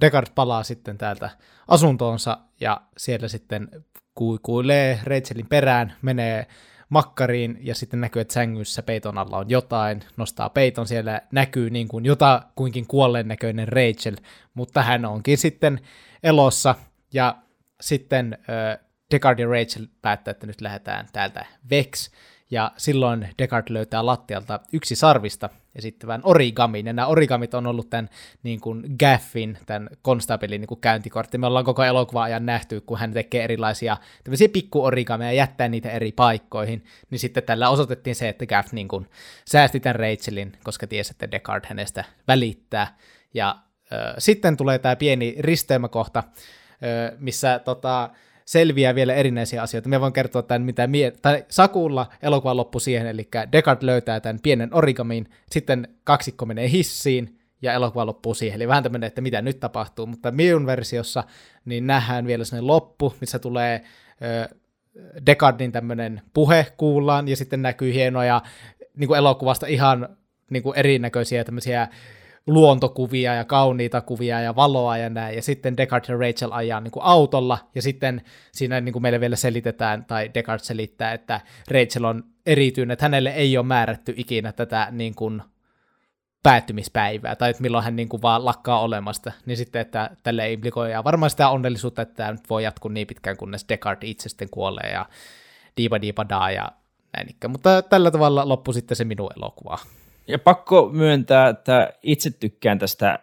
Deckard 0.00 0.26
palaa 0.34 0.62
sitten 0.62 0.98
täältä 0.98 1.30
asuntoonsa 1.68 2.38
ja 2.60 2.80
siellä 2.96 3.28
sitten 3.28 3.68
kuikuilee 4.14 5.00
Rachelin 5.04 5.46
perään, 5.46 5.92
menee 6.02 6.46
makkariin 6.88 7.58
ja 7.60 7.74
sitten 7.74 8.00
näkyy, 8.00 8.22
että 8.22 8.34
sängyssä 8.34 8.82
peiton 8.82 9.18
alla 9.18 9.38
on 9.38 9.50
jotain, 9.50 10.04
nostaa 10.16 10.48
peiton, 10.48 10.86
siellä 10.86 11.20
näkyy 11.32 11.70
niin 11.70 11.88
kuin 11.88 12.04
jotakuinkin 12.04 12.86
kuolleen 12.86 13.28
näköinen 13.28 13.68
Rachel, 13.68 14.16
mutta 14.54 14.82
hän 14.82 15.04
onkin 15.04 15.38
sitten 15.38 15.80
elossa 16.22 16.74
ja 17.12 17.36
sitten 17.80 18.38
äh, 18.50 18.87
Deckard 19.10 19.38
ja 19.38 19.46
Rachel 19.46 19.86
päättää, 20.02 20.32
että 20.32 20.46
nyt 20.46 20.60
lähdetään 20.60 21.06
täältä 21.12 21.46
Vex, 21.70 22.10
ja 22.50 22.72
silloin 22.76 23.28
Deckard 23.38 23.66
löytää 23.70 24.06
lattialta 24.06 24.60
yksi 24.72 24.96
sarvista 24.96 25.48
esittävän 25.74 26.20
origamin, 26.24 26.86
ja 26.86 26.92
nämä 26.92 27.06
origamit 27.06 27.54
on 27.54 27.66
ollut 27.66 27.90
tämän 27.90 28.08
niin 28.42 28.60
kuin 28.60 28.84
Gaffin, 29.00 29.58
tämän 29.66 29.88
konstabelin 30.02 30.60
niin 30.60 30.80
käyntikortti. 30.80 31.38
Me 31.38 31.46
ollaan 31.46 31.64
koko 31.64 31.84
elokuva 31.84 32.22
ajan 32.22 32.46
nähty, 32.46 32.80
kun 32.80 32.98
hän 32.98 33.12
tekee 33.12 33.44
erilaisia 33.44 33.96
tämmöisiä 34.24 34.48
pikku 34.48 34.82
ja 35.24 35.32
jättää 35.32 35.68
niitä 35.68 35.90
eri 35.90 36.12
paikkoihin, 36.12 36.84
niin 37.10 37.18
sitten 37.18 37.42
tällä 37.42 37.68
osoitettiin 37.68 38.16
se, 38.16 38.28
että 38.28 38.46
Gaff 38.46 38.72
niin 38.72 38.88
kuin 38.88 39.06
säästi 39.44 39.80
tämän 39.80 39.96
Rachelin, 39.96 40.52
koska 40.64 40.86
tiesi, 40.86 41.10
että 41.10 41.30
Deckard 41.30 41.64
hänestä 41.68 42.04
välittää, 42.28 42.96
ja 43.34 43.56
äh, 43.92 44.14
sitten 44.18 44.56
tulee 44.56 44.78
tämä 44.78 44.96
pieni 44.96 45.36
risteymäkohta, 45.38 46.18
äh, 46.18 47.18
missä 47.18 47.58
tota, 47.58 48.10
selviää 48.48 48.94
vielä 48.94 49.14
erinäisiä 49.14 49.62
asioita. 49.62 49.88
Me 49.88 50.00
voin 50.00 50.12
kertoa 50.12 50.42
tämän, 50.42 50.62
mitä 50.62 50.86
mie- 50.86 51.12
tai 51.22 51.44
Sakulla 51.48 52.06
elokuva 52.22 52.56
loppu 52.56 52.80
siihen, 52.80 53.06
eli 53.06 53.28
Deckard 53.52 53.78
löytää 53.82 54.20
tämän 54.20 54.38
pienen 54.42 54.74
origamin, 54.74 55.30
sitten 55.50 55.88
kaksikko 56.04 56.46
menee 56.46 56.70
hissiin, 56.70 57.38
ja 57.62 57.72
elokuva 57.72 58.06
loppuu 58.06 58.34
siihen. 58.34 58.56
Eli 58.56 58.68
vähän 58.68 58.82
tämmöinen, 58.82 59.06
että 59.06 59.20
mitä 59.20 59.42
nyt 59.42 59.60
tapahtuu, 59.60 60.06
mutta 60.06 60.30
minun 60.30 60.66
versiossa 60.66 61.24
niin 61.64 61.86
nähdään 61.86 62.26
vielä 62.26 62.44
sellainen 62.44 62.66
loppu, 62.66 63.14
missä 63.20 63.38
tulee 63.38 63.84
ö, 64.22 64.56
Deckardin 65.26 65.72
tämmöinen 65.72 66.22
puhe 66.34 66.66
kuullaan, 66.76 67.28
ja 67.28 67.36
sitten 67.36 67.62
näkyy 67.62 67.94
hienoja 67.94 68.42
niin 68.96 69.08
kuin 69.08 69.18
elokuvasta 69.18 69.66
ihan 69.66 70.16
niin 70.50 70.62
kuin 70.62 70.78
erinäköisiä 70.78 71.44
tämmöisiä 71.44 71.88
luontokuvia 72.48 73.34
ja 73.34 73.44
kauniita 73.44 74.00
kuvia 74.00 74.40
ja 74.40 74.56
valoa 74.56 74.96
ja 74.96 75.10
näin, 75.10 75.36
ja 75.36 75.42
sitten 75.42 75.76
Deckard 75.76 76.04
ja 76.08 76.16
Rachel 76.16 76.52
ajaa 76.52 76.80
niin 76.80 76.92
kuin 76.92 77.02
autolla, 77.02 77.58
ja 77.74 77.82
sitten 77.82 78.22
siinä 78.52 78.80
niin 78.80 78.92
kuin 78.92 79.02
meille 79.02 79.20
vielä 79.20 79.36
selitetään, 79.36 80.04
tai 80.04 80.30
Deckard 80.34 80.60
selittää, 80.62 81.12
että 81.12 81.40
Rachel 81.70 82.04
on 82.04 82.24
erityinen, 82.46 82.92
että 82.92 83.04
hänelle 83.04 83.30
ei 83.30 83.58
ole 83.58 83.66
määrätty 83.66 84.14
ikinä 84.16 84.52
tätä 84.52 84.88
niin 84.90 85.14
kuin 85.14 85.42
päättymispäivää, 86.42 87.36
tai 87.36 87.50
että 87.50 87.62
milloin 87.62 87.84
hän 87.84 87.96
niin 87.96 88.08
kuin 88.08 88.22
vaan 88.22 88.44
lakkaa 88.44 88.80
olemasta, 88.80 89.32
niin 89.46 89.56
sitten, 89.56 89.80
että 89.80 90.10
tälle 90.22 90.52
implikoi 90.52 90.92
ja 90.92 91.04
varmaan 91.04 91.30
sitä 91.30 91.48
onnellisuutta, 91.48 92.02
että 92.02 92.14
tämä 92.14 92.32
nyt 92.32 92.50
voi 92.50 92.64
jatkuu 92.64 92.90
niin 92.90 93.06
pitkään, 93.06 93.36
kunnes 93.36 93.64
Deckard 93.68 94.02
itse 94.02 94.28
sitten 94.28 94.50
kuolee, 94.50 94.90
ja 94.92 95.06
diipa 95.76 96.00
diipa 96.00 96.28
daa, 96.28 96.50
ja 96.50 96.72
näin 97.16 97.30
ikään. 97.30 97.50
Mutta 97.50 97.82
tällä 97.82 98.10
tavalla 98.10 98.48
loppui 98.48 98.74
sitten 98.74 98.96
se 98.96 99.04
minun 99.04 99.30
elokuva. 99.36 99.78
Ja 100.28 100.38
pakko 100.38 100.90
myöntää, 100.92 101.48
että 101.48 101.92
itse 102.02 102.30
tykkään 102.30 102.78
tästä, 102.78 103.18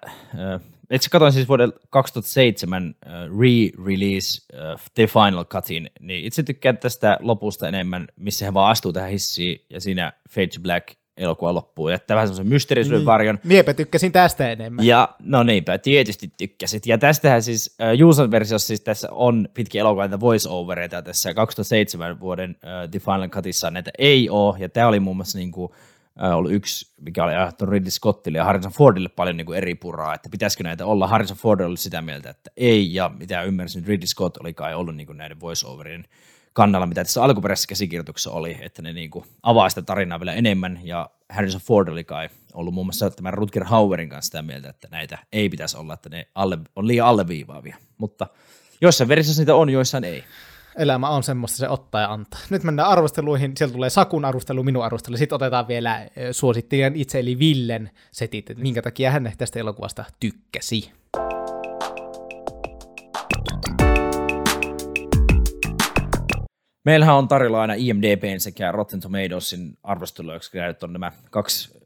itse 0.91 1.10
katsoin 1.10 1.34
siis 1.34 1.47
vuoden 1.47 1.74
2007 1.89 2.95
re-release 3.39 4.45
The 4.93 5.08
Final 5.08 5.45
Cutin, 5.45 5.89
niin 5.99 6.26
itse 6.26 6.43
tykkään 6.43 6.78
tästä 6.78 7.18
lopusta 7.22 7.68
enemmän, 7.68 8.08
missä 8.16 8.45
he 8.45 8.53
vaan 8.53 8.72
astuu 8.72 8.93
tähän 8.93 9.10
hissiin 9.10 9.66
ja 9.70 9.82
siinä 9.82 10.14
Fade 10.30 10.47
to 10.47 10.62
Black 10.62 10.88
elokuva 11.18 11.53
loppuu. 11.53 11.89
Jättää 11.89 12.16
vähän 12.16 12.28
semmoisen 12.28 12.47
mysteerisuuden 12.47 12.99
niin. 12.99 13.06
varjon. 13.06 13.39
Miepä 13.43 13.74
tykkäsin 13.74 14.12
tästä 14.12 14.51
enemmän. 14.51 14.86
Ja 14.86 15.16
no 15.20 15.43
niinpä, 15.43 15.78
tietysti 15.78 16.32
tykkäsit. 16.38 16.86
Ja 16.86 16.97
tästähän 16.97 17.43
siis 17.43 17.78
uh, 17.82 17.97
Juuson 17.97 18.32
versiossa 18.32 18.68
siis 18.68 18.82
tässä 18.82 19.08
on 19.12 19.49
pitkä 19.53 19.80
elokuva 19.80 20.01
näitä 20.01 20.20
voice-overeita 20.20 21.01
tässä 21.01 21.34
2007 21.34 22.20
vuoden 22.20 22.49
uh, 22.51 22.89
The 22.91 22.99
Final 22.99 23.30
Cutissa 23.30 23.72
näitä 23.72 23.91
ei 23.97 24.30
ole. 24.30 24.56
Ja 24.60 24.70
tämä 24.70 24.88
oli 24.88 24.99
muun 24.99 25.16
muassa 25.16 25.38
niin 25.38 25.51
kuin, 25.51 25.72
ollut 26.20 26.51
yksi, 26.51 26.93
mikä 27.01 27.24
oli 27.24 27.36
ajattu 27.36 27.66
Ridley 27.66 27.91
Scottille 27.91 28.38
ja 28.38 28.43
Harrison 28.43 28.72
Fordille 28.72 29.09
paljon 29.09 29.38
niin 29.38 29.45
kuin 29.45 29.57
eri 29.57 29.76
puraa, 29.76 30.13
että 30.13 30.30
pitäisikö 30.30 30.63
näitä 30.63 30.86
olla. 30.86 31.07
Harrison 31.07 31.38
Ford 31.38 31.59
oli 31.59 31.78
sitä 31.78 32.01
mieltä, 32.01 32.30
että 32.30 32.51
ei, 32.57 32.93
ja 32.93 33.11
mitä 33.20 33.43
ymmärsin, 33.43 33.86
Ridley 33.86 34.07
Scott 34.07 34.38
oli 34.38 34.53
kai 34.53 34.76
ollut 34.76 34.95
niin 34.95 35.07
kuin 35.07 35.18
näiden 35.18 35.39
voiceoverien 35.39 36.05
kannalla, 36.53 36.88
mitä 36.88 37.03
tässä 37.03 37.24
alkuperäisessä 37.24 37.68
käsikirjoituksessa 37.68 38.32
oli, 38.32 38.57
että 38.61 38.82
ne 38.82 38.93
niin 38.93 39.09
kuin 39.09 39.26
avaa 39.43 39.70
sitä 39.70 39.82
tarinaa 39.82 40.20
vielä 40.20 40.34
enemmän, 40.34 40.80
ja 40.84 41.09
Harrison 41.30 41.61
Ford 41.61 41.88
oli 41.88 42.03
kai 42.03 42.30
ollut 42.53 42.74
muun 42.74 42.88
muassa 42.88 43.09
tämän 43.09 43.34
Rutger 43.34 43.63
Hauerin 43.63 44.09
kanssa 44.09 44.28
sitä 44.28 44.41
mieltä, 44.41 44.70
että 44.70 44.88
näitä 44.91 45.18
ei 45.32 45.49
pitäisi 45.49 45.78
olla, 45.78 45.93
että 45.93 46.09
ne 46.09 46.28
alle, 46.36 46.57
on 46.76 46.88
liian 46.88 47.07
alleviivaavia, 47.07 47.78
mutta 47.97 48.28
joissain 48.82 49.07
versioissa 49.07 49.41
niitä 49.41 49.55
on, 49.55 49.70
joissain 49.70 50.03
ei 50.03 50.24
elämä 50.78 51.09
on 51.09 51.23
semmoista, 51.23 51.57
se 51.57 51.69
ottaa 51.69 52.01
ja 52.01 52.13
antaa. 52.13 52.39
Nyt 52.49 52.63
mennään 52.63 52.89
arvosteluihin, 52.89 53.51
sieltä 53.57 53.73
tulee 53.73 53.89
Sakun 53.89 54.26
arvostelu, 54.26 54.63
minun 54.63 54.84
arvostelu, 54.84 55.17
sitten 55.17 55.36
otetaan 55.36 55.67
vielä 55.67 56.07
suosittelijan 56.32 56.95
itse, 56.95 57.19
eli 57.19 57.39
Villen 57.39 57.91
setit, 58.11 58.49
että 58.49 58.63
minkä 58.63 58.82
takia 58.82 59.11
hän 59.11 59.32
tästä 59.38 59.59
elokuvasta 59.59 60.05
tykkäsi. 60.19 60.91
Meillähän 66.86 67.15
on 67.15 67.28
tarjolla 67.28 67.61
aina 67.61 67.73
IMDBn 67.73 68.39
sekä 68.39 68.71
Rotten 68.71 68.99
Tomatoesin 68.99 69.78
arvosteluiksi, 69.84 70.57
on 70.84 70.93
nämä 70.93 71.11
kaksi 71.32 71.80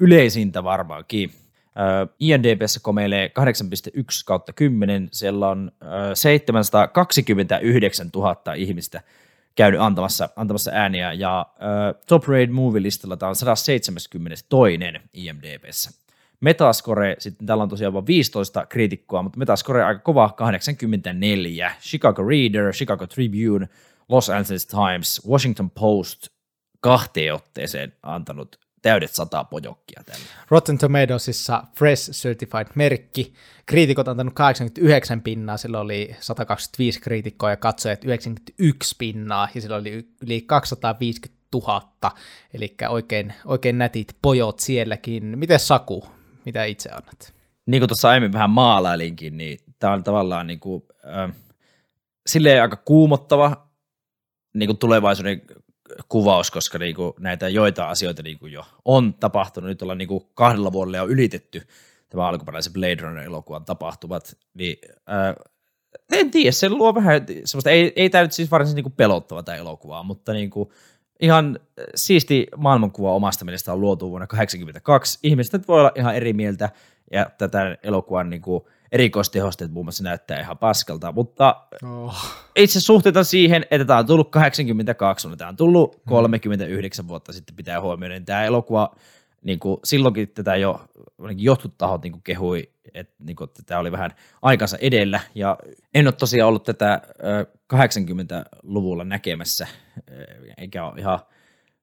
yleisintä 0.00 0.64
varmaankin. 0.64 1.30
INDBssä 2.20 2.80
komeilee 2.82 3.30
8,1 3.38 4.04
kautta 4.26 4.52
10, 4.52 5.08
siellä 5.12 5.48
on 5.48 5.72
729 6.14 8.10
000 8.14 8.54
ihmistä 8.56 9.02
käynyt 9.54 9.80
antamassa, 9.80 10.28
antamassa 10.36 10.70
ääniä, 10.74 11.12
ja 11.12 11.46
Top 12.06 12.24
Raid 12.24 12.50
Movie-listalla 12.50 13.16
tämä 13.16 13.28
on 13.28 13.36
172. 13.36 14.38
IMDBssä. 15.12 15.90
Metascore, 16.40 17.16
sitten 17.18 17.46
täällä 17.46 17.62
on 17.62 17.68
tosiaan 17.68 17.92
vain 17.92 18.06
15 18.06 18.66
kriitikkoa, 18.66 19.22
mutta 19.22 19.38
Metascore 19.38 19.84
aika 19.84 20.00
kova, 20.00 20.28
84. 20.36 21.72
Chicago 21.80 22.22
Reader, 22.28 22.72
Chicago 22.72 23.06
Tribune, 23.06 23.68
Los 24.08 24.30
Angeles 24.30 24.66
Times, 24.66 25.22
Washington 25.28 25.70
Post 25.70 26.28
kahteen 26.80 27.34
otteeseen 27.34 27.92
antanut 28.02 28.58
täydet 28.82 29.14
sata 29.14 29.44
pojokkia 29.44 30.02
tänne. 30.06 30.24
Rotten 30.48 30.78
Tomatoesissa 30.78 31.64
Fresh 31.76 32.10
Certified-merkki. 32.10 33.32
Kriitikot 33.66 34.08
on 34.08 34.10
antanut 34.10 34.34
89 34.34 35.22
pinnaa, 35.22 35.56
sillä 35.56 35.80
oli 35.80 36.16
125 36.20 37.00
kriitikkoa 37.00 37.50
ja 37.50 37.56
katsojat 37.56 38.04
91 38.04 38.94
pinnaa, 38.98 39.48
ja 39.54 39.60
sillä 39.60 39.76
oli 39.76 40.08
yli 40.22 40.40
250 40.40 41.40
000, 41.54 42.12
eli 42.54 42.74
oikein, 42.88 43.34
oikein 43.44 43.78
nätit 43.78 44.16
pojot 44.22 44.58
sielläkin. 44.58 45.38
Miten 45.38 45.60
Saku, 45.60 46.06
mitä 46.44 46.64
itse 46.64 46.90
annat? 46.90 47.34
Niin 47.66 47.80
kuin 47.80 47.88
tuossa 47.88 48.08
aiemmin 48.08 48.32
vähän 48.32 48.50
maalailinkin, 48.50 49.36
niin 49.36 49.58
tämä 49.78 49.92
on 49.92 50.04
tavallaan 50.04 50.46
niin 50.46 50.60
kuin, 50.60 50.82
äh, 51.06 51.34
silleen 52.26 52.62
aika 52.62 52.76
kuumottava 52.76 53.70
niin 54.54 54.66
kuin 54.66 54.78
tulevaisuuden 54.78 55.42
kuvaus, 56.08 56.50
koska 56.50 56.78
niin 56.78 56.94
kuin 56.94 57.12
näitä 57.18 57.48
joita 57.48 57.88
asioita 57.88 58.22
niin 58.22 58.38
kuin 58.38 58.52
jo 58.52 58.64
on 58.84 59.14
tapahtunut. 59.14 59.68
Nyt 59.68 59.82
ollaan 59.82 59.98
niin 59.98 60.08
kuin 60.08 60.24
kahdella 60.34 60.72
vuodella 60.72 60.96
jo 60.96 61.06
ylitetty 61.06 61.62
tämä 62.08 62.28
alkuperäisen 62.28 62.72
Blade 62.72 62.96
Runner-elokuvan 63.00 63.64
tapahtumat. 63.64 64.36
Niin, 64.54 64.76
ää, 65.06 65.34
en 66.12 66.30
tiedä, 66.30 66.52
se 66.52 66.68
luo 66.68 66.94
vähän 66.94 67.26
semmoista, 67.44 67.70
ei, 67.70 67.92
ei 67.96 68.10
tämä 68.10 68.22
nyt 68.22 68.32
siis 68.32 68.50
varsinaisesti 68.50 68.82
niin 68.82 68.96
pelottava 68.96 69.42
tämä 69.42 69.58
elokuva, 69.58 70.02
mutta 70.02 70.32
niin 70.32 70.50
kuin, 70.50 70.70
ihan 71.20 71.58
siisti 71.94 72.46
maailmankuva 72.56 73.12
omasta 73.12 73.44
mielestä 73.44 73.72
on 73.72 73.80
luotu 73.80 74.10
vuonna 74.10 74.26
1982. 74.26 75.18
Ihmiset 75.22 75.68
voi 75.68 75.80
olla 75.80 75.92
ihan 75.94 76.16
eri 76.16 76.32
mieltä 76.32 76.70
ja 77.12 77.30
tätä 77.38 77.78
elokuvan 77.82 78.30
niin 78.30 78.42
kuin, 78.42 78.64
erikoistehosteet 78.92 79.70
muun 79.72 79.86
muassa 79.86 80.04
näyttää 80.04 80.40
ihan 80.40 80.58
paskalta, 80.58 81.12
mutta 81.12 81.66
oh. 81.82 82.24
itse 82.56 82.80
suhteita 82.80 83.24
siihen, 83.24 83.66
että 83.70 83.84
tämä 83.84 83.98
on 83.98 84.06
tullut 84.06 84.30
82, 84.30 85.28
mutta 85.28 85.38
tämä 85.38 85.48
on 85.48 85.56
tullut 85.56 86.02
39 86.08 87.02
hmm. 87.02 87.08
vuotta 87.08 87.32
sitten 87.32 87.56
pitää 87.56 87.80
huomioida, 87.80 88.14
niin 88.14 88.24
tämä 88.24 88.44
elokuva, 88.44 88.94
niin 89.42 89.58
kuin, 89.58 89.80
silloinkin 89.84 90.28
tätä 90.28 90.56
jo 90.56 90.80
jotkut 91.36 91.78
tahot 91.78 92.02
niin 92.02 92.12
kuin 92.12 92.22
kehui, 92.22 92.70
että, 92.94 93.14
niin 93.18 93.36
kuin, 93.36 93.48
että 93.48 93.62
tämä 93.66 93.80
oli 93.80 93.92
vähän 93.92 94.10
aikansa 94.42 94.76
edellä, 94.80 95.20
ja 95.34 95.58
en 95.94 96.06
ole 96.06 96.12
tosiaan 96.12 96.48
ollut 96.48 96.64
tätä 96.64 97.02
80-luvulla 97.74 99.04
näkemässä, 99.04 99.66
eikä 100.58 100.84
ole 100.84 101.00
ihan 101.00 101.20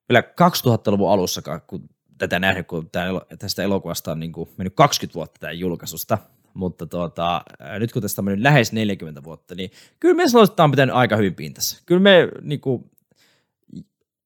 vielä 0.08 0.20
2000-luvun 0.20 1.10
alussakaan, 1.10 1.60
kun 1.66 1.88
tätä 2.18 2.38
nähnyt, 2.38 2.66
kun 2.66 2.90
tästä 3.38 3.62
elokuvasta 3.62 4.12
on 4.12 4.20
niin 4.20 4.32
kuin 4.32 4.48
mennyt 4.56 4.74
20 4.74 5.14
vuotta 5.14 5.40
tämän 5.40 5.58
julkaisusta, 5.58 6.18
mutta 6.58 6.86
tuota, 6.86 7.42
nyt 7.78 7.92
kun 7.92 8.02
tästä 8.02 8.20
on 8.20 8.24
mennyt 8.24 8.42
lähes 8.42 8.72
40 8.72 9.24
vuotta, 9.24 9.54
niin 9.54 9.70
kyllä 10.00 10.14
me 10.14 10.28
sanoisin, 10.28 10.50
että 10.50 10.56
tämä 10.56 10.64
on 10.64 10.70
pitänyt 10.70 10.94
aika 10.94 11.16
hyvin 11.16 11.34
pintassa. 11.34 11.82
Kyllä 11.86 12.00
me 12.00 12.28
niin 12.42 12.60
kuin, 12.60 12.90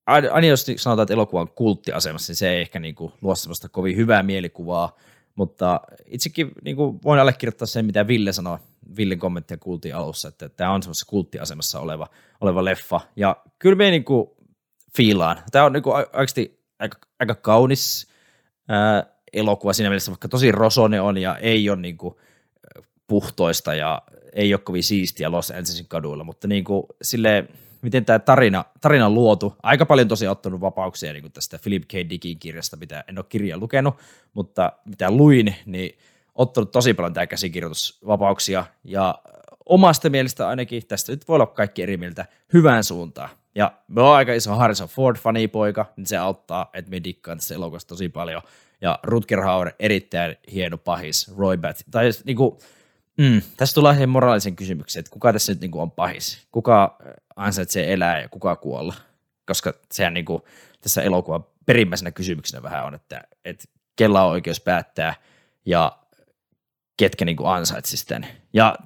aina 0.07 0.47
jos 0.47 0.67
sanotaan, 0.77 1.05
että 1.05 1.15
elokuva 1.15 1.41
on 1.41 1.51
kulttiasemassa, 1.51 2.31
niin 2.31 2.37
se 2.37 2.51
ei 2.51 2.61
ehkä 2.61 2.81
niin 2.81 2.95
kuin 2.95 3.13
luo 3.23 3.35
semmoista 3.35 3.69
kovin 3.69 3.97
hyvää 3.97 4.23
mielikuvaa, 4.23 4.97
mutta 5.35 5.81
itsekin 6.07 6.51
niin 6.63 6.77
kuin 6.77 7.01
voin 7.05 7.21
allekirjoittaa 7.21 7.67
sen, 7.67 7.87
mitä 7.87 8.07
Ville 8.07 8.33
sanoi. 8.33 8.59
Villen 8.97 9.19
kommenttia 9.19 9.57
kuultiin 9.57 9.97
alussa, 9.97 10.29
että 10.29 10.49
tämä 10.49 10.71
on 10.73 10.83
semmoisessa 10.83 11.11
kulttiasemassa 11.11 11.81
oleva, 11.81 12.09
oleva 12.41 12.65
leffa. 12.65 13.01
Ja 13.17 13.37
kyllä 13.59 13.77
me 13.77 13.91
niin 13.91 14.05
kuin 14.05 14.31
fiilaan. 14.97 15.39
Tämä 15.51 15.65
on 15.65 15.73
niin 15.73 15.83
kuin 15.83 15.97
oikeasti 15.97 16.65
aika, 16.79 16.99
aika 17.21 17.35
kaunis 17.35 18.07
ää, 18.69 19.13
elokuva 19.33 19.73
siinä 19.73 19.91
mielessä, 19.91 20.11
vaikka 20.11 20.29
tosi 20.29 20.53
rosone 20.53 21.01
on 21.01 21.19
ja 21.19 21.37
ei 21.37 21.71
ole 21.71 21.81
niin 21.81 21.97
kuin 21.97 22.15
puhtoista 23.07 23.75
ja 23.75 24.03
ei 24.33 24.55
ole 24.55 24.61
kovin 24.65 24.85
siistiä 24.85 25.31
Los 25.31 25.51
Angelesin 25.51 25.87
kaduilla, 25.89 26.25
mutta 26.25 26.49
niin 26.49 26.65
kuin 26.65 26.87
silleen, 27.03 27.49
miten 27.83 28.05
tämä 28.05 28.19
tarina, 28.19 28.65
tarina 28.81 29.07
on 29.07 29.15
luotu. 29.15 29.57
Aika 29.63 29.87
paljon 29.87 30.09
tosi 30.09 30.29
ottanut 30.29 30.61
vapauksia 30.61 31.13
niin 31.13 31.23
kuin 31.23 31.33
tästä 31.33 31.59
Philip 31.63 31.83
K. 31.89 31.93
Dickin 31.93 32.39
kirjasta, 32.39 32.77
mitä 32.77 33.05
en 33.09 33.19
ole 33.19 33.27
kirjaa 33.29 33.59
lukenut, 33.59 33.95
mutta 34.35 34.73
mitä 34.85 35.11
luin, 35.11 35.55
niin 35.67 35.99
ottanut 36.35 36.71
tosi 36.71 36.95
paljon 36.95 37.15
tämä 37.15 37.27
käsikirjoitusvapauksia 37.27 38.65
ja 38.85 39.19
omasta 39.67 40.11
mielestä 40.11 40.49
ainakin, 40.49 40.87
tästä 40.87 41.13
nyt 41.13 41.29
voi 41.29 41.35
olla 41.35 41.47
kaikki 41.47 41.83
eri 41.83 41.97
mieltä, 41.97 42.27
hyvään 42.53 42.85
suuntaan. 42.85 43.31
Ja 43.55 43.73
me 43.89 44.03
on 44.03 44.15
aika 44.15 44.33
iso 44.33 44.55
Harrison 44.55 44.89
ford 44.89 45.17
poika, 45.53 45.87
niin 45.97 46.07
se 46.07 46.17
auttaa, 46.17 46.71
että 46.75 46.91
me 46.91 47.05
dikkaan 47.05 47.39
tässä 47.39 47.55
elokuvassa 47.55 47.89
tosi 47.89 48.09
paljon. 48.09 48.43
Ja 48.83 48.99
Rutger 49.03 49.41
Hauer 49.41 49.73
erittäin 49.79 50.37
hieno 50.53 50.79
pahis, 50.79 51.33
Roy 51.37 51.57
Bat. 51.57 51.85
Tai 51.91 52.11
niin 52.25 52.37
kuin, 52.37 52.59
mm, 53.19 53.43
tässä 53.57 53.75
tulee 53.75 53.93
siihen 53.93 54.09
moraalisen 54.09 54.57
kysymyksen, 54.57 55.01
että 55.01 55.11
kuka 55.11 55.33
tässä 55.33 55.53
nyt 55.53 55.61
niin 55.61 55.71
kuin 55.71 55.83
on 55.83 55.91
pahis? 55.91 56.47
Kuka 56.53 56.99
ansaitsee 57.37 57.93
elää 57.93 58.21
ja 58.21 58.29
kuka 58.29 58.57
kuolla? 58.57 58.95
Koska 59.47 59.75
sehän 59.93 60.15
niin 60.15 60.25
kuin, 60.25 60.43
tässä 60.81 61.03
elokuvan 61.03 61.45
perimmäisenä 61.67 62.11
kysymyksenä 62.11 62.63
vähän 62.63 62.85
on, 62.85 62.95
että, 62.95 63.23
että 63.45 63.65
kella 63.97 64.25
on 64.25 64.31
oikeus 64.31 64.61
päättää 64.61 65.15
ja 65.67 65.99
ketkä 66.97 67.25
niin 67.25 67.37
ansaitsisivat 67.45 68.09
tämän. 68.09 68.29
Ja 68.53 68.77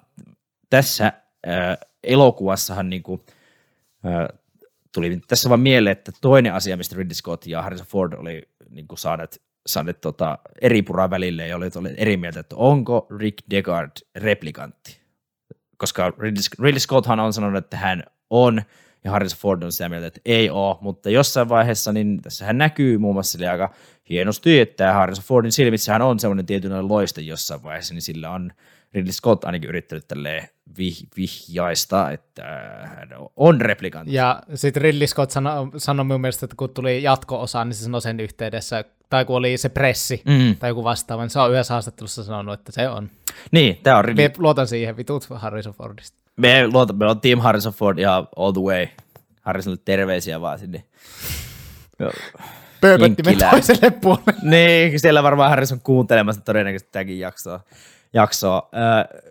tässä 0.70 1.06
äh, 1.06 1.78
elokuvassahan 2.04 2.90
niin 2.90 3.02
kuin, 3.02 3.20
äh, 4.06 4.38
tuli 4.94 5.20
tässä 5.28 5.48
vaan 5.48 5.60
mieleen, 5.60 5.92
että 5.92 6.12
toinen 6.20 6.54
asia, 6.54 6.76
mistä 6.76 6.96
Ridley 6.96 7.14
Scott 7.14 7.46
ja 7.46 7.62
Harrison 7.62 7.86
Ford 7.86 8.12
oli 8.12 8.42
niin 8.70 8.88
kuin 8.88 8.98
saaneet, 8.98 9.42
saaneet 9.66 10.00
tota, 10.00 10.38
eri 10.60 10.82
puraa 10.82 11.10
välille 11.10 11.48
ja 11.48 11.56
oli, 11.56 11.70
oli 11.76 11.94
eri 11.96 12.16
mieltä, 12.16 12.40
että 12.40 12.56
onko 12.56 13.06
Rick 13.18 13.38
Deckard 13.50 13.90
replikantti. 14.16 15.00
Koska 15.76 16.12
Ridley, 16.58 16.78
Scotthan 16.78 17.20
on 17.20 17.32
sanonut, 17.32 17.64
että 17.64 17.76
hän 17.76 18.02
on, 18.30 18.62
ja 19.04 19.10
Harrison 19.10 19.38
Ford 19.38 19.62
on 19.62 19.72
sitä 19.72 19.88
mieltä, 19.88 20.06
että 20.06 20.20
ei 20.24 20.50
ole, 20.50 20.76
mutta 20.80 21.10
jossain 21.10 21.48
vaiheessa, 21.48 21.92
niin 21.92 22.22
tässä 22.22 22.44
hän 22.44 22.58
näkyy 22.58 22.98
muun 22.98 23.14
muassa 23.14 23.50
aika 23.50 23.74
hienosti, 24.10 24.60
että 24.60 24.92
Harrison 24.92 25.24
Fordin 25.24 25.52
silmissä 25.52 25.92
hän 25.92 26.02
on 26.02 26.18
semmoinen 26.18 26.46
tietynlainen 26.46 26.88
loiste 26.88 27.20
jossain 27.20 27.62
vaiheessa, 27.62 27.94
niin 27.94 28.02
sillä 28.02 28.30
on 28.30 28.52
Ridley 28.94 29.12
Scott 29.12 29.44
ainakin 29.44 29.68
yrittänyt 29.68 30.08
tälleen 30.08 30.48
vih, 30.78 31.06
vihjaista, 31.16 32.10
että 32.10 32.42
hän 32.84 33.08
on 33.36 33.60
replikantti. 33.60 34.14
Ja 34.14 34.42
sitten 34.54 34.82
Ridley 34.82 35.06
Scott 35.06 35.30
sanoi 35.30 35.70
sano 35.76 36.04
minun 36.04 36.20
mielestä, 36.20 36.46
että 36.46 36.56
kun 36.56 36.70
tuli 36.70 37.02
jatko-osa, 37.02 37.64
niin 37.64 37.74
se 37.74 37.84
sanoi 37.84 38.02
sen 38.02 38.20
yhteydessä, 38.20 38.84
tai 39.08 39.24
kun 39.24 39.36
oli 39.36 39.56
se 39.56 39.68
pressi 39.68 40.22
mm. 40.24 40.56
tai 40.56 40.70
joku 40.70 40.84
vastaava, 40.84 41.22
niin 41.22 41.30
se 41.30 41.40
on 41.40 41.52
yhdessä 41.52 41.74
haastattelussa 41.74 42.24
sanonut, 42.24 42.54
että 42.54 42.72
se 42.72 42.88
on. 42.88 43.10
Niin, 43.50 43.80
tämä 43.82 43.98
on. 43.98 44.04
Me 44.16 44.30
luotan 44.38 44.66
siihen, 44.66 44.96
vitut 44.96 45.26
Harrison 45.30 45.74
Fordista. 45.74 46.18
Me, 46.36 46.68
luotan, 46.68 46.96
me 46.96 47.06
on 47.06 47.20
Team 47.20 47.40
Harrison 47.40 47.72
Ford 47.72 47.98
ja 47.98 48.24
all 48.36 48.52
the 48.52 48.60
way. 48.60 48.86
Harrisonille 49.42 49.82
terveisiä 49.84 50.40
vaan 50.40 50.58
sinne. 50.58 50.84
Pööpöttimen 52.80 53.38
toiselle 53.50 53.90
puolelle. 53.90 54.34
niin, 54.42 55.00
siellä 55.00 55.22
varmaan 55.22 55.50
Harrison 55.50 55.80
kuuntelemassa 55.80 56.40
todennäköisesti 56.40 56.92
tämäkin 56.92 57.18
jaksoa 57.18 57.60
jaksoa. 58.16 58.68
Äh, 58.74 59.22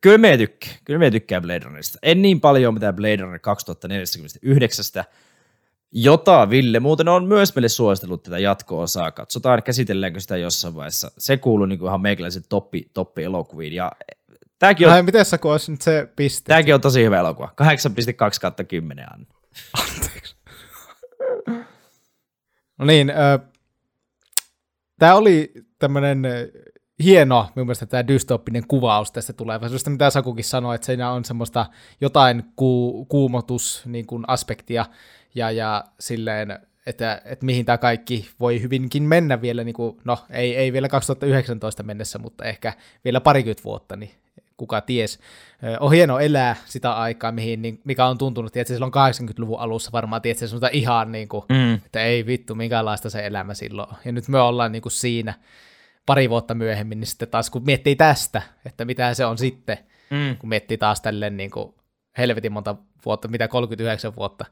kyllä 0.00 0.18
me 0.18 0.36
tykkää, 0.36 0.72
kyllä 0.84 0.98
me 0.98 1.10
tykkää 1.10 1.40
Blade 1.40 1.58
Runnerista. 1.58 1.98
En 2.02 2.22
niin 2.22 2.40
paljon 2.40 2.74
mitä 2.74 2.92
Blade 2.92 3.16
Runner 3.16 3.38
2049, 3.38 5.04
jota 5.98 6.50
Ville 6.50 6.80
muuten 6.80 7.08
on 7.08 7.24
myös 7.24 7.54
meille 7.54 7.68
suositellut 7.68 8.22
tätä 8.22 8.38
jatko-osaa. 8.38 9.10
Katsotaan, 9.10 9.62
käsitelläänkö 9.62 10.20
sitä 10.20 10.36
jossain 10.36 10.74
vaiheessa. 10.74 11.10
Se 11.18 11.36
kuuluu 11.36 11.66
niin 11.66 11.78
kuin 11.78 11.88
ihan 11.88 12.00
meikäläisen 12.00 12.42
toppi, 12.48 12.90
toppi 12.94 13.22
elokuviin. 13.22 13.72
Ja 13.72 13.92
Tämäkin 14.58 14.86
on, 14.86 14.92
Ai, 14.92 15.02
miten 15.02 15.24
sä 15.24 15.38
olisi 15.44 15.70
nyt 15.70 15.82
se 15.82 16.08
piste? 16.16 16.48
Tämäkin 16.48 16.74
on 16.74 16.80
tosi 16.80 17.04
hyvä 17.04 17.18
elokuva. 17.18 17.52
8,2 17.62 18.40
kautta 18.40 18.64
10 18.64 19.12
anna. 19.12 19.26
Anteeksi. 19.80 20.36
no 22.78 22.86
niin, 22.86 23.10
äh, 23.10 23.40
tämä 24.98 25.14
oli 25.14 25.52
tämmöinen 25.78 26.22
hieno 27.04 27.48
mun 27.54 27.66
mielestä 27.66 27.86
tämä 27.86 28.08
dystoppinen 28.08 28.66
kuvaus 28.68 29.12
tästä 29.12 29.32
tulevaisuudesta, 29.32 29.90
mitä 29.90 30.10
Sakukin 30.10 30.44
sanoi, 30.44 30.74
että 30.74 30.86
siinä 30.86 31.10
on 31.10 31.24
semmoista 31.24 31.66
jotain 32.00 32.44
ku, 32.56 33.04
kuumotus 33.04 33.82
niin 33.86 34.06
kuin 34.06 34.24
aspektia 34.26 34.86
ja, 35.36 35.50
ja 35.50 35.84
silleen, 36.00 36.58
että, 36.86 37.22
että 37.24 37.46
mihin 37.46 37.64
tämä 37.64 37.78
kaikki 37.78 38.28
voi 38.40 38.62
hyvinkin 38.62 39.02
mennä 39.02 39.40
vielä, 39.40 39.64
niin 39.64 39.74
kuin, 39.74 39.96
no 40.04 40.18
ei, 40.30 40.56
ei 40.56 40.72
vielä 40.72 40.88
2019 40.88 41.82
mennessä, 41.82 42.18
mutta 42.18 42.44
ehkä 42.44 42.72
vielä 43.04 43.20
parikymmentä 43.20 43.64
vuotta, 43.64 43.96
niin 43.96 44.10
kuka 44.56 44.80
ties. 44.80 45.18
On 45.80 45.92
hieno 45.92 46.18
elää 46.18 46.56
sitä 46.64 46.92
aikaa, 46.92 47.32
mihin, 47.32 47.62
niin, 47.62 47.80
mikä 47.84 48.06
on 48.06 48.18
tuntunut, 48.18 48.52
tietysti 48.52 48.74
silloin 48.74 48.92
80-luvun 48.92 49.60
alussa 49.60 49.92
varmaan, 49.92 50.22
tietysti 50.22 50.56
ihan 50.72 51.12
niin 51.12 51.28
kuin, 51.28 51.44
mm. 51.48 51.74
että 51.74 52.00
ei 52.00 52.26
vittu, 52.26 52.54
minkälaista 52.54 53.10
se 53.10 53.26
elämä 53.26 53.54
silloin. 53.54 53.88
Ja 54.04 54.12
nyt 54.12 54.28
me 54.28 54.40
ollaan 54.40 54.72
niin 54.72 54.82
kuin 54.82 54.92
siinä, 54.92 55.34
pari 56.06 56.30
vuotta 56.30 56.54
myöhemmin, 56.54 57.00
niin 57.00 57.08
sitten 57.08 57.28
taas 57.28 57.50
kun 57.50 57.64
miettii 57.64 57.96
tästä, 57.96 58.42
että 58.66 58.84
mitä 58.84 59.14
se 59.14 59.26
on 59.26 59.38
sitten, 59.38 59.78
mm. 60.10 60.36
kun 60.36 60.48
miettii 60.48 60.78
taas 60.78 61.00
tälleen 61.00 61.36
niin 61.36 61.50
kuin 61.50 61.74
helvetin 62.18 62.52
monta 62.52 62.76
vuotta, 63.04 63.28
mitä 63.28 63.48
39 63.48 64.16
vuotta, 64.16 64.44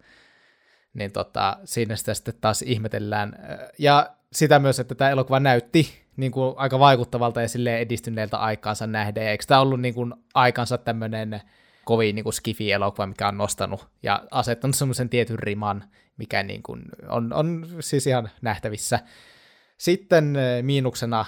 niin 0.94 1.12
tota, 1.12 1.56
siinä 1.64 1.96
sitä 1.96 2.14
sitten 2.14 2.34
taas 2.40 2.62
ihmetellään. 2.62 3.32
Ja 3.78 4.10
sitä 4.32 4.58
myös, 4.58 4.80
että 4.80 4.94
tämä 4.94 5.10
elokuva 5.10 5.40
näytti 5.40 6.04
niin 6.16 6.32
kuin 6.32 6.54
aika 6.56 6.78
vaikuttavalta 6.78 7.42
ja 7.42 7.48
silleen 7.48 7.80
edistyneeltä 7.80 8.38
aikaansa 8.38 8.86
nähden. 8.86 9.28
Eikö 9.28 9.44
tämä 9.46 9.60
ollut 9.60 9.80
niin 9.80 9.94
kuin 9.94 10.14
aikansa 10.34 10.78
tämmöinen 10.78 11.40
kovin 11.84 12.14
niin 12.14 12.24
kuin 12.24 12.34
skifi-elokuva, 12.34 13.06
mikä 13.06 13.28
on 13.28 13.38
nostanut 13.38 13.86
ja 14.02 14.24
asettanut 14.30 14.76
semmoisen 14.76 15.08
tietyn 15.08 15.38
riman, 15.38 15.84
mikä 16.16 16.42
niin 16.42 16.62
kuin 16.62 16.82
on, 17.08 17.32
on 17.32 17.66
siis 17.80 18.06
ihan 18.06 18.30
nähtävissä. 18.42 18.98
Sitten 19.78 20.34
miinuksena 20.62 21.24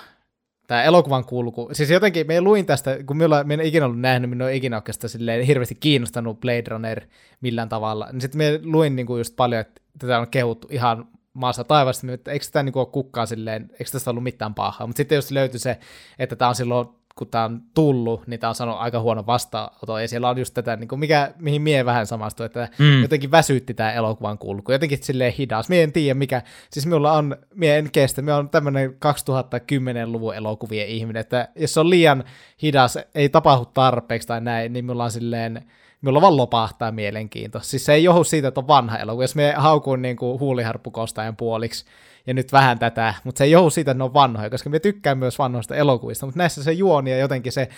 tämä 0.67 0.83
elokuvan 0.83 1.25
kulku, 1.25 1.69
siis 1.73 1.91
jotenkin, 1.91 2.27
me 2.27 2.41
luin 2.41 2.67
tästä, 2.67 2.99
kun 3.07 3.17
minulla, 3.17 3.45
me 3.45 3.55
en 3.55 3.61
ikinä 3.61 3.87
ollut 3.87 4.01
nähnyt, 4.01 4.41
ei 4.41 4.57
ikinä 4.57 4.77
oikeastaan 4.77 5.09
silleen 5.09 5.47
hirveästi 5.47 5.75
kiinnostanut 5.75 6.41
Blade 6.41 6.65
Runner 6.69 7.01
millään 7.41 7.69
tavalla, 7.69 8.09
niin 8.13 8.21
sitten 8.21 8.39
me 8.39 8.61
luin 8.63 8.97
niin 8.97 9.07
kuin 9.07 9.19
just 9.19 9.37
paljon, 9.37 9.61
että 9.61 9.81
tätä 9.99 10.19
on 10.19 10.29
kehuttu 10.29 10.69
ihan 10.71 11.09
maassa 11.33 11.65
taivasta, 11.65 12.13
että 12.13 12.31
eikö 12.31 12.47
tämä 12.53 12.63
niin 12.63 12.79
ole 12.79 12.87
kukkaan 12.87 13.27
silleen, 13.27 13.71
eikö 13.73 13.91
tästä 13.93 14.11
ollut 14.11 14.23
mitään 14.23 14.55
pahaa, 14.55 14.87
mutta 14.87 14.97
sitten 14.97 15.17
jos 15.17 15.31
löytyi 15.31 15.61
se, 15.61 15.79
että 16.19 16.37
tämä 16.37 16.49
on 16.49 16.55
silloin 16.55 16.89
kun 17.17 17.29
tämä 17.29 17.45
on 17.45 17.63
tullut, 17.75 18.27
niin 18.27 18.41
tämä 18.41 18.49
on 18.49 18.55
saanut 18.55 18.77
aika 18.79 19.01
huono 19.01 19.27
vastaanoto, 19.27 19.99
ja 19.99 20.09
siellä 20.09 20.29
on 20.29 20.39
just 20.39 20.55
tätä, 20.55 20.77
niin 20.77 20.89
kuin 20.89 20.99
mikä, 20.99 21.33
mihin 21.39 21.63
mie 21.63 21.85
vähän 21.85 22.07
samastuin, 22.07 22.47
että 22.47 22.69
mm. 22.79 23.03
jotenkin 23.03 23.31
väsytti 23.31 23.75
tämä 23.75 23.93
elokuvan 23.93 24.39
kulku, 24.39 24.73
jotenkin 24.73 24.99
silleen 25.03 25.33
hidas. 25.39 25.69
Mie 25.69 25.83
en 25.83 25.93
tiedä 25.93 26.15
mikä, 26.15 26.43
siis 26.71 26.87
minulla 26.87 27.13
on, 27.13 27.37
mie 27.55 27.79
en 27.79 27.91
kestä, 27.91 28.23
mie 28.23 28.35
on 28.35 28.51
tämmöinen 28.51 28.91
2010-luvun 28.91 30.35
elokuvien 30.35 30.89
ihminen, 30.89 31.21
että 31.21 31.49
jos 31.57 31.79
on 31.79 31.91
liian 31.91 32.25
hidas, 32.63 32.99
ei 33.15 33.29
tapahdu 33.29 33.65
tarpeeksi 33.65 34.29
tai 34.29 34.41
näin, 34.41 34.73
niin 34.73 34.85
minulla 34.85 35.05
on 35.05 35.11
silleen, 35.11 35.63
minulla 36.11 36.21
vaan 36.21 36.37
lopahtaa 36.37 36.93
mielenkiinto. 36.93 37.61
Siis 37.63 37.85
se 37.85 37.93
ei 37.93 38.05
johdu 38.05 38.25
siitä, 38.25 38.49
että 38.49 38.61
on 38.61 38.69
vanha 38.69 38.99
elokuva. 38.99 39.25
Jos 39.25 39.35
me 39.35 39.55
haukun 39.57 40.03
niin 40.03 40.17
kuin 40.17 40.41
huuliharppukostajan 40.41 41.37
puoliksi, 41.37 41.85
ja 42.27 42.35
nyt 42.35 42.53
vähän 42.53 42.79
tätä, 42.79 43.15
mutta 43.25 43.39
se 43.39 43.45
ei 43.45 43.51
johdu 43.51 43.71
siitä, 43.71 43.91
että 43.91 43.99
ne 43.99 44.05
on 44.05 44.15
vanhoja, 44.15 44.51
koska 44.51 44.71
me 44.71 44.79
tykkään 44.79 45.19
myös 45.19 45.39
vanhoista 45.39 45.77
elokuvista, 45.77 46.27
mutta 46.27 46.39
näissä 46.39 46.63
se 46.63 46.73
juoni 46.73 47.11
ja 47.11 47.19
jotenkin 47.19 47.53
se 47.53 47.69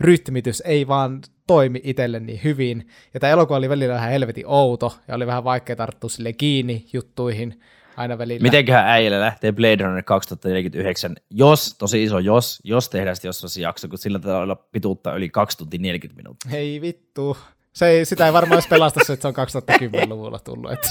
rytmitys 0.00 0.60
ei 0.60 0.88
vaan 0.88 1.20
toimi 1.46 1.80
itselle 1.84 2.20
niin 2.20 2.40
hyvin. 2.44 2.88
Ja 3.14 3.20
tämä 3.20 3.30
elokuva 3.30 3.58
oli 3.58 3.68
välillä 3.68 3.94
vähän 3.94 4.10
helvetin 4.10 4.46
outo, 4.46 4.98
ja 5.08 5.14
oli 5.14 5.26
vähän 5.26 5.44
vaikea 5.44 5.76
tarttua 5.76 6.10
sille 6.10 6.32
kiinni 6.32 6.86
juttuihin 6.92 7.60
aina 7.96 8.18
välillä. 8.18 8.42
Mitenköhän 8.42 8.86
äijälle 8.86 9.20
lähtee 9.20 9.52
Blade 9.52 9.84
Runner 9.84 10.02
2049, 10.02 11.16
jos, 11.30 11.74
tosi 11.78 12.04
iso 12.04 12.18
jos, 12.18 12.60
jos 12.64 12.88
tehdään 12.88 13.16
sitten 13.16 13.28
jossain 13.28 13.62
jakso, 13.62 13.88
kun 13.88 13.98
sillä 13.98 14.20
olla 14.42 14.56
pituutta 14.56 15.14
yli 15.14 15.28
2 15.28 15.58
tuntia 15.58 15.80
40 15.80 16.22
minuuttia. 16.22 16.50
Hei 16.50 16.80
vittu. 16.80 17.36
Se 17.72 17.86
ei, 17.86 18.04
sitä 18.04 18.26
ei 18.26 18.32
varmaan 18.32 18.54
edes 18.54 18.66
pelasta 18.66 19.00
se, 19.06 19.12
että 19.12 19.22
se 19.22 19.28
on 19.28 19.34
2010-luvulla 19.74 20.38
tullut. 20.38 20.72
Että 20.72 20.88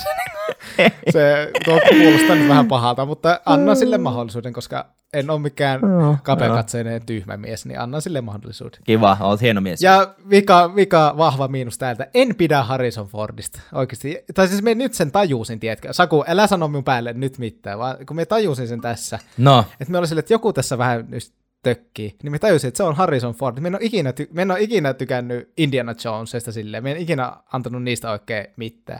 Se 1.13 1.51
tuo 1.65 1.79
kuulostaa 1.89 2.35
nyt 2.35 2.49
vähän 2.49 2.67
pahalta, 2.67 3.05
mutta 3.05 3.39
anna 3.45 3.75
sille 3.75 3.97
mahdollisuuden, 3.97 4.53
koska 4.53 4.85
en 5.13 5.29
ole 5.29 5.39
mikään 5.39 5.81
kapeakatseinen 6.23 7.05
tyhmä 7.05 7.37
mies, 7.37 7.65
niin 7.65 7.79
annan 7.79 8.01
sille 8.01 8.21
mahdollisuuden. 8.21 8.79
Kiva, 8.83 9.17
oot 9.19 9.41
hieno 9.41 9.61
mies. 9.61 9.81
Ja 9.81 10.13
vika, 10.29 10.75
vika 10.75 11.13
vahva 11.17 11.47
miinus 11.47 11.77
täältä. 11.77 12.07
En 12.13 12.35
pidä 12.35 12.63
Harrison 12.63 13.07
Fordista, 13.07 13.59
oikeasti. 13.73 14.23
Tai 14.33 14.47
siis 14.47 14.61
me 14.61 14.75
nyt 14.75 14.93
sen 14.93 15.11
tajusin, 15.11 15.59
tiedätkö. 15.59 15.93
Saku, 15.93 16.23
älä 16.27 16.47
sano 16.47 16.67
minun 16.67 16.83
päälle 16.83 17.13
nyt 17.13 17.37
mitään, 17.37 17.79
vaan 17.79 18.05
kun 18.05 18.15
me 18.15 18.25
tajusin 18.25 18.67
sen 18.67 18.81
tässä, 18.81 19.19
No, 19.37 19.65
että 19.79 19.91
me 19.91 19.97
oli 19.97 20.07
sille, 20.07 20.19
että 20.19 20.33
joku 20.33 20.53
tässä 20.53 20.77
vähän 20.77 21.05
nyt 21.09 21.31
tökkii, 21.63 22.15
niin 22.23 22.31
me 22.31 22.39
tajusin, 22.39 22.67
että 22.67 22.77
se 22.77 22.83
on 22.83 22.95
Harrison 22.95 23.33
Ford. 23.33 23.59
Me 23.59 23.67
en 23.67 23.75
ole 23.75 23.83
ikinä, 23.83 24.11
ty- 24.11 24.27
me 24.33 24.41
en 24.41 24.51
ole 24.51 24.61
ikinä 24.61 24.93
tykännyt 24.93 25.53
Indiana 25.57 25.95
Jonesista 26.03 26.51
silleen, 26.51 26.83
me 26.83 26.91
en 26.91 26.97
ikinä 26.97 27.33
antanut 27.53 27.83
niistä 27.83 28.11
oikein 28.11 28.47
mitään. 28.57 28.99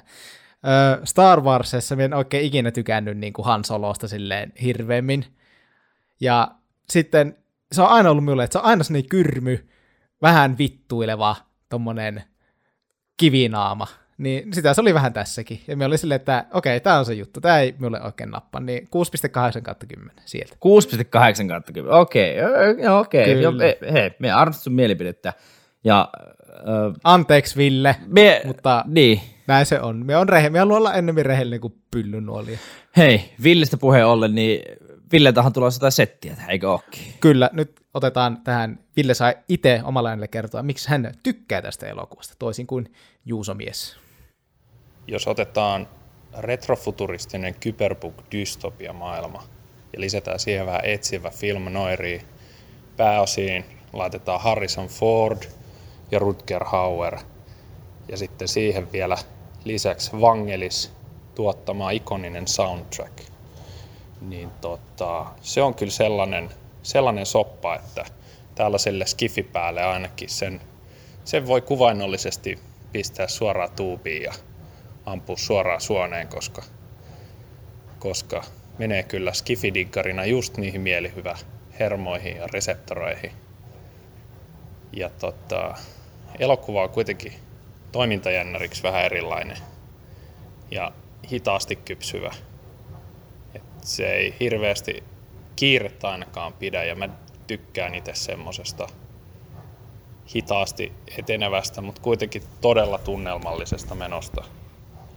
Öö, 0.68 1.06
Star 1.06 1.42
Warsissa 1.42 1.96
me 1.96 2.06
en 2.06 2.14
oikein 2.14 2.46
ikinä 2.46 2.72
tykännyt 2.72 3.18
niin 3.18 3.34
kuin 3.34 3.46
Han 3.46 3.66
Solosta 3.66 4.08
silleen 4.08 4.54
hirveämmin. 4.62 5.26
Ja 6.20 6.52
sitten 6.90 7.38
se 7.72 7.82
on 7.82 7.88
aina 7.88 8.10
ollut 8.10 8.24
minulle, 8.24 8.44
että 8.44 8.54
se 8.54 8.60
on 8.60 8.66
aina 8.66 8.84
sellainen 8.84 9.10
kyrmy, 9.10 9.68
vähän 10.22 10.58
vittuileva, 10.58 11.36
tommonen 11.70 12.24
kivinaama. 13.18 13.88
Niin 14.18 14.54
sitä 14.54 14.74
se 14.74 14.82
oli 14.82 14.94
vähän 14.94 15.14
tässäkin. 15.14 15.62
Ja 15.68 15.78
me 15.78 15.86
oli 15.86 15.98
silleen, 15.98 16.16
että 16.16 16.46
okei, 16.54 16.80
tämä 16.80 17.00
on 17.00 17.06
se 17.06 17.14
juttu, 17.14 17.42
tämä 17.42 17.60
ei 17.60 17.76
minulle 17.80 18.02
oikein 18.02 18.32
nappa. 18.32 18.60
Niin 18.60 18.84
6,8 19.56 19.62
kautta 19.62 19.86
10 19.86 20.16
sieltä. 20.26 20.54
6,8 20.54 21.48
kautta 21.48 21.72
10. 21.72 22.00
Okei, 22.00 22.40
ö, 22.40 22.98
okei. 22.98 23.26
Hei, 23.94 24.12
me 24.20 24.32
arvostan 24.32 24.64
sun 24.64 24.74
mielipidettä. 24.74 25.34
Ja 25.84 26.10
ö, 26.14 26.94
Anteeksi 27.04 27.58
Ville, 27.58 27.96
me, 28.08 28.42
mutta 28.46 28.84
niin. 28.88 29.22
näin 29.48 29.66
se 29.66 29.82
on. 29.82 30.06
Me 30.06 30.18
on 30.18 30.30
rehe, 30.30 30.50
me 30.50 30.60
haluan 30.60 30.78
olla 30.78 30.94
enemmän 30.94 31.26
rehellinen 31.26 31.62
kuin 31.62 31.74
pyllynuoli. 31.92 32.60
Hei, 32.98 33.34
Villestä 33.44 33.78
puheen 33.78 34.08
ollen, 34.08 34.36
niin 34.36 34.62
Villeltähän 35.12 35.54
tulee 35.54 35.70
jotain 35.74 35.92
settiä, 35.92 36.36
tähän, 36.36 36.50
eikö 36.50 36.72
ookin? 36.72 37.14
Kyllä, 37.20 37.50
nyt 37.54 37.82
otetaan 37.94 38.42
tähän, 38.44 38.80
Ville 38.96 39.14
sai 39.14 39.36
itse 39.50 39.82
omalla 39.84 40.10
äänellä 40.10 40.28
kertoa, 40.28 40.64
miksi 40.64 40.90
hän 40.90 41.12
tykkää 41.24 41.62
tästä 41.62 41.88
elokuvasta, 41.88 42.36
toisin 42.40 42.68
kuin 42.68 42.94
Juuso 43.26 43.54
mies. 43.54 44.07
Jos 45.08 45.28
otetaan 45.28 45.88
retrofuturistinen 46.38 47.56
kyberpunk-dystopia-maailma 47.56 49.44
ja 49.94 50.02
lisätään 50.02 50.40
siihen 50.40 50.66
vähän 50.66 50.86
etsivä 50.86 51.30
film 51.30 51.72
noiri, 51.72 52.22
pääosiin 52.98 53.66
laitetaan 53.94 54.42
Harrison 54.42 54.88
Ford 54.88 55.44
ja 56.12 56.20
Rutger 56.20 56.64
Hauer 56.64 57.18
ja 58.10 58.18
sitten 58.18 58.48
siihen 58.48 58.92
vielä 58.92 59.18
lisäksi 59.64 60.12
Vangelis 60.22 60.94
tuottama 61.36 61.92
ikoninen 61.92 62.48
soundtrack. 62.48 63.20
Niin 64.22 64.50
tota, 64.62 65.26
se 65.42 65.62
on 65.62 65.76
kyllä 65.76 65.92
sellainen, 65.92 66.50
sellainen 66.84 67.26
soppa, 67.26 67.76
että 67.76 68.06
tällaiselle 68.56 69.06
skifipäälle 69.06 69.84
ainakin 69.84 70.30
sen, 70.30 70.62
sen 71.24 71.48
voi 71.48 71.62
kuvainnollisesti 71.62 72.60
pistää 72.92 73.28
suoraan 73.28 73.72
tuubiin 73.76 74.24
ja 74.24 74.34
ampua 75.08 75.38
suoraan 75.38 75.82
suoneen, 75.82 76.28
koska, 76.28 76.64
koska 78.00 78.44
menee 78.78 79.04
kyllä 79.04 79.34
skifidiggarina 79.34 80.26
just 80.26 80.58
niihin 80.58 80.82
mielihyvä 80.82 81.38
hermoihin 81.80 82.38
ja 82.38 82.48
reseptoreihin. 82.48 83.32
Ja 84.94 85.10
tota, 85.10 85.76
elokuva 86.40 86.84
on 86.84 86.90
kuitenkin 86.90 87.34
toimintajännäriksi 87.92 88.84
vähän 88.84 89.06
erilainen 89.06 89.58
ja 90.72 90.92
hitaasti 91.32 91.76
kypsyvä. 91.76 92.34
Et 93.56 93.64
se 93.82 94.14
ei 94.14 94.36
hirveästi 94.40 95.04
kiirettä 95.56 96.10
ainakaan 96.10 96.54
pidä 96.54 96.84
ja 96.84 96.96
mä 96.96 97.10
tykkään 97.48 97.96
itse 97.96 98.16
semmosesta 98.16 98.88
hitaasti 100.36 100.94
etenevästä, 101.18 101.82
mutta 101.82 102.02
kuitenkin 102.02 102.44
todella 102.62 102.98
tunnelmallisesta 102.98 103.96
menosta. 103.96 104.44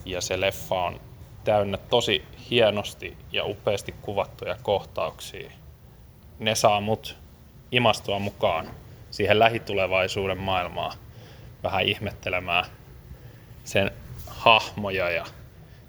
Ja 0.04 0.20
se 0.20 0.40
leffa 0.40 0.74
on 0.74 1.00
täynnä 1.44 1.76
tosi 1.76 2.24
hienosti 2.50 3.16
ja 3.32 3.44
upeasti 3.44 3.94
kuvattuja 4.02 4.56
kohtauksia. 4.62 5.50
Ne 6.38 6.54
saa 6.54 6.80
mut 6.80 7.16
imastua 7.72 8.18
mukaan 8.18 8.70
siihen 9.10 9.38
lähitulevaisuuden 9.38 10.38
maailmaan 10.38 10.98
vähän 11.62 11.84
ihmettelemään 11.84 12.64
sen 13.64 13.90
hahmoja 14.26 15.10
ja 15.10 15.24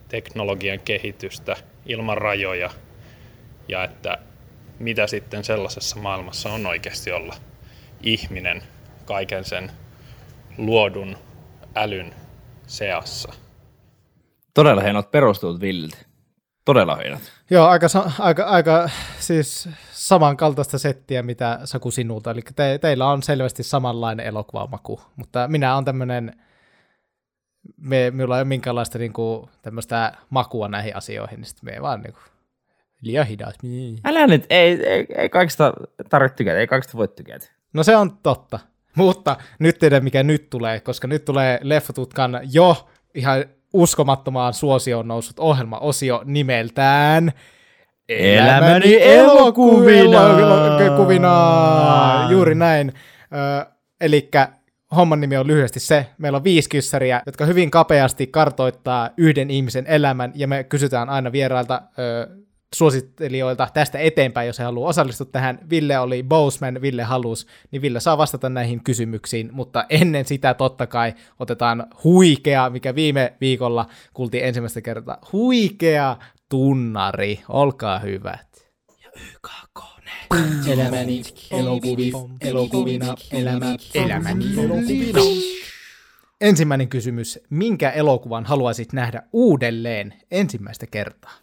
teknologian 0.08 0.80
kehitystä 0.80 1.56
ilman 1.86 2.18
rajoja 2.18 2.70
ja 3.68 3.84
että 3.84 4.18
mitä 4.80 5.08
sitten 5.08 5.44
sellaisessa 5.44 6.00
maailmassa 6.00 6.50
on 6.50 6.66
oikeasti 6.66 7.12
olla 7.12 7.36
ihminen 8.02 8.64
kaiken 9.06 9.46
sen 9.46 9.72
luodun 10.58 11.18
älyn 11.76 12.14
seassa. 12.68 13.34
Todella 14.54 14.82
hienot 14.82 15.12
perustelut 15.12 15.62
Villiltä. 15.62 15.98
Todella 16.66 16.96
hienot. 16.96 17.22
Joo, 17.50 17.68
aika, 17.68 17.88
aika, 18.20 18.44
aika 18.44 18.90
siis 19.20 19.70
samankaltaista 19.92 20.78
settiä, 20.78 21.24
mitä 21.24 21.60
Saku 21.66 21.92
sinulta. 21.92 22.32
Eli 22.32 22.42
te, 22.56 22.78
teillä 22.82 23.08
on 23.08 23.24
selvästi 23.24 23.64
samanlainen 23.64 24.26
elokuvamaku, 24.26 25.02
mutta 25.16 25.48
minä 25.48 25.76
on 25.76 25.86
tämmöinen, 25.86 26.42
me, 27.78 28.12
minulla 28.12 28.38
ei 28.38 28.42
ole 28.42 28.48
minkäänlaista 28.48 28.98
niinku, 28.98 29.50
tämmöistä 29.62 30.14
makua 30.30 30.68
näihin 30.68 30.96
asioihin, 30.96 31.38
niin 31.38 31.46
sitten 31.46 31.74
me 31.76 31.82
vaan 31.82 32.02
niinku, 32.02 32.20
liian 33.02 33.28
hidas. 33.28 33.56
Niin. 33.64 34.00
Älä 34.06 34.28
nyt, 34.28 34.46
ei, 34.50 34.88
ei, 34.88 35.06
ei 35.16 35.30
kaikista 35.30 35.74
tarvitse 36.10 36.36
tykätä, 36.36 36.58
ei 36.58 36.68
kaikista 36.68 36.98
voi 36.98 37.08
tykätä. 37.08 37.48
No 37.74 37.84
se 37.84 37.96
on 37.96 38.18
totta. 38.24 38.60
Mutta 38.96 39.38
nyt 39.60 39.80
tiedän, 39.80 40.04
mikä 40.04 40.24
nyt 40.24 40.50
tulee, 40.50 40.80
koska 40.80 41.08
nyt 41.08 41.26
tulee 41.26 41.60
Leffatutkan 41.62 42.40
jo 42.52 42.90
ihan 43.16 43.46
uskomattomaan 43.74 44.54
suosioon 44.54 45.08
noussut 45.08 45.40
ohjelmaosio 45.40 46.22
nimeltään 46.26 47.32
Elämäni 48.10 48.98
elokuvina. 49.02 50.22
elokuvina. 50.86 52.28
Juuri 52.32 52.56
näin. 52.56 52.94
Ö, 53.34 53.66
elikkä 54.02 54.50
homman 54.96 55.22
nimi 55.22 55.38
on 55.38 55.48
lyhyesti 55.48 55.80
se, 55.80 56.08
meillä 56.18 56.36
on 56.36 56.44
viisi 56.44 56.70
kyssäriä, 56.70 57.22
jotka 57.26 57.46
hyvin 57.46 57.72
kapeasti 57.72 58.28
kartoittaa 58.28 59.10
yhden 59.18 59.50
ihmisen 59.50 59.88
elämän, 59.88 60.32
ja 60.36 60.48
me 60.48 60.64
kysytään 60.64 61.10
aina 61.10 61.32
vierailta 61.32 61.82
ö, 62.00 62.28
suosittelijoilta 62.76 63.68
tästä 63.74 64.00
eteenpäin, 64.00 64.48
jos 64.48 64.60
he 64.60 64.64
haluaa 64.64 64.90
osallistua 64.90 65.28
tähän. 65.32 65.60
Ville 65.70 66.00
oli 66.00 66.24
Boseman, 66.24 66.82
Ville 66.82 67.04
halus, 67.04 67.48
niin 67.72 67.82
Ville 67.82 68.00
saa 68.00 68.18
vastata 68.18 68.50
näihin 68.50 68.84
kysymyksiin, 68.84 69.50
mutta 69.54 69.86
ennen 69.90 70.26
sitä 70.26 70.54
totta 70.54 70.88
kai 70.88 71.14
otetaan 71.40 71.88
huikea, 72.04 72.70
mikä 72.70 72.96
viime 72.96 73.34
viikolla 73.42 73.86
kuultiin 74.14 74.46
ensimmäistä 74.46 74.82
kertaa, 74.82 75.18
huikea 75.32 76.18
tunnari, 76.50 77.40
olkaa 77.50 78.00
hyvät. 78.00 78.72
Elämäni 80.68 81.22
elokuvi, 81.52 82.12
elokuvina, 82.42 83.16
elämä, 83.32 83.76
elämäni 83.94 84.46
elokuvina. 84.58 85.20
Ensimmäinen 86.42 86.88
kysymys, 86.88 87.40
minkä 87.50 87.90
elokuvan 87.90 88.46
haluaisit 88.46 88.94
nähdä 88.94 89.24
uudelleen 89.34 90.14
ensimmäistä 90.32 90.88
kertaa? 90.88 91.41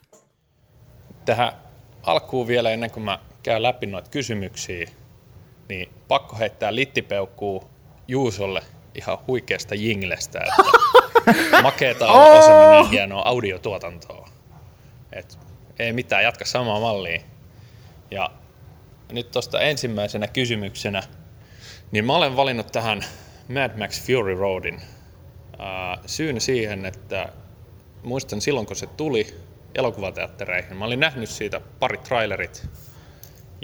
Tähän 1.28 1.52
alkuun 2.02 2.46
vielä 2.46 2.70
ennen 2.70 2.90
kuin 2.90 3.04
mä 3.04 3.18
käyn 3.42 3.62
läpi 3.62 3.86
noita 3.86 4.10
kysymyksiä, 4.10 4.90
niin 5.68 5.88
pakko 6.08 6.36
heittää 6.36 6.74
littipeukkuu 6.74 7.70
Juusolle 8.08 8.62
ihan 8.94 9.18
huikeasta 9.26 9.74
jinglestä, 9.74 10.40
että 10.40 11.62
makeeta 11.62 12.12
on 12.12 12.38
osa 12.38 12.70
niin 12.70 12.90
hienoa 12.90 13.22
audiotuotantoa. 13.22 14.28
Et 15.12 15.38
ei 15.78 15.92
mitään, 15.92 16.24
jatka 16.24 16.44
samaa 16.44 16.80
mallia. 16.80 17.20
Ja 18.10 18.30
nyt 19.12 19.30
tuosta 19.30 19.60
ensimmäisenä 19.60 20.26
kysymyksenä, 20.26 21.02
niin 21.90 22.04
mä 22.04 22.16
olen 22.16 22.36
valinnut 22.36 22.72
tähän 22.72 23.04
Mad 23.48 23.78
Max 23.78 24.06
Fury 24.06 24.34
Roadin. 24.34 24.80
Syyn 26.06 26.40
siihen, 26.40 26.86
että 26.86 27.32
muistan 28.02 28.40
silloin 28.40 28.66
kun 28.66 28.76
se 28.76 28.86
tuli 28.86 29.47
elokuvateattereihin, 29.74 30.76
mä 30.76 30.84
olin 30.84 31.00
nähnyt 31.00 31.28
siitä 31.30 31.60
pari 31.78 31.98
trailerit 31.98 32.66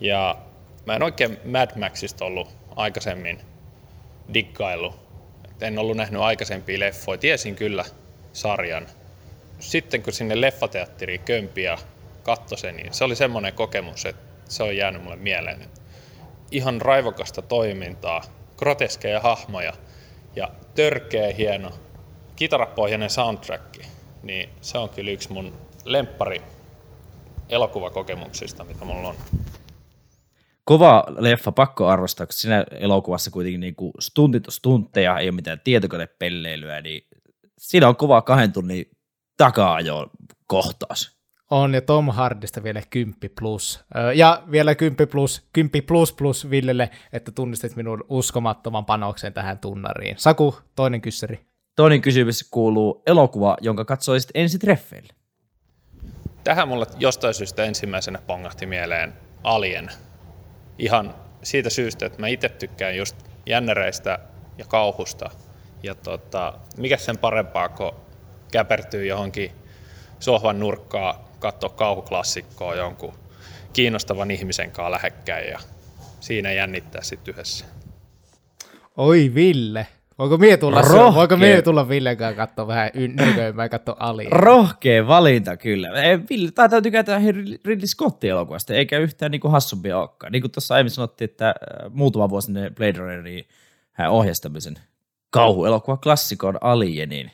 ja 0.03 0.39
mä 0.87 0.97
en 0.97 1.03
oikein 1.03 1.39
Mad 1.45 1.79
Maxista 1.79 2.25
ollut 2.25 2.49
aikaisemmin 2.77 3.41
diggailu. 4.35 4.95
Et 5.45 5.63
En 5.63 5.79
ollut 5.79 5.97
nähnyt 5.97 6.21
aikaisempia 6.21 6.81
leffoja, 6.81 7.19
tiesin 7.19 7.57
kyllä 7.57 7.85
sarjan. 8.33 8.87
Sitten 9.59 10.03
kun 10.03 10.13
sinne 10.13 10.41
leffateatteriin 10.41 11.21
kömpi 11.21 11.63
ja 11.63 11.79
katsoi 12.23 12.59
sen, 12.59 12.77
niin 12.77 12.95
se 12.95 13.05
oli 13.05 13.17
semmoinen 13.17 13.55
kokemus, 13.55 14.07
että 14.07 14.23
se 14.49 14.63
on 14.63 14.77
jäänyt 14.77 15.03
mulle 15.03 15.17
mieleen. 15.17 15.69
Ihan 16.51 16.81
raivokasta 16.81 17.43
toimintaa, 17.43 18.23
groteskeja 18.57 19.21
hahmoja 19.21 19.73
ja 20.37 20.51
törkeä 20.75 21.33
hieno 21.33 21.71
kitarapohjainen 22.37 23.11
soundtrack. 23.11 23.79
niin 24.23 24.49
se 24.61 24.79
on 24.79 24.89
kyllä 24.89 25.11
yksi 25.11 25.33
mun 25.33 25.55
lemppari 25.85 26.43
elokuvakokemuksista, 27.49 28.65
mitä 28.65 28.85
mulla 28.85 29.09
on. 29.09 29.15
Kova 30.65 31.05
leffa, 31.19 31.53
pakko 31.53 31.89
arvostaa, 31.89 32.27
koska 32.27 32.41
siinä 32.41 32.65
elokuvassa 32.71 33.31
kuitenkin 33.31 33.61
niin 33.61 33.75
kuin 33.75 33.93
stuntit 34.01 34.47
on 34.47 34.53
stuntteja, 34.53 35.19
ei 35.19 35.29
ole 35.29 35.35
mitään 35.35 35.61
tietokonepelleilyä, 35.65 36.81
niin 36.81 37.07
siinä 37.59 37.89
on 37.89 37.97
kova 37.97 38.23
kahden 38.23 38.53
tunnin 38.53 38.91
takaa 39.37 39.81
jo 39.81 40.11
kohtaus. 40.47 41.15
On, 41.51 41.75
ja 41.75 41.81
Tom 41.81 42.09
Hardista 42.09 42.63
vielä 42.63 42.83
10 42.91 43.17
plus. 43.41 43.85
Ja 44.15 44.43
vielä 44.51 44.75
10 44.75 45.09
plus, 45.09 45.49
10 45.53 45.83
plus 45.87 46.13
plus 46.13 46.51
Villelle, 46.51 46.91
että 47.13 47.33
tunnistit 47.33 47.77
minun 47.77 48.05
uskomattoman 48.09 48.85
panoksen 48.85 49.33
tähän 49.33 49.59
tunnariin. 49.59 50.15
Saku, 50.19 50.55
toinen 50.75 51.01
kyssäri. 51.01 51.41
Toinen 51.77 52.01
kysymys 52.01 52.49
kuuluu 52.51 53.03
elokuva, 53.07 53.57
jonka 53.61 53.85
katsoisit 53.85 54.31
ensi 54.35 54.59
treffeille. 54.59 55.15
Tähän 56.45 56.69
mulle 56.69 56.87
jostain 56.99 57.35
syystä 57.35 57.65
ensimmäisenä 57.65 58.19
pongahti 58.27 58.67
mieleen 58.67 59.13
Alien. 59.45 59.91
Ihan 60.79 61.15
siitä 61.43 61.71
syystä, 61.71 62.07
että 62.07 62.21
mä 62.21 62.29
itse 62.29 62.49
tykkään 62.49 62.97
just 62.97 63.17
jännäreistä 63.47 64.19
ja 64.59 64.65
kauhusta. 64.65 65.31
Ja 65.83 65.95
tota, 65.95 66.59
mikä 66.77 66.97
sen 66.97 67.19
parempaa, 67.19 67.69
kun 67.69 67.95
käpertyy 68.53 69.07
johonkin 69.07 69.53
sohvan 70.21 70.61
nurkkaa, 70.61 71.29
katsoa 71.39 71.71
kauhuklassikkoa 71.71 72.75
jonkun 72.75 73.15
kiinnostavan 73.73 74.31
ihmisen 74.31 74.71
kanssa 74.71 74.91
lähekkäin 74.91 75.51
ja 75.51 75.59
siinä 76.21 76.53
jännittää 76.53 77.03
sitten 77.03 77.35
yhdessä. 77.35 77.65
Oi 78.97 79.33
Ville. 79.35 79.87
Voiko 80.19 80.37
mie 80.37 80.57
tulla, 80.57 80.83
Rohkea. 80.83 81.15
voiko 81.15 81.37
mie 81.37 81.63
tulla 81.63 81.89
Villen 81.89 82.17
kanssa 82.17 82.37
katsoa 82.37 82.67
vähän 82.67 82.91
nyrköimään 82.95 83.65
ja 83.65 83.69
katsoa 83.69 83.97
alia? 83.99 84.29
Rohkea 84.31 85.07
valinta 85.07 85.57
kyllä. 85.57 85.89
Ei, 86.03 86.19
Ville 86.31 86.51
taitaa 86.51 86.83
tykätä 86.83 87.21
Ridley 87.65 87.87
Scottin 87.87 88.31
elokuvasta, 88.31 88.75
eikä 88.75 88.99
yhtään 88.99 89.31
niin 89.31 89.41
kuin 89.41 89.53
hassumpia 89.53 89.99
olekaan. 89.99 90.33
Niin 90.33 90.43
kuin 90.43 90.51
tuossa 90.51 90.75
aiemmin 90.75 90.91
sanottiin, 90.91 91.31
että 91.31 91.49
äh, 91.49 91.55
muutama 91.91 92.31
vuosi 92.31 92.53
ne 92.53 92.71
Blade 92.71 92.99
Runnerin 92.99 93.45
hän 93.93 94.11
ohjasi 94.11 94.43
tämmöisen 94.43 94.75
kauhuelokuva 95.31 95.97
klassikon 95.97 96.59
Alienin. 96.61 97.31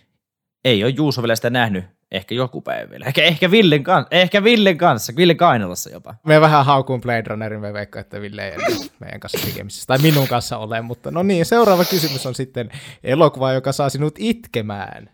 Ei 0.65 0.85
ole 0.85 0.93
Juuso 0.97 1.23
vielä 1.23 1.37
sitä 1.37 1.51
nähnyt, 1.51 1.85
ehkä 2.13 2.35
joku 2.35 2.61
päivä 2.61 2.91
vielä. 2.91 3.05
Ehkä, 3.07 3.23
ehkä, 3.23 3.51
Villen, 3.51 3.83
kanssa, 3.83 4.09
ehkä 4.11 4.45
Villen 4.45 4.79
kanssa, 4.79 5.13
Villen 5.17 5.37
Kainalassa 5.37 5.91
jopa. 5.91 6.15
Me 6.27 6.41
vähän 6.41 6.65
haukuun 6.65 7.01
Blade 7.01 7.25
Runnerin, 7.27 7.61
me 7.61 7.73
veikkaan, 7.73 8.01
että 8.01 8.21
Ville 8.21 8.49
ei 8.49 8.57
ole 8.57 8.91
meidän 8.99 9.21
kanssa 9.21 9.47
tekemisissä, 9.47 9.87
tai 9.87 9.99
minun 9.99 10.29
kanssa 10.29 10.59
ole, 10.59 10.81
mutta 10.81 11.11
no 11.11 11.23
niin, 11.23 11.47
seuraava 11.47 11.85
kysymys 11.85 12.27
on 12.27 12.35
sitten 12.35 12.71
elokuva, 13.05 13.53
joka 13.53 13.73
saa 13.73 13.89
sinut 13.89 14.15
itkemään. 14.19 15.11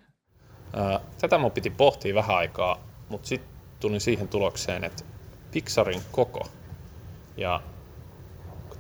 Ää, 0.77 1.01
Tätä 1.21 1.39
mun 1.39 1.53
piti 1.53 1.71
pohtia 1.71 2.15
vähän 2.15 2.37
aikaa, 2.37 2.85
mutta 3.09 3.29
sitten 3.29 3.51
tulin 3.81 4.01
siihen 4.01 4.29
tulokseen, 4.29 4.85
että 4.85 5.05
Pixarin 5.51 6.01
koko. 6.13 6.47
Ja 7.37 7.61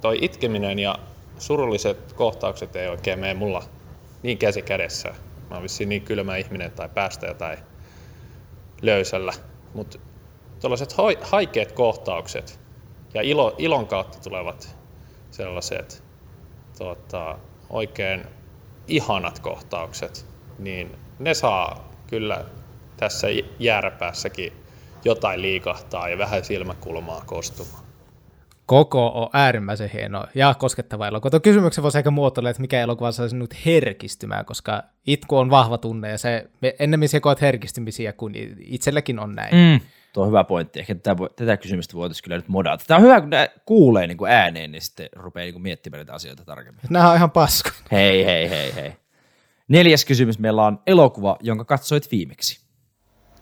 toi 0.01 0.19
itkeminen 0.23 0.79
ja 0.79 0.99
surulliset 1.39 2.13
kohtaukset 2.13 2.77
ei 2.77 2.89
oikein 2.89 3.19
mene 3.19 3.35
mulla 3.35 3.63
niin 4.23 4.39
käsi 4.39 4.63
kädessä. 4.63 5.09
Mä 5.51 5.55
oon 5.57 5.63
vissiin 5.63 5.89
niin 5.89 6.03
kylmä 6.03 6.37
ihminen 6.37 6.71
tai 6.71 6.89
päästä 6.89 7.27
jotain 7.27 7.59
löysällä. 8.83 9.33
Mutta 9.75 9.99
tuollaiset 10.61 10.95
haikeat 11.23 11.73
kohtaukset 11.73 12.61
ja 13.15 13.23
ilo, 13.23 13.55
ilon 13.59 13.87
kautta 13.87 14.19
tulevat 14.19 14.77
sellaiset 15.31 16.03
tota, 16.79 17.39
oikein 17.71 18.25
ihanat 18.89 19.39
kohtaukset, 19.39 20.27
niin 20.59 20.97
ne 21.19 21.35
saa 21.35 21.91
kyllä 22.07 22.45
tässä 22.97 23.27
jääräpäässäkin 23.59 24.53
jotain 25.05 25.43
liikahtaa 25.43 26.09
ja 26.09 26.19
vähän 26.19 26.45
silmäkulmaa 26.45 27.23
kostumaan. 27.27 27.86
Koko 28.67 29.07
on 29.07 29.29
äärimmäisen 29.33 29.91
hieno 29.91 30.27
ja 30.35 30.55
koskettava 30.55 31.07
elokuva. 31.07 31.31
Tuo 31.31 31.41
kysymyksen 31.41 31.83
voisi 31.83 31.99
ehkä 31.99 32.11
muotoilla, 32.11 32.51
että 32.51 32.61
mikä 32.61 32.81
elokuva 32.81 33.13
saa 33.13 33.29
sinut 33.29 33.55
herkistymään, 33.67 34.45
koska 34.45 34.83
itku 35.07 35.37
on 35.37 35.51
vahva 35.51 35.79
tunne 35.79 36.11
ja 36.11 36.19
se 36.19 36.51
ennemmin 36.79 37.09
sekoat 37.09 37.41
herkistymisiä 37.41 38.13
kuin 38.13 38.35
itselläkin 38.59 39.19
on 39.19 39.35
näin. 39.35 39.55
Mm. 39.55 39.87
Tuo 40.13 40.23
on 40.23 40.29
hyvä 40.29 40.45
pointti. 40.45 40.81
Ehkä 40.81 40.95
tätä, 40.95 41.17
voi- 41.17 41.31
tätä 41.37 41.57
kysymystä 41.57 41.95
voitaisiin 41.95 42.25
kyllä 42.25 42.37
nyt 42.37 42.49
modata. 42.49 42.85
Tämä 42.87 42.99
on 42.99 43.05
hyvä, 43.05 43.21
kun 43.21 43.31
kuulee 43.67 44.07
niin 44.07 44.19
kuin 44.19 44.33
ääneen, 44.33 44.73
niin 44.73 44.83
sitten 44.83 45.09
rupeaa 45.13 45.45
niin 45.45 45.55
kuin 45.55 45.63
miettimään 45.63 45.99
näitä 45.99 46.13
asioita 46.13 46.45
tarkemmin. 46.45 46.81
Nämä 46.91 47.11
on 47.11 47.17
ihan 47.17 47.31
paskoja. 47.31 47.75
Hei, 47.93 48.25
hei, 48.25 48.51
hei, 48.51 48.75
hei. 48.75 48.93
Neljäs 49.69 50.05
kysymys 50.05 50.39
meillä 50.39 50.65
on 50.65 50.79
elokuva, 50.87 51.37
jonka 51.41 51.65
katsoit 51.65 52.11
viimeksi. 52.11 52.61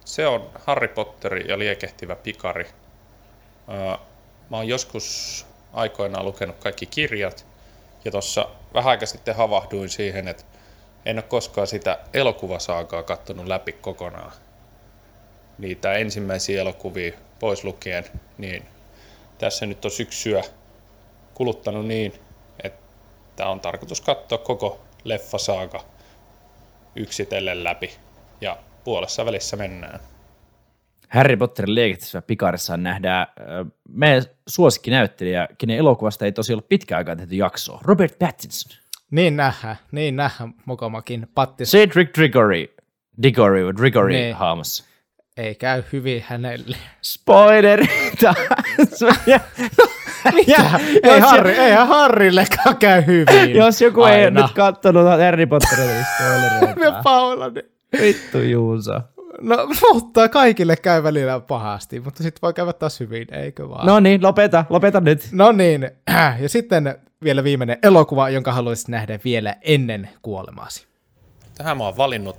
Se 0.05 0.27
on 0.27 0.51
Harry 0.67 0.89
Potter 0.89 1.37
ja 1.37 1.59
liekehtivä 1.59 2.17
pikari. 2.17 2.67
Öö, 3.69 3.97
Mä 4.55 4.59
oon 4.59 4.69
joskus 4.69 5.47
aikoinaan 5.73 6.25
lukenut 6.25 6.57
kaikki 6.59 6.87
kirjat 6.87 7.47
ja 8.05 8.11
tuossa 8.11 8.49
vähän 8.75 8.91
aika 8.91 9.07
sitten 9.07 9.37
havahduin 9.37 9.89
siihen, 9.89 10.29
että 10.29 10.45
en 11.07 11.17
ole 11.17 11.23
koskaan 11.23 11.67
sitä 11.67 11.99
elokuvasaakaa 12.13 13.03
kattonut 13.03 13.47
läpi 13.47 13.73
kokonaan. 13.73 14.33
Niitä 15.59 15.93
ensimmäisiä 15.93 16.61
elokuvia 16.61 17.13
pois 17.39 17.65
lukien, 17.65 18.05
niin 18.39 18.67
tässä 19.39 19.67
nyt 19.67 19.85
on 19.85 19.91
syksyä 19.91 20.43
kuluttanut 21.35 21.87
niin, 21.87 22.21
että 22.65 23.47
on 23.47 23.61
tarkoitus 23.61 24.01
katsoa 24.01 24.39
koko 24.39 24.81
leffasaaga 25.05 25.85
yksitellen 26.97 27.65
läpi 27.65 27.97
ja 28.41 28.57
puolessa 28.85 29.25
välissä 29.25 29.57
mennään. 29.57 30.01
Harry 31.15 31.37
Potterin 31.37 31.75
liekehtivässä 31.75 32.23
pikarissa 32.23 32.77
nähdään 32.77 33.27
äh, 33.41 33.67
meidän 33.89 34.23
suosikkinäyttelijä, 34.49 35.49
kenen 35.59 35.77
elokuvasta 35.79 36.25
ei 36.25 36.33
tosi 36.33 36.53
ollut 36.53 36.69
pitkään 36.69 36.99
aikaa 36.99 37.17
tehty 37.17 37.35
jaksoa, 37.37 37.81
Robert 37.85 38.19
Pattinson. 38.19 38.79
Niin 39.11 39.37
nähdään, 39.37 39.77
niin 39.93 40.17
nähdään 40.17 40.55
mokomakin 40.67 41.29
pattis. 41.35 41.71
Cedric 41.71 42.19
Diggory, 42.19 42.75
Diggory, 43.23 43.75
Diggory 43.83 44.13
Niin. 44.13 44.35
hahmossa. 44.37 44.85
Ei 45.37 45.55
käy 45.55 45.83
hyvin 45.93 46.25
hänelle. 46.27 46.77
Spoiler! 47.03 47.81
Mitä? 50.35 50.81
ei, 51.03 51.21
Harri, 51.21 51.53
eihän 51.53 51.89
Harrillekaan 51.89 52.77
käy 52.77 53.07
hyvin. 53.07 53.57
Jos 53.57 53.81
joku 53.83 54.05
ei 54.05 54.25
Aina. 54.25 54.43
nyt 54.43 54.53
kattonut 54.53 55.05
Harry 55.21 55.47
Potteria, 55.47 55.85
niin 55.87 56.05
spoilereita. 56.17 56.81
Me 56.81 57.03
Paula, 57.05 57.49
niin- 57.51 57.71
Vittu 58.01 58.39
Juuso. 58.39 58.93
No, 59.45 59.57
mutta 59.93 60.29
kaikille 60.29 60.77
käy 60.77 61.03
välillä 61.03 61.41
pahasti, 61.41 62.01
mutta 62.01 62.23
sitten 62.23 62.43
voi 62.43 62.55
käydä 62.55 62.73
taas 62.73 63.01
hyvin, 63.01 63.35
eikö 63.35 63.69
vaan? 63.69 63.87
No 63.87 64.01
niin, 64.01 64.23
lopeta, 64.23 64.65
lopeta 64.71 65.01
nyt. 65.01 65.29
No 65.33 65.53
niin, 65.53 65.91
ja 66.43 66.49
sitten 66.49 66.99
vielä 67.25 67.45
viimeinen 67.45 67.79
elokuva, 67.83 68.31
jonka 68.31 68.53
haluaisit 68.53 68.89
nähdä 68.89 69.19
vielä 69.25 69.57
ennen 69.63 70.09
kuolemaasi. 70.23 70.87
Tähän 71.55 71.77
mä 71.77 71.85
oon 71.85 71.97
valinnut 71.97 72.37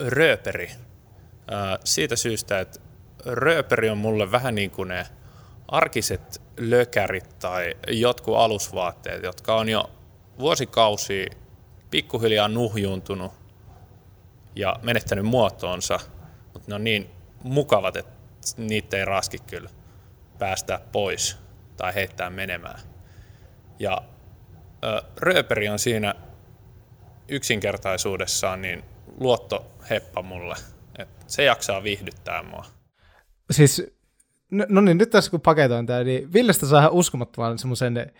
rööperi. 0.00 0.70
Siitä 1.84 2.16
syystä, 2.16 2.60
että 2.60 2.80
rööperi 3.26 3.90
on 3.90 3.98
mulle 3.98 4.30
vähän 4.32 4.54
niin 4.54 4.70
kuin 4.70 4.88
ne 4.88 5.06
arkiset 5.68 6.42
lökärit 6.56 7.38
tai 7.38 7.74
jotkut 7.88 8.36
alusvaatteet, 8.36 9.22
jotka 9.22 9.56
on 9.56 9.68
jo 9.68 9.90
vuosikausia 10.38 11.26
pikkuhiljaa 11.90 12.48
nuhjuuntunut 12.48 13.32
ja 14.56 14.76
menettänyt 14.82 15.24
muotoonsa, 15.24 16.00
mutta 16.52 16.68
ne 16.68 16.74
on 16.74 16.84
niin 16.84 17.10
mukavat, 17.42 17.96
että 17.96 18.12
niitä 18.56 18.96
ei 18.96 19.04
raski 19.04 19.38
kyllä 19.38 19.70
päästää 20.38 20.80
pois 20.92 21.38
tai 21.76 21.94
heittää 21.94 22.30
menemään. 22.30 22.80
Ja 23.78 24.02
rööperi 25.16 25.68
on 25.68 25.78
siinä 25.78 26.14
yksinkertaisuudessaan 27.28 28.62
niin 28.62 28.84
luottoheppa 29.20 30.22
mulle. 30.22 30.54
Et 30.98 31.08
se 31.26 31.44
jaksaa 31.44 31.82
viihdyttää 31.82 32.42
mua. 32.42 32.64
Siis, 33.50 33.86
no, 34.50 34.66
no 34.68 34.80
niin, 34.80 34.98
nyt 34.98 35.10
tässä 35.10 35.30
kun 35.30 35.40
paketoin 35.40 35.86
tämä, 35.86 36.04
niin 36.04 36.32
Villestä 36.32 36.66
saa 36.66 36.80
ihan 36.80 36.92
uskomattoman 36.92 37.58
semmoisen, 37.58 38.12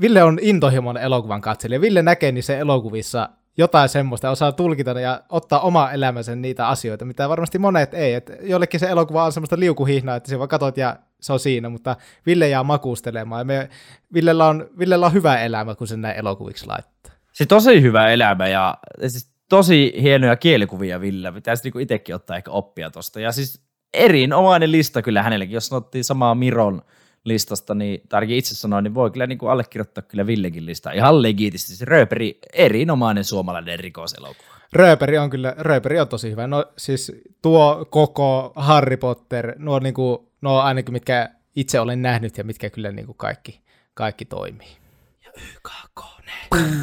Ville 0.00 0.22
on 0.22 0.38
intohimoinen 0.42 1.02
elokuvan 1.02 1.40
katselija. 1.40 1.80
Ville 1.80 2.02
näkee 2.02 2.32
niissä 2.32 2.58
elokuvissa 2.58 3.28
jotain 3.58 3.88
semmoista 3.88 4.30
osaa 4.30 4.52
tulkita 4.52 4.90
ja 4.90 5.22
ottaa 5.28 5.60
oma 5.60 5.90
elämänsä 5.92 6.36
niitä 6.36 6.68
asioita, 6.68 7.04
mitä 7.04 7.28
varmasti 7.28 7.58
monet 7.58 7.94
ei. 7.94 8.14
Et 8.14 8.30
jollekin 8.42 8.80
se 8.80 8.86
elokuva 8.86 9.24
on 9.24 9.32
semmoista 9.32 9.58
liukuhihnaa, 9.58 10.16
että 10.16 10.28
se 10.28 10.38
vaan 10.38 10.48
katot 10.48 10.76
ja 10.76 10.96
se 11.20 11.32
on 11.32 11.40
siinä, 11.40 11.68
mutta 11.68 11.96
Ville 12.26 12.48
jää 12.48 12.62
makustelemaan. 12.62 13.40
Ja 13.40 13.44
me, 13.44 13.68
Villellä, 14.14 14.46
on, 14.46 14.68
Villellä 14.78 15.06
on 15.06 15.12
hyvä 15.12 15.40
elämä, 15.40 15.74
kun 15.74 15.86
sen 15.86 16.00
näin 16.00 16.16
elokuviksi 16.16 16.66
laittaa. 16.66 17.12
Se 17.32 17.46
tosi 17.46 17.82
hyvä 17.82 18.08
elämä 18.08 18.48
ja 18.48 18.78
siis 19.06 19.32
tosi 19.48 19.94
hienoja 20.02 20.36
kielikuvia 20.36 21.00
Ville. 21.00 21.32
Pitäisi 21.32 21.64
niinku 21.64 21.78
itsekin 21.78 22.14
ottaa 22.14 22.36
ehkä 22.36 22.50
oppia 22.50 22.90
tosta. 22.90 23.20
Ja 23.20 23.32
siis 23.32 23.62
erinomainen 23.94 24.72
lista 24.72 25.02
kyllä 25.02 25.22
hänellekin. 25.22 25.54
Jos 25.54 25.66
sanottiin 25.66 26.04
samaa 26.04 26.34
Miron 26.34 26.82
listasta, 27.24 27.74
niin 27.74 28.00
tai 28.08 28.16
ainakin 28.18 28.36
itse 28.36 28.54
sanoin, 28.54 28.84
niin 28.84 28.94
voi 28.94 29.10
kyllä 29.10 29.26
niin 29.26 29.38
kuin 29.38 29.50
allekirjoittaa 29.50 30.02
kyllä 30.02 30.26
Villekin 30.26 30.66
listaa. 30.66 30.92
Ihan 30.92 31.22
legitisti. 31.22 31.76
Se 31.76 31.84
Rööperi, 31.84 32.38
erinomainen 32.52 33.24
suomalainen 33.24 33.78
rikoselokuva. 33.78 34.58
Rööperi 34.72 35.18
on 35.18 35.30
kyllä, 35.30 35.54
Rööperi 35.58 36.00
on 36.00 36.08
tosi 36.08 36.30
hyvä. 36.30 36.46
No 36.46 36.64
siis 36.78 37.12
tuo 37.42 37.86
koko 37.90 38.52
Harry 38.56 38.96
Potter, 38.96 39.54
nuo, 39.58 39.78
niinku, 39.78 40.32
nuo 40.40 40.60
ainakin 40.60 40.92
mitkä 40.92 41.30
itse 41.56 41.80
olen 41.80 42.02
nähnyt 42.02 42.38
ja 42.38 42.44
mitkä 42.44 42.70
kyllä 42.70 42.92
niinku 42.92 43.14
kaikki, 43.14 43.60
kaikki 43.94 44.24
toimii. 44.24 44.76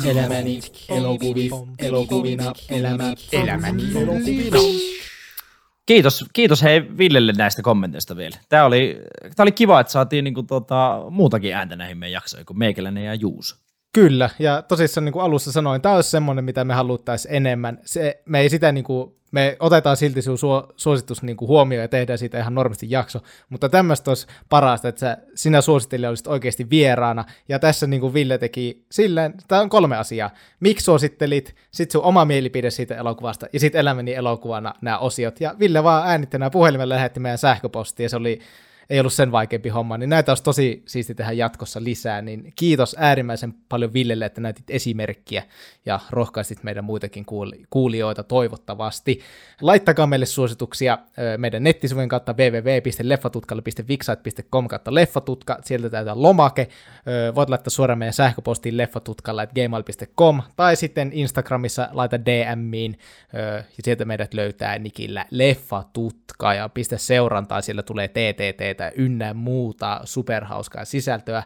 Elämäni 0.06 0.60
elokuvi, 0.90 1.50
elokuvina, 1.80 2.54
elämä, 2.70 3.14
elämäni 3.32 3.84
elokuvina. 4.02 4.58
Kiitos, 5.86 6.26
kiitos 6.34 6.64
hei 6.64 6.98
Villelle 6.98 7.34
näistä 7.38 7.62
kommenteista 7.62 8.16
vielä. 8.16 8.38
Tämä 8.50 8.66
oli, 8.66 9.02
tämä 9.22 9.44
oli 9.44 9.52
kiva, 9.52 9.80
että 9.80 9.94
saatiin 9.94 10.24
niinku 10.24 10.44
tota, 10.44 11.02
muutakin 11.10 11.56
ääntä 11.56 11.76
näihin 11.76 11.98
meidän 11.98 12.12
jaksoihin 12.14 12.46
kuin 12.46 12.60
meikäläinen 12.60 13.06
ja 13.06 13.14
Juuso. 13.14 13.65
Kyllä, 13.96 14.30
ja 14.40 14.62
tosissaan 14.62 15.06
niin 15.06 15.14
kuin 15.14 15.24
alussa 15.24 15.52
sanoin, 15.52 15.82
tämä 15.82 15.96
olisi 15.96 16.10
semmoinen, 16.10 16.46
mitä 16.46 16.64
me 16.64 16.74
haluttaisiin 16.74 17.36
enemmän. 17.36 17.80
Se, 17.86 18.22
me 18.26 18.40
ei 18.40 18.50
sitä 18.50 18.72
niin 18.72 18.84
kuin, 18.84 19.16
me 19.32 19.58
otetaan 19.60 19.98
silti 19.98 20.22
sinun 20.22 20.38
suo, 20.38 20.74
suositus 20.76 21.24
niin 21.24 21.38
kuin 21.38 21.48
huomioon 21.48 21.82
ja 21.82 21.88
tehdään 21.88 22.20
siitä 22.20 22.40
ihan 22.40 22.56
normisti 22.56 22.88
jakso, 22.90 23.20
mutta 23.50 23.70
tämmöistä 23.70 24.12
olisi 24.12 24.28
parasta, 24.50 24.88
että 24.88 25.00
sä, 25.00 25.18
sinä 25.36 25.62
suosittelija 25.62 26.10
olisit 26.10 26.28
oikeasti 26.28 26.70
vieraana, 26.70 27.26
ja 27.50 27.60
tässä 27.60 27.88
niin 27.88 28.02
kuin 28.02 28.14
Ville 28.14 28.38
teki 28.38 28.86
silleen, 28.92 29.34
tämä 29.48 29.62
on 29.62 29.70
kolme 29.70 29.98
asiaa. 29.98 30.30
Miksi 30.60 30.84
suosittelit, 30.84 31.56
sitten 31.72 31.92
sun 31.92 32.04
oma 32.04 32.26
mielipide 32.26 32.70
siitä 32.70 32.96
elokuvasta, 32.96 33.48
ja 33.54 33.60
sitten 33.60 33.80
elämäni 33.80 34.14
elokuvana 34.14 34.74
nämä 34.82 34.98
osiot, 34.98 35.42
ja 35.42 35.56
Ville 35.60 35.84
vaan 35.84 36.08
äänitti 36.10 36.38
nämä 36.38 36.50
puhelimella 36.50 36.96
lähetti 36.96 37.20
meidän 37.20 37.38
sähköpostia, 37.38 38.06
ja 38.06 38.10
se 38.10 38.16
oli 38.16 38.40
ei 38.90 39.00
ollut 39.00 39.14
sen 39.14 39.32
vaikeampi 39.32 39.70
homma, 39.70 39.98
niin 39.98 40.10
näitä 40.10 40.32
olisi 40.32 40.44
tosi 40.44 40.84
siisti 40.86 41.16
tehdä 41.16 41.32
jatkossa 41.32 41.84
lisää, 41.84 42.22
niin 42.22 42.54
kiitos 42.56 42.96
äärimmäisen 43.00 43.54
paljon 43.70 43.94
Villelle, 43.94 44.26
että 44.26 44.42
näytit 44.42 44.70
esimerkkiä 44.70 45.44
ja 45.86 46.00
rohkaistit 46.10 46.64
meidän 46.64 46.84
muitakin 46.84 47.26
kuulijoita 47.70 48.24
toivottavasti. 48.24 49.20
Laittakaa 49.62 50.08
meille 50.08 50.26
suosituksia 50.26 50.98
meidän 51.38 51.64
nettisivujen 51.64 52.10
kautta 52.10 52.36
www.leffatutkalle.vixite.com 52.38 54.68
kautta 54.68 54.94
leffatutka, 54.94 55.60
sieltä 55.64 55.90
täytetään 55.90 56.22
lomake, 56.22 56.68
voit 57.36 57.50
laittaa 57.50 57.70
suoraan 57.70 58.00
meidän 58.00 58.14
sähköpostiin 58.14 58.78
leffatutkalla.gmail.com 58.78 60.42
tai 60.56 60.76
sitten 60.76 61.10
Instagramissa 61.14 61.90
laita 61.92 62.26
DMiin 62.26 63.00
ja 63.78 63.84
sieltä 63.84 64.06
meidät 64.06 64.34
löytää 64.34 64.80
nikillä 64.80 65.26
leffatutka 65.32 66.54
ja 66.54 66.70
pistä 66.70 66.98
seurantaa, 66.98 67.62
siellä 67.62 67.84
tulee 67.84 68.08
TTT 68.08 68.75
videoita 68.76 69.02
ynnä 69.02 69.34
muuta 69.34 70.02
superhauskaa 70.04 70.86
sisältöä. 70.86 71.44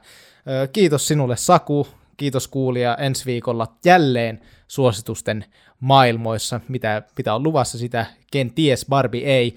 Kiitos 0.73 1.07
sinulle 1.07 1.38
Saku, 1.38 1.88
kiitos 2.17 2.47
kuulija 2.47 2.95
ensi 2.95 3.25
viikolla 3.25 3.67
jälleen 3.86 4.39
suositusten 4.67 5.45
maailmoissa, 5.80 6.59
mitä, 6.67 7.01
mitä 7.17 7.34
on 7.34 7.43
luvassa, 7.43 7.77
sitä 7.77 8.05
kenties 8.32 8.86
Barbie 8.89 9.25
ei. 9.25 9.55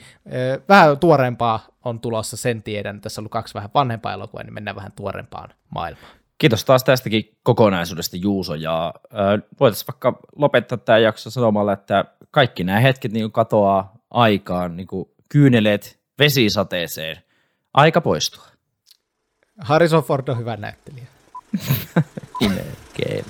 Vähän 0.69 0.99
tuorempaa 0.99 1.67
on 1.85 2.01
tulossa, 2.01 2.37
sen 2.37 2.63
tiedän. 2.63 3.01
Tässä 3.01 3.21
on 3.21 3.23
ollut 3.23 3.33
kaksi 3.33 3.55
vähän 3.55 3.71
vanhempaa 3.75 4.13
elokuvaa, 4.13 4.45
niin 4.45 4.55
mennään 4.55 4.77
vähän 4.77 4.93
tuorempaan 4.97 5.51
maailmaan. 5.71 6.13
Kiitos 6.39 6.65
taas 6.65 6.85
tästäkin 6.85 7.37
kokonaisuudesta 7.43 8.17
Juuso, 8.17 8.55
ja 8.55 8.95
voitaisiin 9.61 9.87
vaikka 9.87 10.21
lopettaa 10.37 10.79
tämä 10.79 10.99
jakso 10.99 11.31
sanomalla, 11.31 11.73
että 11.73 12.05
kaikki 12.31 12.65
nämä 12.65 12.81
hetket 12.81 13.13
niin 13.13 13.33
katoaa 13.33 13.95
aikaan, 14.11 14.77
niin 14.77 14.87
kuin 14.87 15.09
kyyneleet 15.29 15.99
vesisateeseen– 16.19 17.17
Aika 17.75 18.01
poistua. 18.01 18.47
Harrison 19.61 20.03
Ford 20.05 20.29
on 20.29 20.39
hyvä 20.39 20.57
näyttelijä. 20.57 21.07
Melkein. 22.41 23.25